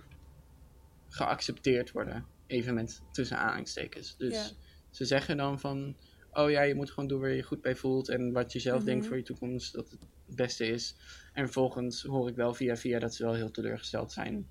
geaccepteerd 1.09 1.92
worden. 1.92 2.26
Even 2.46 2.74
met 2.74 3.02
tussen 3.12 3.38
aanhalingstekens. 3.38 4.16
Dus 4.16 4.35
Ja. 4.35 4.56
ze 4.90 5.04
zeggen 5.04 5.37
dan 5.37 5.61
van... 5.61 5.96
Oh 6.33 6.50
ja, 6.50 6.62
je 6.62 6.74
moet 6.74 6.90
gewoon 6.90 7.09
doen 7.09 7.20
waar 7.20 7.30
je 7.30 7.37
je 7.37 7.42
goed 7.42 7.61
bij 7.62 7.76
voelt. 7.76 8.09
En 8.09 8.33
wat 8.33 8.52
je 8.52 8.59
zelf 8.59 8.76
Mhm. 8.76 8.87
denkt 8.87 9.06
voor 9.06 9.16
je 9.16 9.22
toekomst. 9.22 9.72
Dat 9.74 9.98
het 10.30 10.38
beste 10.38 10.66
is. 10.66 10.96
En 11.32 11.44
vervolgens 11.44 12.02
hoor 12.02 12.28
ik 12.28 12.34
wel 12.34 12.54
via 12.54 12.76
via 12.76 12.98
dat 12.98 13.14
ze 13.14 13.24
wel 13.24 13.34
heel 13.34 13.50
teleurgesteld 13.50 14.12
zijn. 14.12 14.48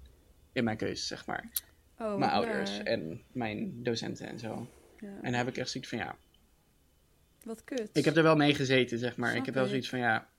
In 0.51 0.63
mijn 0.63 0.77
keuze, 0.77 1.05
zeg 1.05 1.25
maar. 1.25 1.51
oh, 1.97 2.15
mijn 2.17 2.31
ouders 2.31 2.83
en 2.83 3.21
mijn 3.31 3.83
docenten 3.83 4.27
en 4.27 4.39
zo. 4.39 4.69
Ja. 4.99 5.07
En 5.07 5.21
dan 5.21 5.33
heb 5.33 5.47
ik 5.47 5.57
echt 5.57 5.69
zoiets 5.69 5.89
van 5.89 5.99
ja... 5.99 6.15
Wat 7.43 7.63
kut. 7.63 7.89
Ik 7.93 8.05
heb 8.05 8.15
er 8.15 8.23
wel 8.23 8.35
mee 8.35 8.55
gezeten, 8.55 8.99
zeg 8.99 9.17
maar. 9.17 9.29
Snap 9.29 9.39
ik 9.39 9.45
heb 9.45 9.55
wel 9.55 9.65
zoiets 9.65 9.89
van 9.89 9.99
ja. 9.99 10.29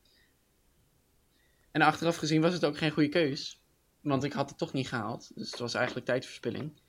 En 1.70 1.82
achteraf 1.82 2.16
gezien 2.16 2.40
was 2.40 2.52
het 2.52 2.64
ook 2.64 2.76
geen 2.78 2.90
goede 2.90 3.08
keus. 3.08 3.62
Want 4.00 4.24
ik 4.24 4.32
had 4.32 4.48
het 4.48 4.58
toch 4.58 4.72
niet 4.72 4.88
gehaald. 4.88 5.30
Dus 5.34 5.50
het 5.50 5.58
was 5.58 5.74
eigenlijk 5.74 6.06
tijdverspilling. 6.06 6.80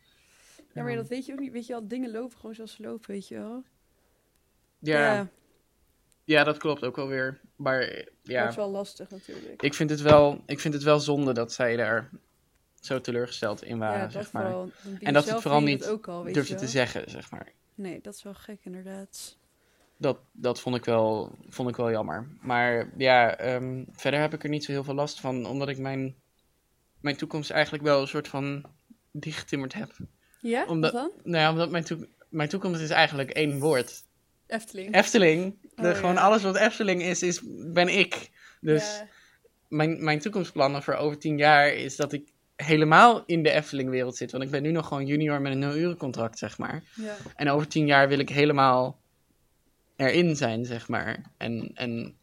Ja, 0.73 0.83
maar 0.83 0.95
dat 0.95 1.07
weet 1.07 1.25
je 1.25 1.33
ook 1.33 1.39
niet. 1.39 1.51
Weet 1.51 1.65
je 1.65 1.73
wel, 1.73 1.87
dingen 1.87 2.11
lopen 2.11 2.37
gewoon 2.37 2.55
zoals 2.55 2.75
ze 2.75 2.81
lopen, 2.81 3.11
weet 3.11 3.27
je 3.27 3.35
wel. 3.35 3.63
Ja, 4.79 5.13
ja. 5.13 5.29
Dat 6.43 6.57
klopt 6.57 6.83
ook 6.83 6.95
wel 6.95 7.07
weer. 7.07 7.39
Maar 7.55 7.79
Dat 7.79 8.05
ja, 8.21 8.47
is 8.47 8.55
wel 8.55 8.69
lastig 8.71 9.09
natuurlijk. 9.09 9.61
ik 9.61 9.73
vind, 9.73 9.89
het 9.89 10.01
wel, 10.01 10.43
ik 10.45 10.59
vind 10.59 10.73
het 10.73 10.83
wel 10.83 10.99
zonde 10.99 11.33
dat 11.33 11.53
zij 11.53 11.75
daar 11.75 12.09
zo 12.81 13.01
teleurgesteld 13.01 13.63
in 13.63 13.77
waren, 13.77 13.97
ja, 13.97 14.03
dat 14.03 14.11
zeg 14.11 14.31
maar. 14.31 14.51
En 14.99 15.13
dat 15.13 15.15
het 15.15 15.25
zelf 15.25 15.41
vooral 15.41 15.61
niet 15.61 15.79
het 15.79 15.89
ook 15.89 16.07
al, 16.07 16.23
weet 16.23 16.33
Durf 16.33 16.47
je 16.47 16.53
je 16.53 16.59
te 16.59 16.67
zeggen, 16.67 17.09
zeg 17.09 17.31
maar. 17.31 17.51
Nee, 17.75 17.99
dat 18.01 18.13
is 18.15 18.23
wel 18.23 18.33
gek 18.33 18.59
inderdaad. 18.61 19.37
Dat, 19.97 20.17
dat 20.31 20.59
vond, 20.59 20.75
ik 20.75 20.85
wel, 20.85 21.35
vond 21.49 21.69
ik 21.69 21.75
wel 21.75 21.91
jammer. 21.91 22.27
Maar 22.41 22.89
ja, 22.97 23.35
ehm, 23.37 23.83
verder 23.91 24.19
heb 24.19 24.33
ik 24.33 24.43
er 24.43 24.49
niet 24.49 24.63
zo 24.63 24.71
heel 24.71 24.83
veel 24.83 24.93
last 24.93 25.19
van. 25.19 25.45
Omdat 25.45 25.69
ik 25.69 25.77
mijn, 25.77 26.15
mijn 26.99 27.17
toekomst 27.17 27.49
eigenlijk 27.49 27.83
wel 27.83 28.01
een 28.01 28.07
soort 28.07 28.27
van 28.27 28.65
dichtgetimmerd 29.11 29.73
heb. 29.73 29.91
Ja, 30.39 30.65
Omdat- 30.65 30.91
dan? 30.93 31.11
Nou 31.23 31.37
ja, 31.43 31.49
omdat 31.51 31.69
mijn, 31.71 31.83
toek- 31.83 32.07
mijn 32.29 32.49
toekomst 32.49 32.81
is 32.81 32.89
eigenlijk 32.89 33.29
één 33.29 33.59
woord. 33.59 34.03
Efteling. 34.47 34.95
Efteling. 34.95 35.60
De, 35.75 35.89
Oh, 35.89 35.95
gewoon 35.95 36.13
ja. 36.13 36.21
alles 36.21 36.41
wat 36.43 36.55
Efteling 36.55 37.01
is, 37.01 37.23
is 37.23 37.41
ben 37.73 37.87
ik. 37.99 38.29
Dus 38.61 38.97
Ja. 38.97 39.07
mijn, 39.67 40.03
mijn 40.03 40.19
toekomstplannen 40.19 40.83
voor 40.83 40.93
over 40.93 41.17
tien 41.17 41.37
jaar 41.37 41.67
is 41.73 41.95
dat 41.95 42.13
ik 42.13 42.29
helemaal 42.55 43.23
in 43.25 43.43
de 43.43 43.49
Efteling-wereld 43.51 44.17
zit. 44.17 44.31
Want 44.31 44.43
ik 44.43 44.49
ben 44.49 44.61
nu 44.61 44.71
nog 44.71 44.87
gewoon 44.87 45.05
junior 45.05 45.41
met 45.41 45.51
een 45.51 45.59
nul-uren 45.59 45.97
contract, 45.97 46.37
zeg 46.37 46.57
maar. 46.57 46.83
Ja. 46.95 47.15
En 47.35 47.49
over 47.49 47.67
tien 47.67 47.85
jaar 47.85 48.07
wil 48.07 48.19
ik 48.19 48.29
helemaal 48.29 48.99
erin 49.95 50.35
zijn, 50.35 50.65
zeg 50.65 50.87
maar. 50.87 51.31
En, 51.37 51.71
en 51.73 52.17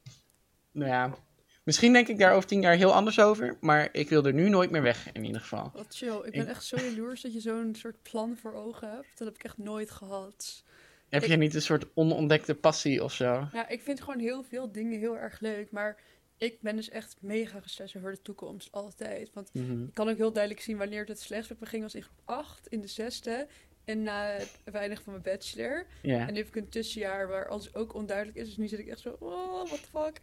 nou 0.73 0.91
ja, 0.91 1.15
misschien 1.63 1.93
denk 1.93 2.09
ik 2.09 2.19
daar 2.19 2.33
over 2.35 2.49
tien 2.49 2.61
jaar 2.61 2.77
heel 2.77 2.95
anders 2.95 3.21
over. 3.21 3.57
Maar 3.61 3.89
ik 3.93 4.09
wil 4.09 4.25
er 4.25 4.33
nu 4.35 4.49
nooit 4.49 4.71
meer 4.71 4.83
weg, 4.83 5.13
in 5.13 5.25
ieder 5.25 5.41
geval. 5.41 5.71
Wat 5.75 5.87
chill. 5.97 6.17
Ik 6.25 6.33
ben 6.33 6.41
Ik- 6.43 6.49
echt 6.49 6.65
zo 6.65 6.77
jaloers 6.77 7.21
dat 7.23 7.33
je 7.33 7.41
zo'n 7.41 7.75
soort 7.79 8.03
plan 8.03 8.37
voor 8.41 8.53
ogen 8.55 8.91
hebt. 8.91 9.19
Dat 9.19 9.27
heb 9.29 9.37
ik 9.37 9.45
echt 9.45 9.59
nooit 9.59 9.91
gehad. 9.91 10.65
Heb 11.09 11.23
Ik- 11.23 11.29
jij 11.29 11.37
niet 11.37 11.55
een 11.55 11.63
soort 11.63 11.87
onontdekte 11.95 12.55
passie 12.55 13.05
of 13.05 13.13
zo? 13.13 13.49
Ja, 13.53 13.69
ik 13.69 13.83
vind 13.83 14.01
gewoon 14.01 14.19
heel 14.19 14.43
veel 14.43 14.73
dingen 14.73 14.99
heel 14.99 15.19
erg 15.19 15.41
leuk. 15.41 15.71
Maar 15.71 16.01
ik 16.37 16.61
ben 16.61 16.77
dus 16.77 16.89
echt 16.89 17.17
mega 17.21 17.61
gestrest 17.61 17.97
over 17.97 18.11
de 18.11 18.23
toekomst. 18.23 18.73
Altijd. 18.73 19.31
Want 19.33 19.51
Mhm. 19.55 19.83
ik 19.83 19.95
kan 19.95 20.09
ook 20.09 20.17
heel 20.17 20.33
duidelijk 20.33 20.63
zien 20.65 20.77
wanneer 20.77 21.05
het 21.07 21.27
met 21.31 21.61
me 21.61 21.67
ging. 21.67 21.83
was 21.83 21.95
in 21.95 22.03
groep 22.03 22.21
8, 22.25 22.67
in 22.67 22.81
de 22.81 22.87
zesde. 22.87 23.47
En 23.85 24.03
na 24.03 24.25
het 24.31 24.59
weinig 24.65 25.03
van 25.03 25.13
mijn 25.13 25.25
bachelor. 25.25 25.87
En 26.03 26.33
nu 26.33 26.39
heb 26.39 26.47
ik 26.49 26.57
een 26.57 26.69
tussenjaar 26.69 27.29
waar 27.29 27.49
alles 27.49 27.75
ook 27.75 27.95
onduidelijk 27.95 28.37
is. 28.39 28.47
Dus 28.47 28.57
nu 28.57 28.69
zit 28.69 28.79
ik 28.79 28.87
echt 28.89 29.01
zo, 29.01 29.17
oh, 29.19 29.67
what 29.69 29.83
the 29.83 29.89
fuck. 29.99 30.21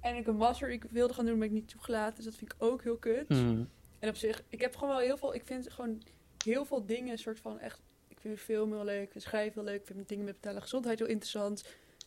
En 0.00 0.16
ik 0.16 0.26
een 0.26 0.36
master 0.36 0.68
die 0.68 0.76
ik 0.76 0.84
wilde 0.90 1.14
gaan 1.14 1.26
doen, 1.26 1.38
maar 1.38 1.46
ik 1.46 1.52
niet 1.52 1.68
toegelaten. 1.68 2.14
Dus 2.16 2.24
dat 2.24 2.34
vind 2.34 2.52
ik 2.52 2.62
ook 2.62 2.82
heel 2.82 2.96
kut. 2.96 3.28
Mhm. 3.28 3.64
En 3.98 4.08
op 4.08 4.16
zich, 4.16 4.42
ik 4.48 4.60
heb 4.60 4.74
gewoon 4.76 4.88
wel 4.94 5.04
heel 5.04 5.16
veel, 5.16 5.34
ik 5.34 5.42
vind 5.44 5.70
gewoon 5.72 6.02
heel 6.44 6.64
veel 6.64 6.86
dingen 6.86 7.12
een 7.12 7.18
soort 7.18 7.40
van 7.40 7.58
echt, 7.60 7.80
vind 8.20 8.38
film 8.38 8.72
heel 8.72 8.84
leuk, 8.84 9.02
ik 9.02 9.10
vind 9.12 9.24
schrijven 9.24 9.52
heel 9.54 9.70
leuk, 9.70 9.80
ik 9.80 9.86
vind 9.86 10.08
dingen 10.08 10.24
met 10.24 10.34
mentale 10.34 10.60
gezondheid 10.60 10.98
heel 10.98 11.08
interessant. 11.08 11.64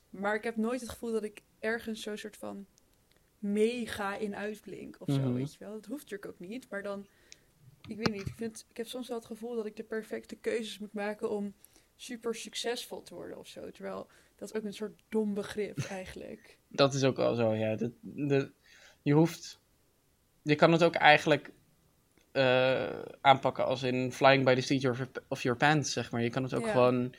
Maar 0.10 0.36
ik 0.36 0.44
heb 0.44 0.56
nooit 0.56 0.82
het 0.82 0.90
gevoel 0.90 1.12
dat 1.12 1.24
ik 1.24 1.42
ergens 1.60 2.02
zo'n 2.02 2.18
soort 2.18 2.38
van 2.38 2.66
mega 3.40 4.18
in 4.18 4.36
uitblink 4.36 4.96
of 5.00 5.14
zo, 5.14 5.20
Mhm. 5.20 5.34
weet 5.34 5.54
je 5.54 5.60
wel. 5.60 5.72
Dat 5.74 5.86
hoeft 5.86 6.02
natuurlijk 6.02 6.32
ook 6.32 6.40
niet, 6.48 6.70
maar 6.70 6.84
dan, 6.84 7.08
ik 7.88 7.98
weet 7.98 8.12
niet, 8.12 8.28
ik, 8.28 8.34
vind, 8.36 8.66
ik 8.70 8.78
heb 8.78 8.88
soms 8.88 9.08
wel 9.08 9.18
het 9.18 9.26
gevoel 9.26 9.56
dat 9.56 9.66
ik 9.66 9.76
de 9.76 9.84
perfecte 9.84 10.36
keuzes 10.36 10.80
moet 10.80 10.94
maken 10.94 11.30
om 11.30 11.54
super 11.96 12.36
succesvol 12.36 13.04
te 13.04 13.14
worden 13.14 13.38
of 13.38 13.48
zo. 13.48 13.72
Terwijl 13.72 14.08
dat 14.36 14.50
is 14.50 14.56
ook 14.56 14.64
een 14.64 14.74
soort 14.74 15.02
dom 15.10 15.34
begrip 15.34 15.78
eigenlijk. 16.00 16.58
Dat 16.68 16.94
is 16.94 17.04
ook 17.04 17.18
wel 17.18 17.36
zo, 17.36 17.54
ja. 17.54 17.78
Je 19.02 19.14
hoeft... 19.14 19.62
Je 20.42 20.56
kan 20.56 20.72
het 20.72 20.84
ook 20.84 20.96
eigenlijk 20.96 21.52
eh, 22.34 22.84
aanpakken 23.22 23.66
als 23.66 23.84
in 23.84 24.12
flying 24.12 24.46
by 24.46 24.54
the 24.56 24.62
seat 24.62 24.86
of 24.86 24.98
your, 24.98 25.10
of 25.28 25.42
your 25.44 25.58
pants, 25.58 25.94
zeg 25.94 26.12
maar. 26.12 26.22
Je 26.22 26.30
kan 26.30 26.44
het 26.44 26.54
ook 26.54 26.66
Ja. 26.66 26.72
gewoon 26.72 27.14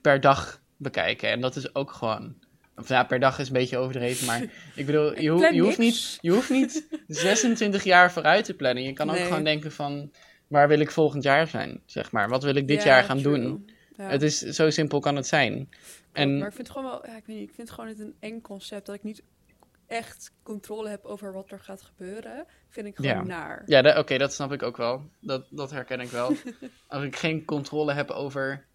per 0.00 0.20
dag 0.20 0.62
bekijken. 0.76 1.28
En 1.30 1.40
dat 1.40 1.56
is 1.56 1.74
ook 1.74 1.92
gewoon... 1.92 2.34
Of 2.76 2.88
ja, 2.88 3.04
per 3.04 3.20
dag 3.20 3.38
is 3.38 3.46
een 3.46 3.52
beetje 3.52 3.76
overdreven, 3.78 4.26
maar 4.26 4.42
ik 4.74 4.86
bedoel, 4.86 5.20
je, 5.20 5.30
ho- 5.30 5.36
plan 5.36 5.54
je, 5.54 5.60
hoeft 5.62 5.78
niet, 5.78 6.18
je 6.20 6.30
hoeft 6.30 6.50
niet 6.50 6.86
26 7.06 7.84
jaar 7.84 8.12
vooruit 8.12 8.44
te 8.44 8.54
plannen. 8.54 8.82
Je 8.82 8.92
kan 8.92 9.10
ook 9.10 9.16
Nee. 9.16 9.24
gewoon 9.24 9.44
denken 9.44 9.72
van, 9.72 10.10
waar 10.46 10.68
wil 10.68 10.80
ik 10.80 10.90
volgend 10.90 11.22
jaar 11.22 11.46
zijn, 11.46 11.80
zeg 11.86 12.12
maar. 12.12 12.28
Wat 12.28 12.42
wil 12.42 12.54
ik 12.54 12.68
dit 12.68 12.82
Ja, 12.82 12.88
jaar 12.88 13.04
gaan 13.04 13.20
true. 13.20 13.40
doen? 13.40 13.70
Ja. 13.96 14.08
Het 14.08 14.22
is, 14.22 14.38
zo 14.38 14.70
simpel 14.70 15.00
kan 15.00 15.16
het 15.16 15.26
zijn. 15.26 15.68
En 16.12 16.38
Maar 16.38 16.48
ik 16.48 16.54
vind 16.54 16.68
het 16.68 16.76
gewoon 16.76 16.90
wel, 16.92 17.06
ja, 17.06 17.16
ik 17.16 17.26
weet 17.26 17.36
niet, 17.36 17.48
ik 17.48 17.54
vind 17.54 17.68
het 17.68 17.78
gewoon 17.78 17.94
een 17.98 18.14
eng 18.20 18.40
concept 18.40 18.86
dat 18.86 18.94
ik 18.94 19.02
niet 19.02 19.22
echt 19.86 20.32
controle 20.42 20.88
heb 20.88 21.04
over 21.04 21.32
wat 21.32 21.50
er 21.50 21.60
gaat 21.60 21.82
gebeuren. 21.82 22.46
Vind 22.68 22.86
ik 22.86 22.96
gewoon 22.96 23.10
Ja. 23.10 23.22
naar. 23.22 23.62
Ja, 23.66 23.98
oké, 23.98 24.18
dat 24.18 24.32
snap 24.32 24.52
ik 24.52 24.62
ook 24.62 24.76
wel. 24.76 25.10
Dat, 25.20 25.46
dat 25.50 25.70
herken 25.70 26.00
ik 26.00 26.08
wel. 26.08 26.32
Als 26.86 27.04
ik 27.04 27.16
geen 27.16 27.44
controle 27.44 27.92
heb 27.92 28.10
over 28.10 28.66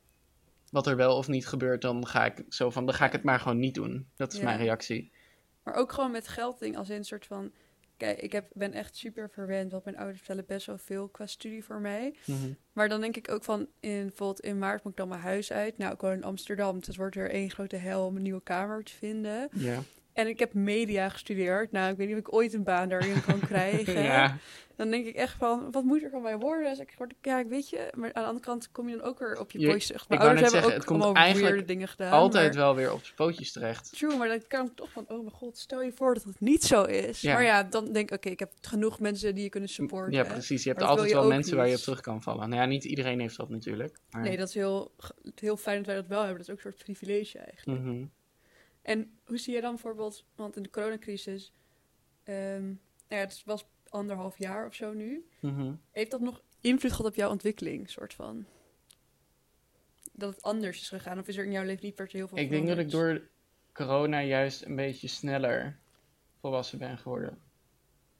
wat 0.70 0.88
er 0.88 0.96
wel 0.96 1.18
of 1.18 1.28
niet 1.28 1.48
gebeurt, 1.48 1.82
dan 1.82 2.08
ga 2.08 2.26
ik 2.26 2.44
zo 2.50 2.70
van, 2.70 2.86
dan 2.86 2.96
ga 2.96 3.06
ik 3.06 3.12
het 3.12 3.24
maar 3.24 3.40
gewoon 3.40 3.60
niet 3.60 3.76
doen. 3.76 4.08
Dat 4.16 4.34
is 4.34 4.40
Ja. 4.40 4.46
mijn 4.46 4.58
reactie. 4.58 5.12
Maar 5.64 5.74
ook 5.74 5.92
gewoon 5.92 6.12
met 6.12 6.28
geldding 6.28 6.78
als 6.78 6.90
in 6.90 6.96
een 6.96 7.04
soort 7.04 7.26
van. 7.26 7.52
Kijk, 7.98 8.20
ik 8.22 8.32
heb, 8.32 8.50
ben 8.54 8.74
echt 8.74 8.96
super 8.96 9.30
verwend, 9.30 9.72
want 9.72 9.84
mijn 9.84 9.98
ouders 9.98 10.18
vertellen 10.18 10.46
best 10.48 10.66
wel 10.66 10.78
veel 10.78 11.08
qua 11.08 11.26
studie 11.26 11.64
voor 11.64 11.80
mij. 11.82 12.16
Mhm. 12.26 12.38
Maar 12.74 12.90
dan 12.90 13.02
denk 13.02 13.16
ik 13.18 13.32
ook 13.32 13.44
van, 13.44 13.68
in, 13.80 14.02
bijvoorbeeld 14.08 14.40
in 14.40 14.58
maart 14.60 14.84
moet 14.84 14.92
ik 14.92 14.98
dan 14.98 15.08
mijn 15.08 15.22
huis 15.22 15.52
uit. 15.52 15.78
Nou, 15.78 15.94
ik 15.94 16.02
woon 16.02 16.12
in 16.14 16.24
Amsterdam, 16.24 16.78
dus 16.78 16.88
het 16.88 16.96
wordt 16.96 17.16
weer 17.16 17.30
één 17.30 17.50
grote 17.52 17.76
hel 17.76 18.06
om 18.06 18.16
een 18.16 18.22
nieuwe 18.22 18.44
kamer 18.44 18.84
te 18.84 18.94
vinden. 18.94 19.50
Ja. 19.52 19.80
En 20.14 20.28
ik 20.28 20.40
heb 20.40 20.54
media 20.54 21.10
gestudeerd. 21.10 21.72
Nou, 21.72 21.92
ik 21.92 21.98
weet 21.98 22.08
niet 22.08 22.16
of 22.16 22.22
ik 22.22 22.34
ooit 22.34 22.54
een 22.54 22.64
baan 22.64 22.90
daarin 22.90 23.22
kan 23.26 23.40
krijgen. 23.52 24.04
ja. 24.04 24.38
Dan 24.76 24.90
denk 24.90 25.06
ik 25.06 25.16
echt 25.16 25.36
van, 25.38 25.72
wat 25.72 25.84
moet 25.84 26.04
er 26.04 26.10
van 26.10 26.22
mij 26.22 26.38
worden? 26.38 26.70
Dus 26.70 26.80
ik 26.80 26.94
word, 26.98 27.14
ja, 27.22 27.46
weet 27.48 27.70
je. 27.70 27.92
Maar 27.96 28.14
aan 28.14 28.22
de 28.22 28.28
andere 28.28 28.46
kant 28.46 28.72
kom 28.72 28.90
je 28.90 28.98
dan 28.98 29.06
ook 29.06 29.20
weer 29.20 29.40
op 29.40 29.52
je 29.52 29.60
Je- 29.60 29.68
pootjes 29.68 29.86
terecht. 29.88 30.10
Mijn 30.10 30.22
ik 30.22 30.28
ouders 30.28 30.52
hebben 30.52 30.62
zeggen, 30.62 30.70
ook 30.80 30.86
het 30.88 30.92
komt 30.98 31.04
allemaal 31.04 31.24
eigenlijk 31.24 31.68
dingen 31.68 31.88
gedaan. 31.88 32.12
Altijd 32.12 32.54
maar- 32.54 32.64
wel 32.64 32.76
weer 32.76 32.94
op 32.94 33.04
zijn 33.04 33.16
pootjes 33.16 33.52
terecht. 33.52 33.98
True, 33.98 34.18
maar 34.18 34.28
dan 34.28 34.42
kan 34.48 34.66
ik 34.66 34.72
toch 34.76 34.92
van, 34.92 35.06
oh 35.08 35.20
mijn 35.20 35.32
god, 35.32 35.58
stel 35.58 35.82
je 35.82 35.92
voor 35.92 36.14
dat 36.14 36.24
het 36.24 36.40
niet 36.40 36.64
zo 36.64 36.84
is. 36.84 37.22
Ja. 37.22 37.34
Maar 37.34 37.44
ja, 37.44 37.64
dan 37.64 37.92
denk 37.92 38.10
ik, 38.12 38.16
oké, 38.18 38.30
ik 38.30 38.40
heb 38.40 38.52
genoeg 38.62 39.00
mensen 39.00 39.36
die 39.36 39.44
je 39.44 39.50
kunnen 39.50 39.70
supporten. 39.70 40.14
Ja, 40.14 40.24
precies. 40.24 40.64
Je 40.64 40.70
hebt 40.70 40.82
altijd 40.82 41.10
je 41.10 41.16
wel 41.16 41.28
mensen 41.28 41.58
waar 41.58 41.68
je 41.68 41.76
op 41.76 41.82
terug 41.82 42.02
kan 42.02 42.22
vallen. 42.22 42.50
Nou 42.50 42.62
ja, 42.62 42.68
niet 42.68 42.84
iedereen 42.84 43.20
heeft 43.20 43.38
dat 43.38 43.50
natuurlijk. 43.50 43.98
Maar... 44.10 44.22
Nee, 44.22 44.38
dat 44.38 44.48
is 44.48 44.54
heel, 44.54 44.92
heel 45.36 45.58
fijn 45.58 45.78
dat 45.78 45.86
wij 45.86 45.96
dat 45.96 46.08
wel 46.08 46.20
hebben. 46.24 46.38
Dat 46.38 46.48
is 46.48 46.52
ook 46.54 46.56
een 46.66 46.72
soort 46.72 46.84
privilege 46.84 47.38
eigenlijk. 47.40 47.82
Mhm. 47.82 48.04
En 48.82 49.20
hoe 49.24 49.38
zie 49.38 49.54
je 49.54 49.62
dan 49.62 49.72
bijvoorbeeld, 49.72 50.26
want 50.36 50.56
in 50.56 50.64
de 50.64 50.70
coronacrisis, 50.70 51.54
nou 52.26 52.78
ja, 53.08 53.18
het 53.18 53.42
was 53.46 53.66
anderhalf 53.90 54.38
jaar 54.38 54.66
of 54.66 54.74
zo 54.74 54.94
nu. 54.94 55.26
Mhm. 55.40 55.74
Heeft 55.92 56.12
dat 56.12 56.22
nog 56.22 56.42
invloed 56.62 56.92
gehad 56.92 57.06
op 57.06 57.16
jouw 57.16 57.30
ontwikkeling, 57.30 57.90
soort 57.90 58.14
van? 58.14 58.46
Dat 60.12 60.36
het 60.36 60.42
anders 60.42 60.82
is 60.82 60.90
gegaan? 60.90 61.20
Of 61.20 61.28
is 61.28 61.38
er 61.38 61.46
in 61.46 61.52
jouw 61.52 61.64
leven 61.64 61.86
niet 61.86 61.96
per 61.96 62.10
se 62.10 62.18
heel 62.18 62.28
veel 62.28 62.38
Ik 62.38 62.50
denk 62.50 62.68
dat 62.68 62.78
ik 62.78 62.92
door 62.92 63.30
corona 63.74 64.22
juist 64.22 64.66
een 64.66 64.76
beetje 64.76 65.08
sneller 65.08 65.80
volwassen 66.40 66.78
ben 66.80 66.98
geworden. 66.98 67.40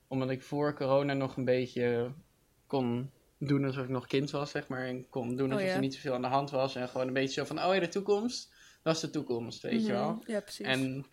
Omdat 0.08 0.30
ik 0.30 0.42
voor 0.42 0.74
corona 0.76 1.14
nog 1.14 1.38
een 1.38 1.46
beetje 1.46 2.14
kon 2.68 3.12
doen 3.38 3.66
alsof 3.66 3.84
ik 3.84 3.90
nog 3.90 4.08
kind 4.08 4.32
was, 4.32 4.52
zeg 4.52 4.68
maar. 4.68 4.86
En 4.86 5.10
kon 5.10 5.36
doen 5.36 5.48
Oh, 5.48 5.54
alsof 5.54 5.68
ja. 5.68 5.74
er 5.74 5.80
niet 5.80 5.94
zoveel 5.94 6.14
aan 6.14 6.22
de 6.22 6.28
hand 6.28 6.50
was. 6.50 6.76
En 6.76 6.90
gewoon 6.90 7.08
een 7.08 7.14
beetje 7.14 7.40
zo 7.40 7.46
van, 7.46 7.64
oh 7.64 7.74
ja, 7.74 7.80
de 7.80 7.88
toekomst, 7.88 8.51
dat 8.82 8.96
is 8.96 9.02
de 9.02 9.10
toekomst, 9.10 9.62
weet 9.62 9.86
je 9.86 9.92
Mhm, 9.92 9.92
wel. 9.92 10.24
Ja, 10.26 10.40
precies. 10.40 10.66
En 10.66 11.06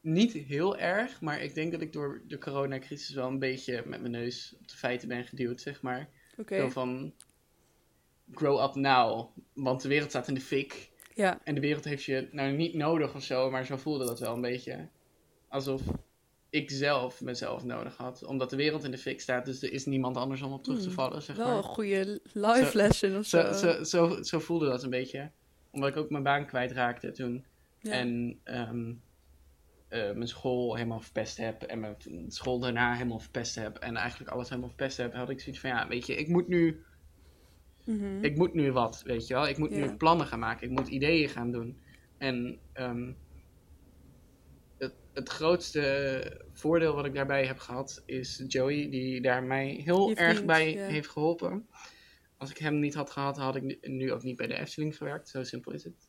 niet 0.00 0.32
heel 0.32 0.76
erg, 0.78 1.20
maar 1.20 1.42
ik 1.42 1.54
denk 1.54 1.72
dat 1.72 1.80
ik 1.80 1.92
door 1.92 2.22
de 2.28 2.38
coronacrisis 2.38 3.14
wel 3.14 3.26
een 3.28 3.38
beetje 3.38 3.82
met 3.86 4.00
mijn 4.00 4.12
neus 4.12 4.54
op 4.60 4.68
de 4.68 4.76
feiten 4.76 5.08
ben 5.08 5.24
geduwd, 5.24 5.60
zeg 5.60 5.82
maar. 5.82 6.08
Oké, 6.38 6.70
van, 6.70 7.12
grow 8.32 8.62
up 8.68 8.74
now, 8.74 9.28
want 9.54 9.82
de 9.82 9.88
wereld 9.88 10.10
staat 10.10 10.28
in 10.28 10.34
de 10.34 10.40
fik. 10.40 10.90
ja. 11.14 11.40
En 11.44 11.54
de 11.54 11.60
wereld 11.60 11.84
heeft 11.84 12.04
je 12.04 12.28
nou 12.32 12.52
niet 12.52 12.74
nodig 12.74 13.14
of 13.14 13.22
zo, 13.22 13.50
maar 13.50 13.66
zo 13.66 13.76
voelde 13.76 14.06
dat 14.06 14.20
wel 14.20 14.34
een 14.34 14.40
beetje. 14.40 14.88
Alsof 15.48 15.82
ik 16.50 16.70
zelf 16.70 17.20
mezelf 17.20 17.64
nodig 17.64 17.96
had. 17.96 18.24
Omdat 18.24 18.50
de 18.50 18.56
wereld 18.56 18.84
in 18.84 18.90
de 18.90 18.98
fik 18.98 19.20
staat, 19.20 19.44
dus 19.44 19.62
er 19.62 19.72
is 19.72 19.84
niemand 19.84 20.16
anders 20.16 20.42
om 20.42 20.52
op 20.52 20.62
terug 20.64 20.78
te 20.78 20.84
Hmm, 20.86 20.94
vallen, 20.94 21.22
zeg 21.22 21.36
Wel 21.36 21.46
een 21.46 21.52
maar. 21.52 21.62
goede 21.62 22.20
life 22.32 22.76
lesson 22.76 23.16
of 23.16 23.26
zo. 23.26 23.52
Zo, 23.52 23.52
zo, 23.52 23.84
zo, 23.84 24.22
zo 24.22 24.38
voelde 24.38 24.66
dat 24.66 24.82
een 24.82 24.90
beetje. 24.90 25.30
Omdat 25.76 25.90
ik 25.90 25.96
ook 25.96 26.10
mijn 26.10 26.22
baan 26.22 26.46
kwijtraakte 26.46 27.10
toen. 27.10 27.44
Ja. 27.78 27.92
En 27.92 28.40
ehm, 28.44 28.92
eh, 29.88 30.12
mijn 30.12 30.28
school 30.28 30.74
helemaal 30.74 31.00
verpest 31.00 31.36
heb. 31.36 31.62
En 31.62 31.80
mijn 31.80 31.96
school 32.28 32.58
daarna 32.58 32.92
helemaal 32.92 33.18
verpest 33.18 33.54
heb. 33.54 33.76
En 33.76 33.96
eigenlijk 33.96 34.30
alles 34.30 34.48
helemaal 34.48 34.68
verpest 34.68 34.96
heb. 34.96 35.14
Had 35.14 35.30
ik 35.30 35.40
zoiets 35.40 35.60
van, 35.60 35.70
ja, 35.70 35.88
weet 35.88 36.06
je, 36.06 36.16
ik 36.16 36.28
moet 36.28 36.48
nu 36.48 36.84
Mhm. 37.84 38.24
ik 38.24 38.36
moet 38.36 38.54
nu 38.54 38.72
wat, 38.72 39.02
weet 39.04 39.26
je 39.26 39.34
wel. 39.34 39.48
Ik 39.48 39.58
moet 39.58 39.70
Ja. 39.70 39.76
nu 39.76 39.96
plannen 39.96 40.26
gaan 40.26 40.38
maken. 40.38 40.66
Ik 40.66 40.72
moet 40.72 40.88
ideeën 40.88 41.28
gaan 41.28 41.50
doen. 41.50 41.78
En 42.18 42.58
ehm, 42.72 43.12
het, 44.78 44.94
het 45.12 45.28
grootste 45.28 46.40
voordeel 46.52 46.94
wat 46.94 47.04
ik 47.04 47.14
daarbij 47.14 47.46
heb 47.46 47.58
gehad 47.58 48.02
is 48.06 48.44
Joey, 48.46 48.90
die 48.90 49.20
daar 49.20 49.42
mij 49.42 49.80
heel 49.84 50.14
erg 50.14 50.44
bij 50.44 50.72
ja. 50.74 50.86
heeft 50.86 51.08
geholpen. 51.08 51.66
Als 52.36 52.50
ik 52.50 52.58
hem 52.58 52.78
niet 52.78 52.94
had 52.94 53.10
gehad, 53.10 53.36
had 53.36 53.56
ik 53.56 53.88
nu- 53.88 54.12
ook 54.12 54.22
niet 54.22 54.36
bij 54.36 54.46
de 54.46 54.54
Efteling 54.58 54.96
gewerkt. 54.96 55.28
Zo 55.28 55.42
simpel 55.44 55.72
is 55.72 55.84
het. 55.84 56.08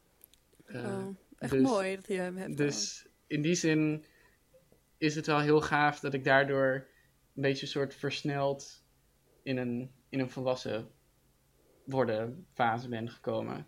Eh, 0.66 0.84
Oh, 0.84 1.16
echt 1.38 1.52
Dus- 1.52 1.62
mooi 1.62 1.96
dat 1.96 2.08
je 2.08 2.14
hem 2.14 2.38
hebt. 2.38 2.58
dan. 2.58 2.66
Dus 2.68 3.08
in 3.28 3.42
die 3.42 3.56
zin 3.56 4.06
is 4.98 5.16
het 5.16 5.26
wel 5.26 5.40
heel 5.40 5.62
gaaf 5.62 6.00
dat 6.00 6.14
ik 6.14 6.24
daardoor 6.24 6.88
een 7.36 7.42
beetje 7.42 7.66
soort 7.66 7.96
versneld 7.96 8.86
in 9.44 9.58
een, 9.58 9.92
in 10.10 10.20
een 10.20 10.30
volwassen 10.30 10.92
worden 11.86 12.48
fase 12.54 12.90
ben 12.90 13.10
gekomen. 13.10 13.68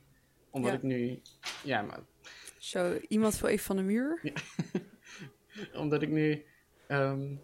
Omdat 0.51 0.71
Ja. 0.71 0.77
ik 0.77 0.83
nu, 0.83 1.21
ja, 1.63 1.81
maar 1.81 1.99
Zo, 2.57 2.97
iemand 3.07 3.37
voor 3.37 3.49
even 3.49 3.65
van 3.65 3.75
de 3.75 3.81
muur. 3.81 4.21
omdat 5.83 6.01
ik 6.01 6.09
nu, 6.09 6.45
ehm, 6.87 7.35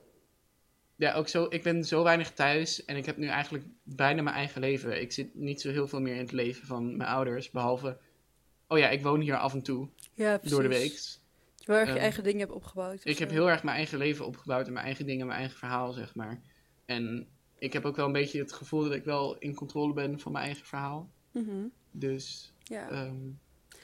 ja, 0.96 1.14
ook 1.14 1.28
zo, 1.28 1.46
ik 1.50 1.64
ben 1.64 1.84
zo 1.84 2.04
weinig 2.04 2.32
thuis 2.32 2.86
en 2.86 2.96
ik 2.98 3.06
heb 3.06 3.18
nu 3.18 3.28
eigenlijk 3.28 3.66
bijna 3.84 4.22
mijn 4.22 4.36
eigen 4.36 4.62
leven. 4.62 5.02
Ik 5.02 5.12
zit 5.12 5.36
niet 5.36 5.62
zo 5.62 5.70
heel 5.70 5.88
veel 5.88 6.02
meer 6.02 6.14
in 6.14 6.20
het 6.22 6.32
leven 6.32 6.68
van 6.68 6.98
mijn 6.98 7.10
ouders, 7.10 7.52
behalve, 7.52 7.98
oh 8.68 8.78
ja, 8.78 8.90
ik 8.90 9.04
woon 9.04 9.20
hier 9.20 9.38
af 9.38 9.54
en 9.54 9.62
toe 9.62 9.88
Ja, 10.14 10.38
precies. 10.38 10.52
door 10.52 10.62
de 10.62 10.68
week. 10.76 10.92
Je 11.56 11.72
wel 11.72 11.78
erg 11.80 11.94
je 11.94 12.00
eigen 12.00 12.24
dingen 12.24 12.40
hebt 12.40 12.52
opgebouwd. 12.52 13.06
Ik 13.06 13.18
heb 13.18 13.30
heel 13.30 13.50
erg 13.50 13.64
mijn 13.64 13.76
eigen 13.78 13.98
leven 13.98 14.26
opgebouwd 14.26 14.68
en 14.68 14.74
mijn 14.74 14.86
eigen 14.86 15.06
dingen, 15.06 15.26
mijn 15.28 15.40
eigen 15.40 15.58
verhaal, 15.58 15.94
zeg 15.94 16.16
maar. 16.16 16.42
En 16.86 17.28
ik 17.60 17.74
heb 17.74 17.86
ook 17.86 17.96
wel 17.96 18.06
een 18.06 18.12
beetje 18.12 18.40
het 18.40 18.54
gevoel 18.54 18.84
dat 18.84 18.94
ik 18.94 19.04
wel 19.04 19.38
in 19.38 19.56
controle 19.56 19.94
ben 19.94 20.20
van 20.20 20.32
mijn 20.32 20.46
eigen 20.46 20.66
verhaal. 20.66 21.10
Mhm. 21.32 21.66
Dus, 21.92 22.54
Ja. 22.64 22.90
ehm, 22.90 23.16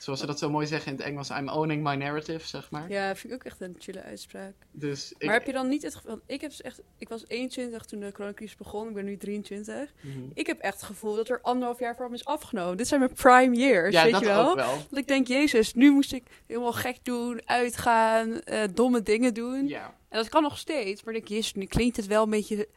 zoals 0.01 0.19
ze 0.19 0.25
dat 0.25 0.39
zo 0.39 0.49
mooi 0.49 0.67
zeggen 0.67 0.91
in 0.91 0.97
het 0.97 1.05
Engels, 1.07 1.29
I'm 1.29 1.49
owning 1.49 1.83
my 1.83 1.95
narrative, 1.95 2.47
zeg 2.47 2.71
maar. 2.71 2.89
ja, 2.89 3.15
vind 3.15 3.33
ik 3.33 3.39
ook 3.39 3.43
echt 3.45 3.61
een 3.61 3.75
chille 3.79 4.01
uitspraak. 4.01 4.53
Dus 4.71 5.11
ik... 5.17 5.25
Maar 5.25 5.33
heb 5.33 5.45
je 5.45 5.51
dan 5.53 5.67
niet 5.67 5.81
het 5.81 5.95
gevoel... 5.95 6.19
Ik, 6.25 6.41
heb 6.41 6.51
echt, 6.51 6.81
ik 6.97 7.09
was 7.09 7.23
21 7.27 7.85
toen 7.85 7.99
de 7.99 8.11
coronacrisis 8.11 8.57
begon. 8.57 8.87
Ik 8.87 8.93
ben 8.93 9.05
nu 9.05 9.17
23. 9.17 9.93
Mhm. 10.01 10.19
Ik 10.33 10.47
heb 10.47 10.59
echt 10.59 10.73
het 10.75 10.83
gevoel 10.83 11.15
dat 11.15 11.29
er 11.29 11.41
anderhalf 11.41 11.79
jaar 11.79 11.95
voor 11.95 12.09
me 12.09 12.15
is 12.15 12.25
afgenomen. 12.25 12.77
Dit 12.77 12.87
zijn 12.87 12.99
mijn 12.99 13.13
prime 13.13 13.55
years, 13.55 13.93
Ja, 13.93 14.03
weet 14.03 14.11
dat 14.11 14.21
je 14.21 14.27
wel? 14.27 14.49
ook 14.49 14.55
wel. 14.55 14.77
Dat 14.89 14.99
ik 14.99 15.07
denk, 15.07 15.27
jezus, 15.27 15.73
nu 15.73 15.91
moest 15.91 16.13
ik 16.13 16.23
helemaal 16.47 16.73
gek 16.73 16.97
doen, 17.05 17.41
uitgaan, 17.45 18.41
eh, 18.41 18.63
domme 18.73 19.01
dingen 19.03 19.33
doen. 19.33 19.67
Ja, 19.67 19.85
En 20.09 20.17
dat 20.17 20.29
kan 20.29 20.41
nog 20.43 20.57
steeds, 20.57 21.03
maar 21.03 21.13
ik 21.13 21.19
denk, 21.27 21.31
jezus, 21.31 21.53
nu 21.53 21.65
klinkt 21.65 21.97
het 21.97 22.07
wel 22.07 22.23
een 22.23 22.29
beetje 22.29 22.67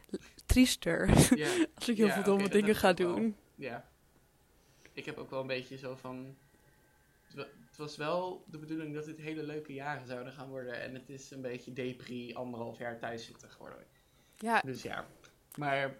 triester. 0.47 1.09
ja, 1.37 1.49
Als 1.75 1.89
ik 1.89 1.97
heel 1.97 2.07
Ja, 2.07 2.13
veel 2.15 2.23
domme 2.23 2.49
dingen 2.49 2.75
ga 2.77 2.95
wel. 2.95 3.15
doen. 3.15 3.37
ja. 3.55 3.85
Ik 4.93 5.05
heb 5.05 5.19
ook 5.19 5.31
wel 5.31 5.41
een 5.41 5.47
beetje 5.47 5.77
zo 5.79 5.97
van... 6.01 6.37
het 7.77 7.77
wa- 7.77 7.85
Het 7.85 7.97
was 7.97 7.97
wel 7.97 8.45
de 8.51 8.59
bedoeling 8.59 8.95
dat 8.95 9.05
dit 9.05 9.17
hele 9.19 9.43
leuke 9.43 9.73
jaren 9.73 10.07
zouden 10.07 10.33
gaan 10.33 10.49
worden. 10.49 10.81
En 10.83 10.95
het 10.95 11.09
is 11.09 11.31
een 11.31 11.41
beetje 11.41 11.73
depri, 11.73 12.35
anderhalf 12.35 12.79
jaar 12.79 12.99
thuis 12.99 13.25
zitten 13.25 13.51
geworden. 13.51 13.85
Ja, 14.39 14.61
Dus 14.61 14.83
ja, 14.83 15.07
maar 15.57 15.97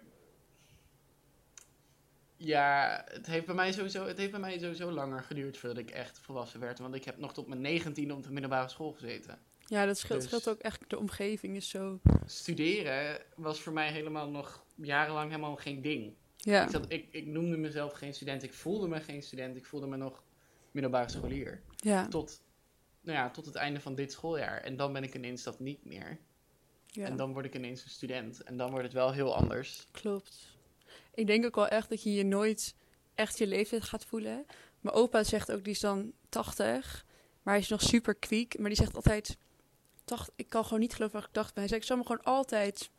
ja, 2.37 3.01
het 3.11 3.25
heeft 3.25 3.45
bij 3.45 3.55
mij 3.55 3.71
sowieso, 3.71 4.05
het 4.07 4.17
heeft 4.17 4.31
bij 4.31 4.39
mij 4.39 4.59
sowieso 4.59 4.91
langer 4.91 5.23
geduurd 5.23 5.57
voordat 5.57 5.77
ik 5.77 5.89
echt 5.91 6.19
volwassen 6.19 6.59
werd. 6.59 6.79
Want 6.79 6.95
ik 6.95 7.03
heb 7.05 7.17
nog 7.17 7.33
tot 7.33 7.47
mijn 7.47 7.61
19 7.61 8.13
op 8.13 8.23
de 8.23 8.31
middelbare 8.31 8.69
school 8.69 8.91
gezeten. 8.91 9.39
ja 9.65 9.85
dat 9.85 9.97
scheelt, 9.97 10.19
Dus- 10.19 10.29
scheelt 10.29 10.49
ook 10.49 10.59
echt. 10.61 10.89
De 10.89 10.97
omgeving 10.97 11.55
is 11.55 11.69
zo... 11.69 11.99
Studeren 12.25 13.21
was 13.35 13.61
voor 13.61 13.73
mij 13.73 13.91
helemaal 13.91 14.29
nog 14.29 14.65
jarenlang 14.75 15.29
helemaal 15.29 15.55
geen 15.55 15.81
ding. 15.81 16.13
Ja, 16.37 16.63
Ik, 16.63 16.69
zat, 16.69 16.85
ik, 16.91 17.07
ik 17.11 17.25
noemde 17.25 17.57
mezelf 17.57 17.93
geen 17.93 18.13
student, 18.13 18.43
ik 18.43 18.53
voelde 18.53 18.87
me 18.87 18.99
geen 19.01 19.21
student, 19.23 19.55
ik 19.55 19.65
voelde 19.65 19.87
me 19.87 19.95
nog 19.97 20.23
middelbare 20.75 21.09
scholier. 21.09 21.61
ja, 21.75 22.07
Tot, 22.07 22.41
nou 23.01 23.17
ja, 23.17 23.29
tot 23.29 23.45
het 23.45 23.55
einde 23.55 23.79
van 23.79 23.95
dit 23.95 24.11
schooljaar. 24.11 24.61
En 24.61 24.75
dan 24.77 24.93
ben 24.93 25.03
ik 25.03 25.15
ineens 25.15 25.43
dat 25.43 25.59
niet 25.59 25.85
meer. 25.85 26.17
ja. 26.87 27.05
En 27.05 27.15
dan 27.15 27.33
word 27.33 27.45
ik 27.45 27.55
ineens 27.55 27.83
een 27.83 27.89
student. 27.89 28.43
En 28.43 28.57
dan 28.57 28.69
wordt 28.69 28.85
het 28.85 28.93
wel 28.93 29.11
heel 29.13 29.35
anders. 29.35 29.85
Klopt. 29.91 30.53
Ik 31.13 31.27
denk 31.27 31.45
ook 31.45 31.55
wel 31.55 31.67
echt 31.67 31.89
dat 31.89 32.03
je 32.03 32.13
je 32.13 32.23
nooit 32.25 32.75
echt 33.15 33.37
je 33.37 33.47
leeftijd 33.47 33.83
gaat 33.83 34.05
voelen. 34.05 34.45
Mijn 34.79 34.95
opa 34.95 35.23
zegt 35.23 35.51
ook, 35.51 35.63
die 35.63 35.73
is 35.73 35.79
dan 35.79 36.13
80, 36.29 37.05
maar 37.43 37.53
hij 37.53 37.63
is 37.63 37.69
nog 37.69 37.81
super 37.81 38.15
kwiek. 38.15 38.57
Maar 38.59 38.67
die 38.67 38.77
zegt 38.77 38.95
altijd, 38.95 39.37
80, 40.03 40.33
ik 40.35 40.49
kan 40.49 40.63
gewoon 40.63 40.79
niet 40.79 40.93
geloven 40.93 41.15
wat 41.19 41.27
ik 41.27 41.33
dacht. 41.33 41.49
Maar 41.49 41.59
hij 41.63 41.67
zegt, 41.67 41.81
ik 41.81 41.87
zal 41.87 41.97
me 41.97 42.05
gewoon 42.05 42.23
altijd 42.23 42.89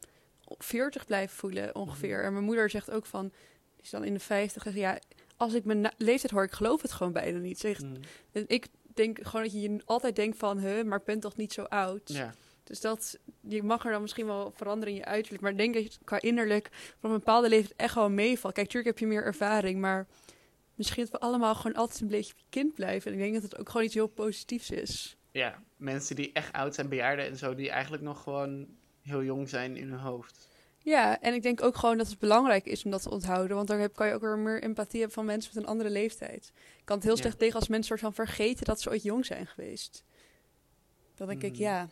op 0.44 0.62
40 0.62 1.04
blijven 1.04 1.36
voelen 1.36 1.74
ongeveer. 1.74 2.24
En 2.24 2.32
mijn 2.32 2.44
moeder 2.44 2.70
zegt 2.70 2.90
ook 2.90 3.06
van, 3.06 3.28
die 3.74 3.84
is 3.84 3.90
dan 3.90 4.04
in 4.04 4.14
de 4.14 4.20
50, 4.20 4.62
zegt, 4.62 4.76
ja, 4.76 4.98
als 5.36 5.54
ik 5.54 5.64
mijn 5.64 5.92
leeftijd 5.96 6.32
hoor, 6.32 6.44
ik 6.44 6.52
geloof 6.52 6.82
het 6.82 6.92
gewoon 6.92 7.12
bijna 7.12 7.38
niet. 7.38 7.58
Zegt, 7.58 7.82
Mm. 7.82 7.96
ik 8.46 8.66
denk 8.94 9.18
gewoon 9.22 9.42
dat 9.42 9.52
je 9.52 9.60
je 9.60 9.80
altijd 9.84 10.16
denkt 10.16 10.38
van, 10.38 10.58
huh, 10.58 10.84
maar 10.84 10.98
ik 10.98 11.04
ben 11.04 11.20
toch 11.20 11.36
niet 11.36 11.52
zo 11.52 11.62
oud. 11.62 12.00
Ja. 12.12 12.34
Dus 12.64 12.80
dat, 12.80 13.18
je 13.40 13.62
mag 13.62 13.84
er 13.84 13.92
dan 13.92 14.00
misschien 14.02 14.26
wel 14.26 14.52
veranderen 14.54 14.94
in 14.94 15.00
je 15.00 15.04
uiterlijk. 15.04 15.42
Maar 15.42 15.52
ik 15.52 15.58
denk 15.58 15.74
dat 15.74 15.94
je 15.94 15.98
qua 16.04 16.20
innerlijk 16.20 16.68
van 17.00 17.10
een 17.10 17.18
bepaalde 17.18 17.48
leeftijd 17.48 17.78
echt 17.80 17.94
wel 17.94 18.10
meevalt. 18.10 18.54
Kijk, 18.54 18.66
natuurlijk 18.66 18.98
heb 18.98 19.08
je 19.08 19.14
meer 19.14 19.24
ervaring, 19.24 19.80
maar 19.80 20.06
misschien 20.74 21.02
dat 21.02 21.12
we 21.12 21.18
allemaal 21.26 21.54
gewoon 21.54 21.76
altijd 21.76 22.00
een 22.00 22.08
beetje 22.08 22.34
kind 22.50 22.74
blijven. 22.74 23.06
En 23.12 23.16
ik 23.16 23.22
denk 23.22 23.34
dat 23.34 23.42
het 23.42 23.58
ook 23.58 23.68
gewoon 23.68 23.86
iets 23.86 23.94
heel 23.94 24.06
positiefs 24.06 24.70
is. 24.70 25.16
Ja, 25.30 25.62
mensen 25.76 26.16
die 26.16 26.32
echt 26.32 26.52
oud 26.52 26.74
zijn, 26.74 26.88
bejaarden 26.88 27.26
en 27.26 27.36
zo, 27.36 27.54
die 27.54 27.70
eigenlijk 27.70 28.02
nog 28.02 28.22
gewoon 28.22 28.66
heel 29.02 29.22
jong 29.22 29.48
zijn 29.48 29.76
in 29.76 29.88
hun 29.88 29.98
hoofd. 29.98 30.48
Ja, 30.86 31.20
en 31.20 31.34
ik 31.34 31.42
denk 31.42 31.62
ook 31.62 31.76
gewoon 31.76 31.98
dat 31.98 32.08
het 32.08 32.18
belangrijk 32.18 32.64
is 32.66 32.84
om 32.84 32.90
dat 32.90 33.02
te 33.02 33.10
onthouden. 33.10 33.56
Want 33.56 33.68
daar 33.68 33.78
heb, 33.78 33.94
kan 33.94 34.06
je 34.06 34.14
ook 34.14 34.20
weer 34.20 34.38
meer 34.38 34.62
empathie 34.62 34.98
hebben 35.00 35.16
van 35.16 35.24
mensen 35.24 35.50
met 35.54 35.62
een 35.62 35.68
andere 35.68 35.90
leeftijd. 35.90 36.52
Ik 36.78 36.84
kan 36.84 36.96
het 36.96 37.04
heel 37.04 37.14
Ja. 37.14 37.20
slecht 37.20 37.38
tegen 37.38 37.54
als 37.58 37.68
mensen 37.68 37.86
soort 37.88 38.00
van 38.00 38.14
vergeten 38.26 38.64
dat 38.64 38.80
ze 38.80 38.90
ooit 38.90 39.02
jong 39.02 39.26
zijn 39.26 39.46
geweest. 39.46 40.04
Dan 41.14 41.28
denk 41.28 41.42
ik, 41.42 41.52
Mhm. 41.52 41.60
ja. 41.60 41.88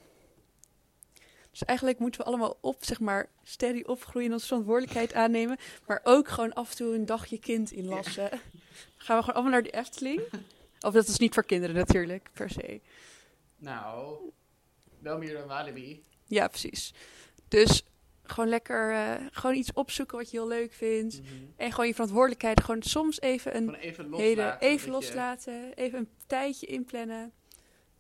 Dus 1.51 1.65
eigenlijk 1.65 1.99
moeten 1.99 2.21
we 2.21 2.27
allemaal 2.27 2.59
op, 2.61 2.85
zeg 2.85 3.01
maar, 3.01 3.29
steady 3.43 3.83
opgroeien 3.87 4.27
en 4.29 4.33
onze 4.35 4.47
verantwoordelijkheid 4.47 5.15
aannemen. 5.23 5.57
Maar 5.87 6.01
ook 6.05 6.29
gewoon 6.29 6.53
af 6.53 6.71
en 6.71 6.77
toe 6.77 6.95
een 6.95 7.07
dagje 7.07 7.39
kind 7.39 7.71
inlassen. 7.73 8.29
Gaan 8.97 9.17
we 9.17 9.23
gewoon 9.23 9.35
allemaal 9.35 9.51
naar 9.53 9.63
de 9.63 9.71
Efteling? 9.71 10.23
Of 10.81 10.93
dat 10.93 11.09
is 11.09 11.19
niet 11.19 11.35
voor 11.35 11.45
kinderen 11.45 11.77
natuurlijk, 11.77 12.31
per 12.33 12.51
se. 12.51 12.81
Nou, 13.57 14.19
wel 14.99 15.19
meer 15.19 15.33
dan 15.35 15.47
Walibi. 15.47 16.05
Ja, 16.27 16.49
precies. 16.49 16.95
Dus 17.49 17.85
gewoon 18.27 18.49
lekker, 18.49 18.93
eh, 18.93 19.15
gewoon 19.31 19.57
iets 19.57 19.73
opzoeken 19.73 20.17
wat 20.19 20.31
je 20.31 20.37
heel 20.37 20.49
leuk 20.49 20.73
vindt. 20.73 21.21
En 21.57 21.71
gewoon 21.71 21.87
je 21.87 21.93
verantwoordelijkheid, 21.93 22.61
gewoon 22.61 22.83
soms 22.83 23.21
even 23.21 23.57
een 23.57 23.75
even 23.75 24.09
loslaten. 24.09 24.27
hele, 24.27 24.57
even 24.61 24.87
je- 24.87 24.93
loslaten, 24.93 25.73
even 25.75 25.99
een 25.99 26.09
tijdje 26.27 26.67
inplannen. 26.67 27.33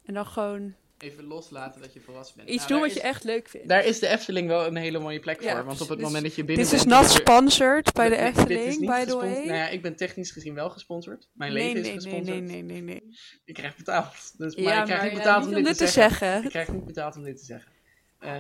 En 0.05 0.14
dan 0.14 0.27
gewoon 0.27 0.75
even 0.99 1.25
loslaten 1.25 1.81
dat 1.81 1.93
je 1.93 2.01
volwassen 2.01 2.37
bent. 2.37 2.49
iets 2.49 2.59
Nou, 2.59 2.68
doen 2.68 2.81
wat 2.81 2.95
je 2.95 3.01
echt 3.01 3.25
leuk 3.25 3.49
vindt. 3.49 3.68
Daar 3.68 3.85
is 3.85 3.99
de 3.99 4.07
Efteling 4.09 4.49
wel 4.49 4.66
een 4.66 4.77
hele 4.77 4.99
mooie 4.99 5.20
plek 5.20 5.43
Ja, 5.43 5.55
voor. 5.57 5.64
Want 5.64 5.81
op 5.81 5.89
het 5.89 5.97
dus- 5.99 6.07
moment 6.07 6.25
dat 6.25 6.35
je 6.35 6.45
binnen 6.45 6.64
Dit 6.64 6.75
is 6.75 6.85
not 6.85 7.11
sponsored 7.11 7.93
bij 7.93 8.09
de 8.09 8.16
Nee, 8.16 8.25
Efteling, 8.27 8.79
niet 8.79 8.91
by 8.91 9.05
the 9.05 9.16
way. 9.16 9.29
Nou 9.33 9.47
ja, 9.55 9.68
ik 9.68 9.83
ben 9.83 9.97
technisch 9.97 10.31
gezien 10.31 10.55
wel 10.55 10.70
gesponsord. 10.70 11.29
Mijn 11.33 11.53
nee, 11.53 11.62
leven 11.62 11.83
nee, 11.83 11.93
is 11.97 12.05
nee, 12.05 12.12
gesponsord. 12.12 12.47
nee, 12.47 12.62
nee, 12.62 12.81
nee, 12.81 12.83
nee. 12.83 13.16
Ik 13.45 13.55
krijg 13.55 13.77
betaald. 13.77 14.39
Dus, 14.39 14.57
maar 14.57 14.64
Ja, 14.64 14.79
ik 14.79 14.85
krijg 14.85 14.89
maar 15.01 15.03
niet 15.03 15.12
ja, 15.18 15.25
betaald 15.25 15.47
niet 15.47 15.57
om 15.57 15.62
dit 15.62 15.77
te 15.79 15.87
zeggen. 15.87 16.18
zeggen. 16.18 16.45
Ik 16.45 16.51
krijg 16.51 16.68
niet 16.72 16.85
betaald 16.85 17.16
om 17.16 17.22
dit 17.22 17.39
te 17.39 17.45
zeggen. 17.45 17.72
Eh, 18.18 18.37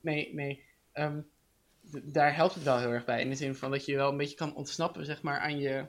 nee, 0.00 0.34
nee. 0.34 0.66
Ehm, 0.98 1.20
daar 2.02 2.34
helpt 2.34 2.54
het 2.54 2.64
wel 2.64 2.78
heel 2.78 2.90
erg 2.92 3.04
bij. 3.04 3.20
In 3.20 3.28
de 3.28 3.36
zin 3.36 3.54
van 3.54 3.70
dat 3.70 3.84
je 3.84 3.96
wel 3.96 4.10
een 4.10 4.16
beetje 4.16 4.36
kan 4.36 4.54
ontsnappen, 4.54 5.04
zeg 5.04 5.22
maar, 5.22 5.40
aan 5.40 5.58
je 5.58 5.86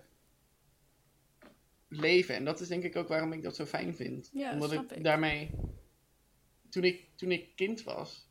leven. 1.88 2.36
En 2.36 2.46
dat 2.46 2.60
is 2.60 2.68
denk 2.68 2.84
ik 2.84 2.96
ook 2.96 3.08
waarom 3.08 3.34
ik 3.34 3.44
dat 3.44 3.56
zo 3.56 3.66
fijn 3.66 3.96
vind. 3.96 4.30
Ja, 4.34 4.54
Omdat 4.54 4.72
ik, 4.72 4.92
ik. 4.92 5.04
daarmee... 5.04 5.52
Toen 6.70 6.84
ik, 6.84 7.08
toen 7.16 7.32
ik 7.32 7.56
kind 7.56 7.84
was, 7.84 8.30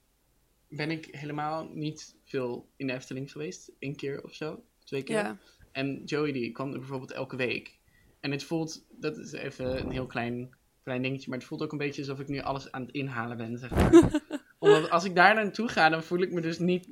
ben 0.69 0.91
ik 0.91 1.05
helemaal 1.11 1.69
niet 1.73 2.17
veel 2.25 2.69
in 2.77 2.87
de 2.87 2.93
Efteling 2.93 3.33
geweest. 3.33 3.73
Eén 3.79 3.97
keer 3.97 4.25
of 4.25 4.35
zo. 4.35 4.65
Twee 4.85 5.03
keer. 5.03 5.17
Ja, 5.17 5.39
En 5.73 6.05
Joey 6.05 6.33
die 6.33 6.53
kwam 6.53 6.73
er 6.73 6.79
bijvoorbeeld 6.79 7.13
elke 7.13 7.37
week. 7.37 7.79
En 8.21 8.31
het 8.31 8.45
voelt, 8.45 8.85
dat 8.91 9.17
is 9.17 9.33
even 9.33 9.79
een 9.79 9.91
heel 9.91 10.07
klein, 10.07 10.57
klein 10.83 11.03
dingetje, 11.03 11.29
maar 11.29 11.39
het 11.39 11.47
voelt 11.47 11.63
ook 11.63 11.73
een 11.73 11.79
beetje 11.79 12.01
alsof 12.03 12.21
ik 12.21 12.29
nu 12.29 12.41
alles 12.41 12.73
aan 12.73 12.83
het 12.83 12.95
inhalen 12.95 13.37
ben, 13.37 13.59
zeg 13.59 13.71
maar. 13.71 13.91
Omdat 14.75 14.91
als 14.91 15.05
ik 15.05 15.15
daar 15.15 15.35
naartoe 15.35 15.69
ga, 15.69 15.89
dan 15.89 16.03
voel 16.03 16.21
ik 16.23 16.33
me 16.33 16.41
dus 16.41 16.59
niet 16.59 16.89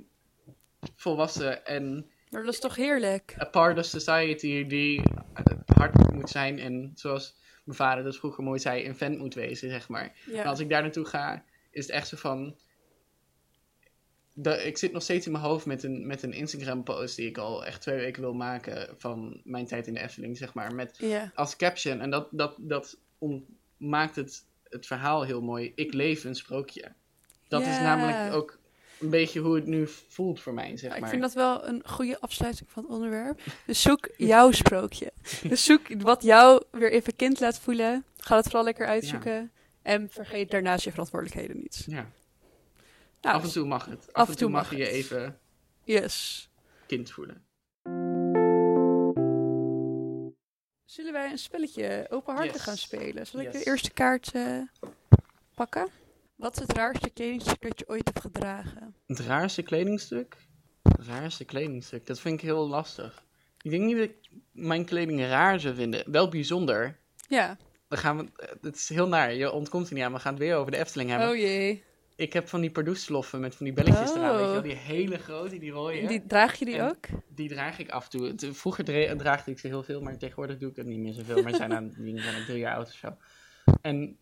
volwassen 0.97 1.67
en 1.67 2.11
maar 2.31 2.45
dat 2.45 2.53
is 2.55 2.61
toch 2.61 2.77
heerlijk? 2.77 3.37
a 3.41 3.45
part 3.45 3.79
of 3.79 3.85
society 3.85 4.67
die 4.67 5.03
hard 5.67 6.13
moet 6.13 6.31
zijn 6.31 6.59
en 6.59 6.91
zoals 6.95 7.37
mijn 7.65 7.77
vader 7.79 8.05
dat 8.05 8.17
vroeger 8.17 8.45
mooi 8.45 8.59
zei, 8.59 8.87
een 8.87 8.97
vent 8.97 9.19
moet 9.19 9.35
wezen, 9.35 9.71
zeg 9.71 9.89
maar. 9.89 10.13
Maar 10.37 10.47
als 10.47 10.61
ik 10.61 10.69
daar 10.69 10.83
naartoe 10.83 11.05
ga, 11.05 11.45
is 11.71 11.87
het 11.87 11.95
echt 11.95 12.09
zo 12.09 12.17
van. 12.17 12.57
Ik 14.65 14.77
zit 14.79 14.93
nog 14.93 15.03
steeds 15.03 15.27
in 15.27 15.33
mijn 15.33 15.45
hoofd 15.45 15.67
met 15.67 15.83
een, 15.83 16.07
met 16.07 16.23
een 16.23 16.33
Instagram-post 16.33 17.17
die 17.17 17.29
ik 17.29 17.39
al 17.39 17.65
echt 17.67 17.81
twee 17.81 17.97
weken 17.99 18.23
wil 18.23 18.35
maken 18.35 18.95
van 18.99 19.41
mijn 19.45 19.67
tijd 19.67 19.87
in 19.87 19.95
de 19.95 20.01
Efteling, 20.01 20.37
zeg 20.37 20.55
maar. 20.55 20.75
Met 20.75 20.97
als 21.35 21.57
caption, 21.57 22.01
en 22.01 22.11
dat, 22.11 22.29
dat, 22.31 22.55
dat 22.59 22.99
om- 23.19 23.45
maakt 23.77 24.17
het, 24.17 24.45
het 24.63 24.87
verhaal 24.87 25.23
heel 25.25 25.43
mooi. 25.43 25.73
Ik 25.75 25.93
leef 25.93 26.25
een 26.25 26.35
sprookje. 26.35 26.93
Dat 27.49 27.61
is 27.63 27.79
namelijk 27.81 28.35
ook 28.35 28.59
een 29.01 29.11
beetje 29.11 29.41
hoe 29.41 29.55
het 29.55 29.67
nu 29.67 29.89
voelt 30.09 30.41
voor 30.41 30.55
mij, 30.55 30.77
zeg 30.77 30.95
Ik 30.95 31.01
maar. 31.01 31.09
vind 31.09 31.23
dat 31.23 31.33
wel 31.33 31.67
een 31.69 31.83
goede 31.89 32.21
afsluiting 32.21 32.71
van 32.71 32.83
het 32.83 32.93
onderwerp. 32.93 33.41
Dus 33.67 33.83
zoek 33.83 34.09
jouw 34.33 34.51
sprookje. 34.53 35.13
Dus 35.43 35.65
zoek 35.65 35.89
wat 36.03 36.23
jou 36.23 36.63
weer 36.71 36.93
even 36.93 37.17
kind 37.17 37.41
laat 37.41 37.59
voelen. 37.59 38.05
Ga 38.17 38.37
het 38.37 38.45
vooral 38.45 38.65
lekker 38.65 38.87
uitzoeken. 38.87 39.51
En 39.83 40.09
vergeet 40.11 40.51
daarnaast 40.51 40.85
je 40.85 40.91
verantwoordelijkheden 40.91 41.57
niet. 41.57 41.85
Ja. 41.87 42.11
Nou, 43.21 43.37
af 43.37 43.43
en 43.45 43.51
toe 43.51 43.67
mag 43.67 43.85
het. 43.85 44.13
Af, 44.13 44.29
en 44.29 44.37
toe 44.37 44.51
mag 44.51 44.71
je 44.77 44.89
even 44.89 45.39
Yes. 45.85 46.49
kind 46.87 47.11
voelen. 47.11 47.45
Zullen 50.85 51.13
wij 51.13 51.31
een 51.31 51.39
spelletje 51.39 52.07
openhartig 52.11 52.53
Yes. 52.55 52.63
gaan 52.63 52.77
spelen? 52.77 53.27
Zal 53.27 53.41
ik 53.41 53.53
Yes. 53.53 53.63
de 53.65 53.71
eerste 53.71 53.91
kaart 53.93 54.33
eh, 54.35 54.59
pakken? 55.55 55.89
Wat 56.37 56.53
is 56.55 56.61
het 56.61 56.73
raarste 56.73 57.11
kledingstuk 57.11 57.63
dat 57.63 57.79
je 57.79 57.89
ooit 57.89 58.05
hebt 58.05 58.21
gedragen? 58.21 58.95
Het 59.07 59.21
raarste 59.21 59.63
kledingstuk? 59.63 60.37
Het 60.83 61.07
raarste 61.07 61.45
kledingstuk, 61.45 62.07
dat 62.07 62.21
vind 62.21 62.35
ik 62.35 62.41
heel 62.47 62.69
lastig. 62.69 63.25
Ik 63.61 63.71
denk 63.71 63.85
niet 63.85 63.97
dat 63.97 64.05
ik 64.09 64.31
mijn 64.53 64.85
kleding 64.85 65.21
raar 65.21 65.61
zou 65.61 65.75
vinden. 65.75 66.11
Wel 66.11 66.29
bijzonder. 66.29 66.99
Ja. 67.29 67.57
Dan 67.89 67.99
gaan 67.99 68.19
we, 68.19 68.27
het 68.61 68.77
is 68.77 68.89
heel 68.89 69.09
naar, 69.09 69.35
je 69.35 69.51
ontkomt 69.53 69.89
er 69.89 69.95
niet 69.95 70.03
aan. 70.05 70.13
We 70.13 70.19
gaan 70.19 70.33
het 70.35 70.43
weer 70.43 70.57
over 70.57 70.71
de 70.73 70.79
Efteling 70.79 71.11
hebben. 71.11 71.29
Oh 71.29 71.37
jee. 71.37 71.85
Ik 72.17 72.33
heb 72.33 72.49
van 72.49 72.61
die 72.61 72.71
pardoesloffen 72.71 73.41
met 73.41 73.55
van 73.57 73.67
die 73.67 73.75
belletjes 73.75 74.11
eraan, 74.15 74.31
weet 74.37 74.41
je 74.41 74.47
wel. 74.47 74.57
Oh. 74.57 74.63
Die 74.63 74.75
hele 74.75 75.19
grote, 75.19 75.59
die 75.59 75.71
rode. 75.71 76.07
Die, 76.07 76.27
draag 76.27 76.59
je 76.59 76.65
die 76.65 76.77
En- 76.79 76.89
ook? 76.89 77.07
Die 77.29 77.49
draag 77.49 77.79
ik 77.79 77.91
af 77.91 78.13
en 78.13 78.37
toe. 78.37 78.55
Vroeger 78.55 78.85
dra- 78.85 79.17
draagde 79.17 79.51
ik 79.51 79.59
ze 79.59 79.67
heel 79.67 79.83
veel, 79.83 80.01
maar 80.01 80.17
tegenwoordig 80.19 80.59
doe 80.59 80.71
ik 80.71 80.77
dat 80.77 80.85
niet 80.85 80.99
meer 80.99 81.13
zoveel. 81.13 81.43
Maar 81.43 81.51
ze 81.51 81.57
zijn 81.57 81.73
aan 81.73 81.93
zijn 81.97 82.35
al 82.35 82.45
drie 82.47 82.59
jaar 82.59 82.77
oud 82.77 82.87
of 82.87 82.93
zo. 82.93 83.17
En 83.81 84.19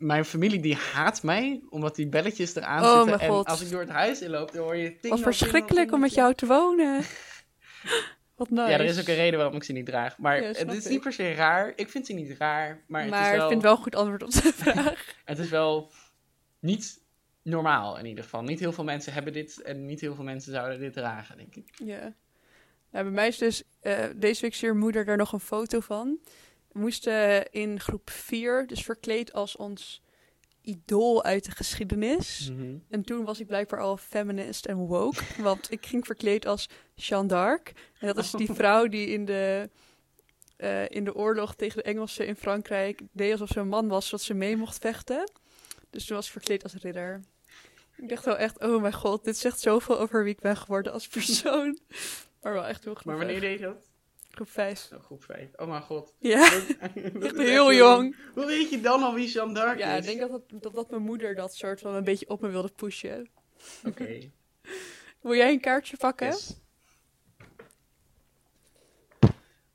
mijn 0.00 0.24
familie 0.24 0.60
die 0.60 0.74
haat 0.74 1.22
mij, 1.22 1.60
omdat 1.68 1.94
die 1.94 2.08
belletjes 2.08 2.54
eraan 2.54 2.82
Oh, 2.84 3.02
zitten. 3.02 3.20
En 3.20 3.44
als 3.44 3.60
ik 3.62 3.70
door 3.70 3.80
het 3.80 3.88
huis 3.88 4.20
inloop, 4.20 4.52
dan 4.52 4.62
hoor 4.62 4.76
je... 4.76 4.90
Wat 4.90 5.00
tingle, 5.00 5.22
verschrikkelijk 5.22 5.92
om 5.92 6.00
met 6.00 6.14
jou 6.14 6.34
te 6.34 6.46
wonen. 6.46 7.02
Wat 8.36 8.50
nice. 8.50 8.70
Ja, 8.70 8.78
er 8.78 8.84
is 8.84 9.00
ook 9.00 9.06
een 9.06 9.14
reden 9.14 9.38
waarom 9.38 9.56
ik 9.56 9.64
ze 9.64 9.72
niet 9.72 9.86
draag. 9.86 10.18
Maar 10.18 10.40
Ja, 10.42 10.46
het 10.48 10.72
is 10.72 10.84
ik. 10.84 10.90
niet 10.90 11.00
per 11.00 11.12
se 11.12 11.32
raar. 11.32 11.72
Ik 11.76 11.88
vind 11.88 12.06
ze 12.06 12.12
niet 12.12 12.36
raar, 12.38 12.84
maar, 12.86 13.04
het, 13.04 13.14
is 13.14 13.30
ik 13.30 13.36
wel, 13.36 13.48
vind 13.48 13.62
wel 13.62 13.72
een 13.76 13.82
goed 13.82 13.94
antwoord 13.94 14.22
op 14.22 14.30
de 14.30 14.52
vraag. 14.62 15.14
het 15.24 15.38
is 15.38 15.48
wel 15.48 15.90
niet 16.58 17.02
normaal 17.42 17.98
in 17.98 18.06
ieder 18.06 18.24
geval. 18.24 18.42
Niet 18.42 18.60
heel 18.60 18.72
veel 18.72 18.84
mensen 18.84 19.12
hebben 19.12 19.32
dit 19.32 19.62
en 19.62 19.86
niet 19.86 20.00
heel 20.00 20.14
veel 20.14 20.24
mensen 20.24 20.52
zouden 20.52 20.78
dit 20.78 20.92
dragen, 20.92 21.36
denk 21.36 21.54
ik. 21.54 21.68
Ja. 21.84 22.14
Nou, 22.90 23.04
bij 23.04 23.14
mij 23.14 23.28
is 23.28 23.38
dus 23.38 23.62
eh, 23.80 24.04
deze 24.16 24.40
week 24.40 24.54
stuurde 24.54 24.78
moeder 24.78 25.04
daar 25.04 25.16
nog 25.16 25.32
een 25.32 25.40
foto 25.40 25.80
van. 25.80 26.18
We 26.72 26.78
moesten 26.78 27.50
in 27.52 27.80
groep 27.80 28.10
4, 28.10 28.66
dus 28.66 28.82
verkleed 28.82 29.32
als 29.32 29.56
ons 29.56 30.02
idool 30.62 31.24
uit 31.24 31.44
de 31.44 31.50
geschiedenis. 31.50 32.52
En 32.88 33.02
toen 33.02 33.24
was 33.24 33.40
ik 33.40 33.46
blijkbaar 33.46 33.80
al 33.80 33.96
feminist 33.96 34.66
en 34.66 34.76
woke, 34.76 35.22
want 35.42 35.70
ik 35.70 35.86
ging 35.86 36.06
verkleed 36.06 36.46
als 36.46 36.68
Jeanne 36.94 37.28
d'Arc. 37.28 37.72
En 37.98 38.06
dat 38.06 38.18
is 38.18 38.30
die 38.30 38.52
vrouw 38.52 38.86
die 38.86 39.06
in 39.06 39.24
de, 39.24 39.70
eh, 40.56 40.88
in 40.88 41.04
de 41.04 41.14
oorlog 41.14 41.54
tegen 41.54 41.76
de 41.76 41.82
Engelsen 41.82 42.26
in 42.26 42.36
Frankrijk 42.36 43.00
deed 43.12 43.32
alsof 43.32 43.48
ze 43.48 43.60
een 43.60 43.68
man 43.68 43.88
was, 43.88 44.08
zodat 44.08 44.22
ze 44.22 44.34
mee 44.34 44.56
mocht 44.56 44.78
vechten. 44.78 45.30
Dus 45.90 46.04
toen 46.04 46.16
was 46.16 46.26
ik 46.26 46.32
verkleed 46.32 46.62
als 46.62 46.74
ridder. 46.74 47.20
Ik 47.96 48.08
dacht 48.08 48.24
wel 48.24 48.36
echt, 48.36 48.60
oh 48.60 48.80
mijn 48.80 48.92
god, 48.92 49.24
dit 49.24 49.36
zegt 49.36 49.60
zoveel 49.60 49.98
over 49.98 50.24
wie 50.24 50.32
ik 50.32 50.40
ben 50.40 50.56
geworden 50.56 50.92
als 50.92 51.08
persoon. 51.08 51.78
Maar 52.42 52.52
wel 52.52 52.66
echt 52.66 52.84
heel 52.84 52.96
Maar 53.04 53.16
wanneer 53.16 53.40
deed 53.40 53.58
je 53.58 53.64
dat? 53.64 53.89
Groep 54.30 54.50
5. 54.50 54.90
Oh, 54.92 55.02
groep 55.02 55.24
5. 55.24 55.50
Oh 55.56 55.68
mijn 55.68 55.82
god. 55.82 56.14
Ja, 56.18 56.50
Dat- 56.50 56.68
dat 56.68 56.80
echt 57.22 57.34
is 57.34 57.48
heel 57.48 57.72
jong. 57.72 58.16
Hoe 58.34 58.46
weet 58.46 58.70
je 58.70 58.80
dan 58.80 59.02
al 59.02 59.14
wie 59.14 59.28
Jeanne 59.28 59.54
d'Arc 59.54 59.78
Ja, 59.78 59.92
is? 59.94 59.98
ik 59.98 60.18
denk 60.18 60.30
dat, 60.30 60.50
dat, 60.50 60.62
dat, 60.62 60.74
dat 60.74 60.90
mijn 60.90 61.02
moeder 61.02 61.34
dat 61.34 61.54
soort 61.54 61.80
van 61.80 61.94
een 61.94 62.04
beetje 62.04 62.28
op 62.28 62.40
me 62.40 62.48
wilde 62.48 62.70
pushen. 62.76 63.28
Oké. 63.84 64.30
Wil 65.20 65.34
jij 65.34 65.52
een 65.52 65.60
kaartje 65.60 65.96
pakken? 65.96 66.26
Yes. 66.26 66.56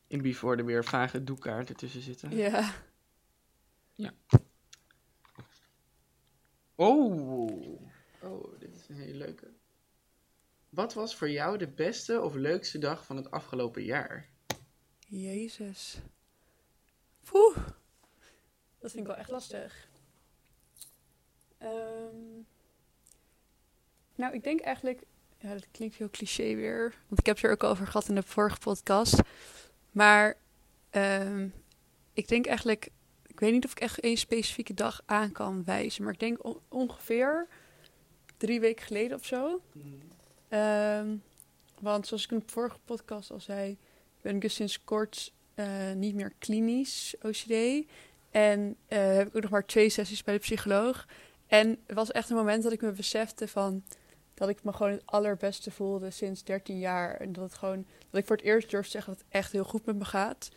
In 0.08 0.22
Before 0.22 0.58
er 0.58 0.66
weer 0.66 0.84
vage 0.86 1.24
doekkaarten 1.24 1.76
tussen 1.76 2.02
zitten. 2.02 2.36
Ja. 2.36 2.74
Oh. 6.76 7.80
Oh, 8.22 8.60
dit 8.60 8.76
is 8.76 8.88
een 8.90 8.96
hele 8.96 9.18
leuke. 9.18 9.48
Wat 10.70 10.94
was 10.94 11.16
voor 11.16 11.30
jou 11.30 11.58
de 11.58 11.68
beste 11.68 12.22
of 12.22 12.34
leukste 12.34 12.78
dag 12.78 13.06
van 13.06 13.16
het 13.16 13.32
afgelopen 13.32 13.84
jaar? 13.84 14.30
Jezus. 15.22 15.98
Poeh. 17.24 17.56
Dat 18.80 18.92
vind 18.92 19.04
ik 19.04 19.08
wel 19.08 19.16
echt 19.16 19.30
lastig. 19.30 19.88
Ehm, 21.58 22.42
nou, 24.16 24.34
ik 24.34 24.44
denk 24.44 24.60
eigenlijk... 24.60 25.02
Ja, 25.38 25.54
dat 25.54 25.68
klinkt 25.72 25.96
heel 25.96 26.10
cliché 26.10 26.56
weer. 26.56 26.94
Want 27.08 27.20
ik 27.20 27.26
heb 27.26 27.36
het 27.36 27.46
er 27.46 27.52
ook 27.52 27.64
al 27.64 27.70
over 27.70 27.86
gehad 27.88 28.08
in 28.08 28.16
de 28.16 28.24
vorige 28.24 28.60
podcast. 28.60 29.20
Maar 29.92 30.38
ehm, 30.90 31.48
ik 32.14 32.28
denk 32.28 32.46
eigenlijk... 32.46 32.90
Ik 33.28 33.40
weet 33.40 33.52
niet 33.52 33.66
of 33.66 33.72
ik 33.72 33.80
echt 33.80 34.00
één 34.00 34.18
specifieke 34.18 34.74
dag 34.74 35.02
aan 35.06 35.32
kan 35.32 35.64
wijzen. 35.64 36.04
Maar 36.04 36.14
ik 36.14 36.20
denk 36.20 36.44
on- 36.44 36.60
ongeveer 36.70 37.48
drie 38.38 38.60
weken 38.60 38.86
geleden 38.86 39.18
of 39.18 39.26
zo. 39.26 39.62
Ehm, 40.48 41.16
want 41.80 42.08
zoals 42.08 42.24
ik 42.24 42.32
in 42.32 42.40
de 42.40 42.44
vorige 42.52 42.80
podcast 42.86 43.32
al 43.32 43.40
zei, 43.40 43.78
ben 44.26 44.36
ik 44.36 44.42
dus 44.42 44.54
sinds 44.54 44.84
kort 44.84 45.34
eh, 45.54 45.92
niet 45.96 46.16
meer 46.16 46.34
klinisch 46.40 47.16
OCD. 47.22 47.86
En 48.32 48.76
eh, 48.88 49.16
heb 49.16 49.28
ik 49.28 49.36
ook 49.36 49.42
nog 49.42 49.52
maar 49.52 49.66
twee 49.66 49.90
sessies 49.90 50.24
bij 50.24 50.34
de 50.34 50.40
psycholoog. 50.40 51.08
En 51.48 51.70
het 51.86 51.96
was 51.96 52.12
echt 52.12 52.30
een 52.30 52.36
moment 52.36 52.64
dat 52.64 52.72
ik 52.72 52.82
me 52.82 52.92
besefte 52.92 53.48
van 53.48 53.84
dat 54.34 54.50
ik 54.50 54.64
me 54.64 54.74
gewoon 54.74 54.92
het 54.92 55.06
allerbeste 55.06 55.72
voelde 55.72 56.12
sinds 56.12 56.44
13 56.44 56.80
jaar. 56.80 57.16
En 57.16 57.34
dat 57.34 57.44
het 57.44 57.54
gewoon 57.54 57.86
dat 58.10 58.22
ik 58.22 58.28
voor 58.28 58.36
het 58.36 58.46
eerst 58.46 58.70
durf 58.70 58.86
te 58.86 58.92
zeggen 58.92 59.14
dat 59.14 59.22
het 59.22 59.32
echt 59.32 59.52
heel 59.52 59.64
goed 59.64 59.86
met 59.86 59.96
me 59.96 60.06
gaat. 60.06 60.52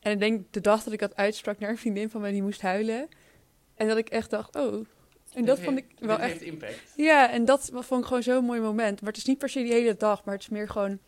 En 0.00 0.12
ik 0.12 0.18
denk 0.18 0.52
de 0.52 0.60
dag 0.60 0.82
dat 0.82 0.92
ik 0.92 1.00
dat 1.00 1.16
uitsprak 1.16 1.58
naar 1.58 1.70
een 1.70 1.78
vriendin 1.78 2.10
van 2.10 2.20
mij 2.20 2.32
die 2.32 2.42
moest 2.42 2.60
huilen. 2.60 3.08
En 3.74 3.88
dat 3.88 3.96
ik 3.96 4.08
echt 4.08 4.30
dacht, 4.30 4.56
oh. 4.56 4.86
En 5.32 5.44
dat 5.44 5.60
vond 5.60 5.78
ik 5.78 5.86
wel 5.98 6.18
echt 6.18 6.40
impact. 6.40 6.92
ja, 6.96 7.30
en 7.30 7.44
dat 7.44 7.70
vond 7.72 8.00
ik 8.00 8.06
gewoon 8.06 8.22
zo'n 8.22 8.44
mooi 8.44 8.60
moment. 8.60 9.00
Maar 9.00 9.10
het 9.10 9.18
is 9.18 9.24
niet 9.24 9.38
per 9.38 9.48
se 9.48 9.62
die 9.62 9.72
hele 9.72 9.96
dag, 9.96 10.24
maar 10.24 10.34
het 10.34 10.42
is 10.42 10.48
meer 10.48 10.68
gewoon 10.68 10.98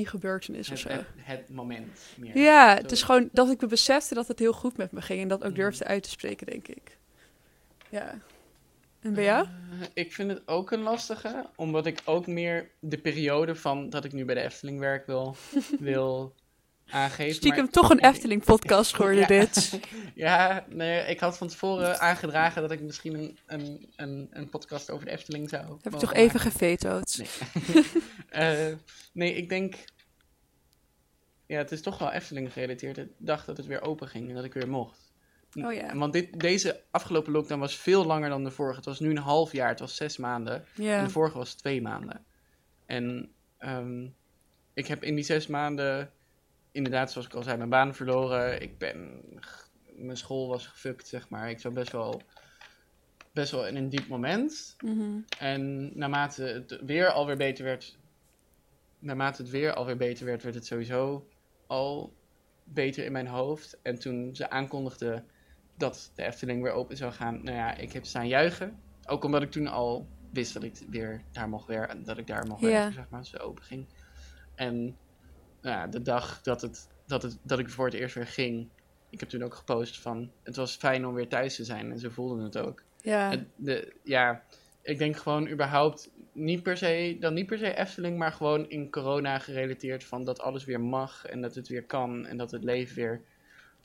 die 0.00 0.08
gebeurtenis 0.08 0.70
of 0.70 0.82
Het, 0.82 0.92
zo. 0.92 0.98
het, 0.98 1.06
het 1.16 1.48
moment 1.50 1.98
meer. 2.16 2.38
Ja, 2.38 2.76
Zo. 2.76 2.82
het 2.82 2.92
is 2.92 3.02
gewoon 3.02 3.28
dat 3.32 3.50
ik 3.50 3.60
me 3.60 3.66
besefte 3.66 4.14
dat 4.14 4.28
het 4.28 4.38
heel 4.38 4.52
goed 4.52 4.76
met 4.76 4.92
me 4.92 5.02
ging. 5.02 5.20
En 5.22 5.28
dat 5.28 5.42
ook 5.42 5.50
Mhm. 5.50 5.60
durfde 5.60 5.84
uit 5.84 6.02
te 6.02 6.10
spreken, 6.10 6.46
denk 6.46 6.68
ik. 6.68 6.96
Ja. 7.88 8.18
En 9.00 9.14
bij 9.14 9.24
jou? 9.24 9.44
Eh, 9.44 9.86
ik 9.94 10.12
vind 10.12 10.30
het 10.30 10.42
ook 10.48 10.70
een 10.70 10.80
lastige, 10.82 11.46
omdat 11.56 11.86
ik 11.86 12.00
ook 12.04 12.26
meer 12.26 12.70
de 12.78 12.98
periode 12.98 13.54
van 13.54 13.90
dat 13.90 14.04
ik 14.04 14.12
nu 14.12 14.24
bij 14.24 14.34
de 14.34 14.40
Efteling 14.40 14.78
werk 14.78 15.06
wil, 15.06 15.36
wil 15.78 16.34
aangeven. 16.90 17.34
Stiekem 17.34 17.62
maar- 17.62 17.72
toch 17.72 17.90
een 17.90 17.98
Efteling-podcast 18.04 18.94
geworden, 18.94 19.20
Ja. 19.20 19.26
dit. 19.26 19.80
Ja, 20.14 20.64
nee, 20.68 21.06
ik 21.06 21.20
had 21.20 21.36
van 21.38 21.48
tevoren 21.48 22.00
aangedragen 22.00 22.62
dat 22.62 22.70
ik 22.70 22.80
misschien 22.80 23.14
een, 23.14 23.38
een, 23.46 23.92
een, 23.96 24.28
een 24.30 24.48
podcast 24.48 24.90
over 24.90 25.04
de 25.04 25.10
Efteling 25.10 25.48
zou 25.48 25.78
Heb 25.82 25.92
ik 25.92 25.98
toch 25.98 26.14
even 26.14 26.40
gevetood. 26.40 27.16
Nee. 27.18 27.82
Eh, 28.28 28.74
nee, 29.12 29.34
ik 29.34 29.48
denk... 29.48 29.74
Ja, 31.46 31.58
het 31.58 31.72
is 31.72 31.82
toch 31.82 31.98
wel 31.98 32.12
Efteling 32.12 32.52
gerelateerd. 32.52 32.98
Ik 32.98 33.08
dacht 33.18 33.46
dat 33.46 33.56
het 33.56 33.66
weer 33.66 33.82
open 33.82 34.08
ging 34.08 34.28
en 34.28 34.34
dat 34.34 34.44
ik 34.44 34.52
weer 34.52 34.68
mocht. 34.68 35.12
Oh 35.54 35.72
ja. 35.72 35.96
Want 35.96 36.12
dit, 36.12 36.40
deze 36.40 36.82
afgelopen 36.90 37.32
lockdown 37.32 37.60
was 37.60 37.76
veel 37.76 38.04
langer 38.04 38.28
dan 38.28 38.44
de 38.44 38.50
vorige. 38.50 38.76
Het 38.76 38.84
was 38.84 39.00
nu 39.00 39.10
een 39.10 39.16
half 39.18 39.52
jaar, 39.52 39.68
het 39.68 39.80
was 39.80 39.96
zes 39.96 40.16
maanden. 40.16 40.64
En 40.76 41.04
de 41.04 41.10
vorige 41.10 41.38
was 41.38 41.54
twee 41.54 41.82
maanden. 41.82 42.24
En 42.86 43.32
ehm, 43.58 44.06
ik 44.74 44.86
heb 44.86 45.02
in 45.02 45.14
die 45.14 45.24
zes 45.24 45.46
maanden, 45.46 46.12
inderdaad, 46.72 47.12
zoals 47.12 47.26
ik 47.26 47.34
al 47.34 47.42
zei, 47.42 47.56
mijn 47.56 47.68
baan 47.68 47.94
verloren. 47.94 48.62
Ik 48.62 48.78
ben, 48.78 49.22
mijn 49.94 50.16
school 50.16 50.48
was 50.48 50.66
gefukt, 50.66 51.08
zeg 51.08 51.28
maar. 51.28 51.50
Ik 51.50 51.60
zat 51.60 51.74
best 51.74 51.92
wel, 51.92 52.22
best 53.32 53.50
wel 53.50 53.66
in 53.66 53.76
een 53.76 53.88
diep 53.88 54.08
moment. 54.08 54.76
Mhm. 54.80 55.18
En 55.38 55.90
naarmate 55.98 56.42
het 56.42 56.78
weer 56.84 57.10
alweer 57.10 57.36
beter 57.36 57.64
werd, 57.64 57.98
naarmate 58.98 59.42
het 59.42 59.50
weer 59.50 59.74
alweer 59.74 59.96
beter 59.96 60.26
werd, 60.26 60.42
werd 60.42 60.54
het 60.54 60.66
sowieso 60.66 61.28
al 61.66 62.12
beter 62.64 63.04
in 63.04 63.12
mijn 63.12 63.26
hoofd. 63.26 63.78
En 63.82 63.98
toen 63.98 64.34
ze 64.36 64.50
aankondigden 64.50 65.24
dat 65.76 66.10
de 66.14 66.22
Efteling 66.22 66.62
weer 66.62 66.72
open 66.72 66.96
zou 66.96 67.12
gaan, 67.12 67.42
nou 67.42 67.56
ja, 67.56 67.74
ik 67.74 67.92
heb 67.92 68.04
staan 68.04 68.28
juichen. 68.28 68.80
Ook 69.06 69.24
omdat 69.24 69.42
ik 69.42 69.50
toen 69.50 69.66
al 69.66 70.08
wist 70.32 70.54
dat 70.54 70.62
ik 70.62 70.74
weer 70.90 71.22
daar 71.32 71.48
mocht 71.48 71.66
werken, 71.66 72.04
dat 72.04 72.18
ik 72.18 72.26
daar 72.26 72.46
mocht 72.46 72.60
werken, 72.60 72.92
zeg 72.92 73.08
maar, 73.08 73.18
als 73.18 73.32
het 73.32 73.40
open 73.40 73.64
ging. 73.64 73.86
En 74.54 74.96
nou 75.62 75.76
ja, 75.76 75.86
de 75.86 76.02
dag 76.02 76.42
dat, 76.42 76.60
het, 76.60 76.88
dat, 77.06 77.22
het, 77.22 77.38
dat 77.42 77.58
ik 77.58 77.70
voor 77.70 77.84
het 77.84 77.94
eerst 77.94 78.14
weer 78.14 78.26
ging, 78.26 78.68
ik 79.10 79.20
heb 79.20 79.28
toen 79.28 79.42
ook 79.42 79.54
gepost 79.54 80.00
van, 80.00 80.30
het 80.42 80.56
was 80.56 80.76
fijn 80.76 81.06
om 81.06 81.14
weer 81.14 81.28
thuis 81.28 81.56
te 81.56 81.64
zijn. 81.64 81.90
En 81.90 81.98
ze 81.98 82.10
voelden 82.10 82.44
het 82.44 82.58
ook. 82.58 82.82
Ja. 83.02 83.30
Het- 83.30 83.44
de, 83.56 83.92
ja, 84.04 84.42
ik 84.82 84.98
denk 84.98 85.16
gewoon 85.16 85.48
überhaupt 85.48 86.10
niet 86.32 86.62
per 86.62 86.76
se, 86.76 87.16
dan 87.20 87.34
niet 87.34 87.46
per 87.46 87.58
se 87.58 87.74
Efteling, 87.76 88.18
maar 88.18 88.32
gewoon 88.32 88.68
in 88.68 88.90
corona 88.90 89.38
gerelateerd 89.38 90.04
van 90.04 90.24
dat 90.24 90.40
alles 90.40 90.64
weer 90.64 90.80
mag 90.80 91.24
en 91.26 91.40
dat 91.40 91.54
het 91.54 91.68
weer 91.68 91.84
kan 91.84 92.26
en 92.26 92.36
dat 92.36 92.50
het 92.50 92.64
leven 92.64 92.96
weer 92.96 93.20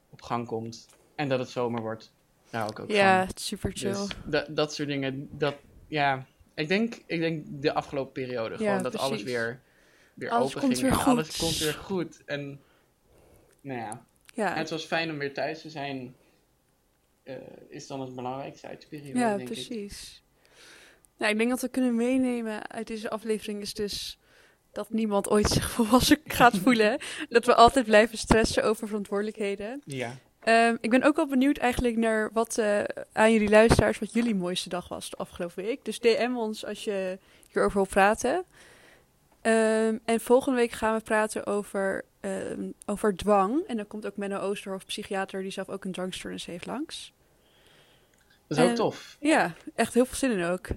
op 0.09 0.21
gang 0.21 0.47
komt 0.47 0.87
en 1.15 1.29
dat 1.29 1.39
het 1.39 1.49
zomer 1.49 1.81
wordt. 1.81 2.13
Daar 2.49 2.61
hou 2.61 2.73
ik 2.73 2.79
ook 2.79 2.91
Ja, 2.91 3.23
van. 3.25 3.31
super 3.35 3.71
chill. 3.73 3.91
Dus 3.91 4.07
dat, 4.25 4.45
dat 4.55 4.73
soort 4.73 4.87
dingen, 4.87 5.29
dat, 5.31 5.55
ja, 5.87 6.25
ik 6.53 6.67
denk, 6.67 7.01
ik 7.05 7.19
denk 7.19 7.45
de 7.61 7.73
afgelopen 7.73 8.11
periode 8.11 8.55
Ja, 8.57 8.57
gewoon 8.69 8.83
dat 8.83 8.97
alles 8.97 9.23
weer, 9.23 9.61
weer 10.15 10.29
Alles 10.29 10.55
open 10.55 10.61
ging 10.69 10.81
weer 10.81 10.91
en 10.91 10.97
alles 11.05 11.37
komt 11.37 11.57
weer 11.57 11.73
goed 11.73 12.21
en 12.25 12.59
nou 13.61 13.79
ja, 13.79 14.05
ja. 14.33 14.53
het 14.55 14.69
was 14.69 14.83
fijn 14.85 15.09
om 15.11 15.17
weer 15.17 15.33
thuis 15.33 15.61
te 15.61 15.69
zijn. 15.69 16.15
eh, 17.23 17.35
is 17.69 17.87
dan 17.87 18.01
het 18.01 18.15
belangrijkste 18.15 18.67
uit 18.67 18.81
de 18.81 18.87
periode, 18.87 19.19
Ja, 19.19 19.37
denk 19.37 19.39
ik. 19.49 19.53
precies. 19.53 20.23
Nou, 21.17 21.31
ik 21.31 21.37
denk 21.37 21.49
dat 21.49 21.61
we 21.61 21.67
kunnen 21.67 21.95
meenemen 21.95 22.69
uit 22.69 22.87
deze 22.87 23.09
aflevering 23.09 23.61
is 23.61 23.73
dus 23.73 24.19
dat 24.71 24.89
niemand 24.89 25.29
ooit 25.29 25.49
zich 25.49 25.71
volwassen 25.75 26.17
gaat 26.25 26.57
voelen. 26.57 26.99
dat 27.29 27.45
we 27.45 27.55
altijd 27.55 27.85
blijven 27.85 28.17
stressen 28.17 28.63
over 28.63 28.87
verantwoordelijkheden. 28.87 29.81
Ja. 29.85 30.17
Ehm, 30.39 30.75
ik 30.81 30.89
ben 30.89 31.03
ook 31.03 31.15
wel 31.15 31.27
benieuwd 31.27 31.57
eigenlijk 31.57 31.95
naar 31.97 32.29
wat 32.33 32.57
eh, 32.57 32.83
aan 33.13 33.31
jullie 33.31 33.49
luisteraars, 33.49 33.99
wat 33.99 34.13
jullie 34.13 34.35
mooiste 34.35 34.69
dag 34.69 34.87
was 34.87 35.09
de 35.09 35.17
afgelopen 35.17 35.63
week. 35.63 35.85
Dus 35.85 35.99
DM 35.99 36.33
ons 36.35 36.65
als 36.65 36.83
je 36.83 37.19
hierover 37.51 37.77
wil 37.77 37.87
praten. 37.87 38.43
Ehm, 39.45 39.97
en 40.05 40.19
volgende 40.19 40.57
week 40.57 40.71
gaan 40.71 40.95
we 40.95 41.01
praten 41.01 41.45
over, 41.45 42.03
ehm, 42.19 42.61
over 42.85 43.15
dwang. 43.15 43.63
En 43.67 43.77
dan 43.77 43.87
komt 43.87 44.05
ook 44.05 44.17
Menno 44.17 44.37
Oosterhof, 44.39 44.85
psychiater, 44.85 45.41
die 45.41 45.51
zelf 45.51 45.69
ook 45.69 45.85
een 45.85 45.91
dwangstoornis 45.91 46.45
heeft, 46.45 46.65
langs. 46.65 47.13
Dat 48.47 48.57
is 48.57 48.63
ook 48.63 48.69
Eh, 48.69 48.75
tof. 48.75 49.17
Ja, 49.19 49.53
echt 49.75 49.93
heel 49.93 50.05
veel 50.05 50.15
zin 50.15 50.31
in 50.31 50.43
ook. 50.45 50.67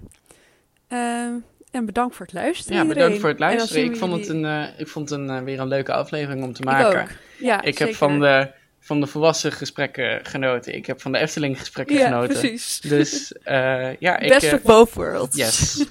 Ehm, 0.87 1.33
en 1.71 1.85
bedankt 1.85 2.15
voor 2.15 2.25
het 2.25 2.35
luisteren. 2.35 2.77
Ja, 2.77 2.81
iedereen. 2.83 3.03
bedankt 3.03 3.19
voor 3.21 3.29
het 3.29 3.39
luisteren. 3.39 3.83
Ik 3.83 3.95
vond 3.97 4.13
het, 4.13 4.27
een, 4.27 4.73
ik 4.77 4.87
vond 4.87 5.11
een, 5.11 5.29
eh, 5.29 5.41
weer 5.41 5.59
een 5.59 5.67
leuke 5.67 5.93
aflevering 5.93 6.43
om 6.43 6.53
te 6.53 6.59
Ik 6.61 6.65
maken. 6.65 7.01
ook. 7.01 7.09
Ja, 7.39 7.61
Ik 7.61 7.77
heb 7.77 7.93
van 7.95 8.19
de, 8.19 8.51
van 8.89 8.99
de 8.99 9.07
volwassen 9.07 9.51
gesprekken 9.51 10.25
genoten. 10.25 10.75
Ik 10.75 10.85
heb 10.85 11.01
van 11.01 11.11
de 11.11 11.17
Efteling 11.17 11.59
gesprekken 11.59 11.95
Ja, 11.95 12.07
genoten. 12.07 12.39
precies. 12.39 12.79
Dus 12.79 13.31
eh, 13.43 13.95
ja, 13.99 14.19
ik... 14.19 14.29
Best 14.29 14.45
eh, 14.45 14.53
of 14.53 14.61
both 14.61 14.93
worlds. 14.93 15.35
yes. 15.37 15.85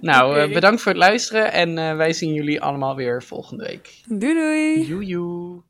nou, 0.00 0.38
eh, 0.38 0.52
bedankt 0.52 0.82
voor 0.82 0.92
het 0.92 1.00
luisteren 1.00 1.52
en 1.52 1.96
wij 1.96 2.12
zien 2.12 2.32
jullie 2.32 2.60
allemaal 2.60 2.96
weer 2.96 3.22
volgende 3.22 3.64
week. 3.64 4.02
Doei 4.06 4.34
doei. 4.34 4.86
Joejoe. 4.86 5.62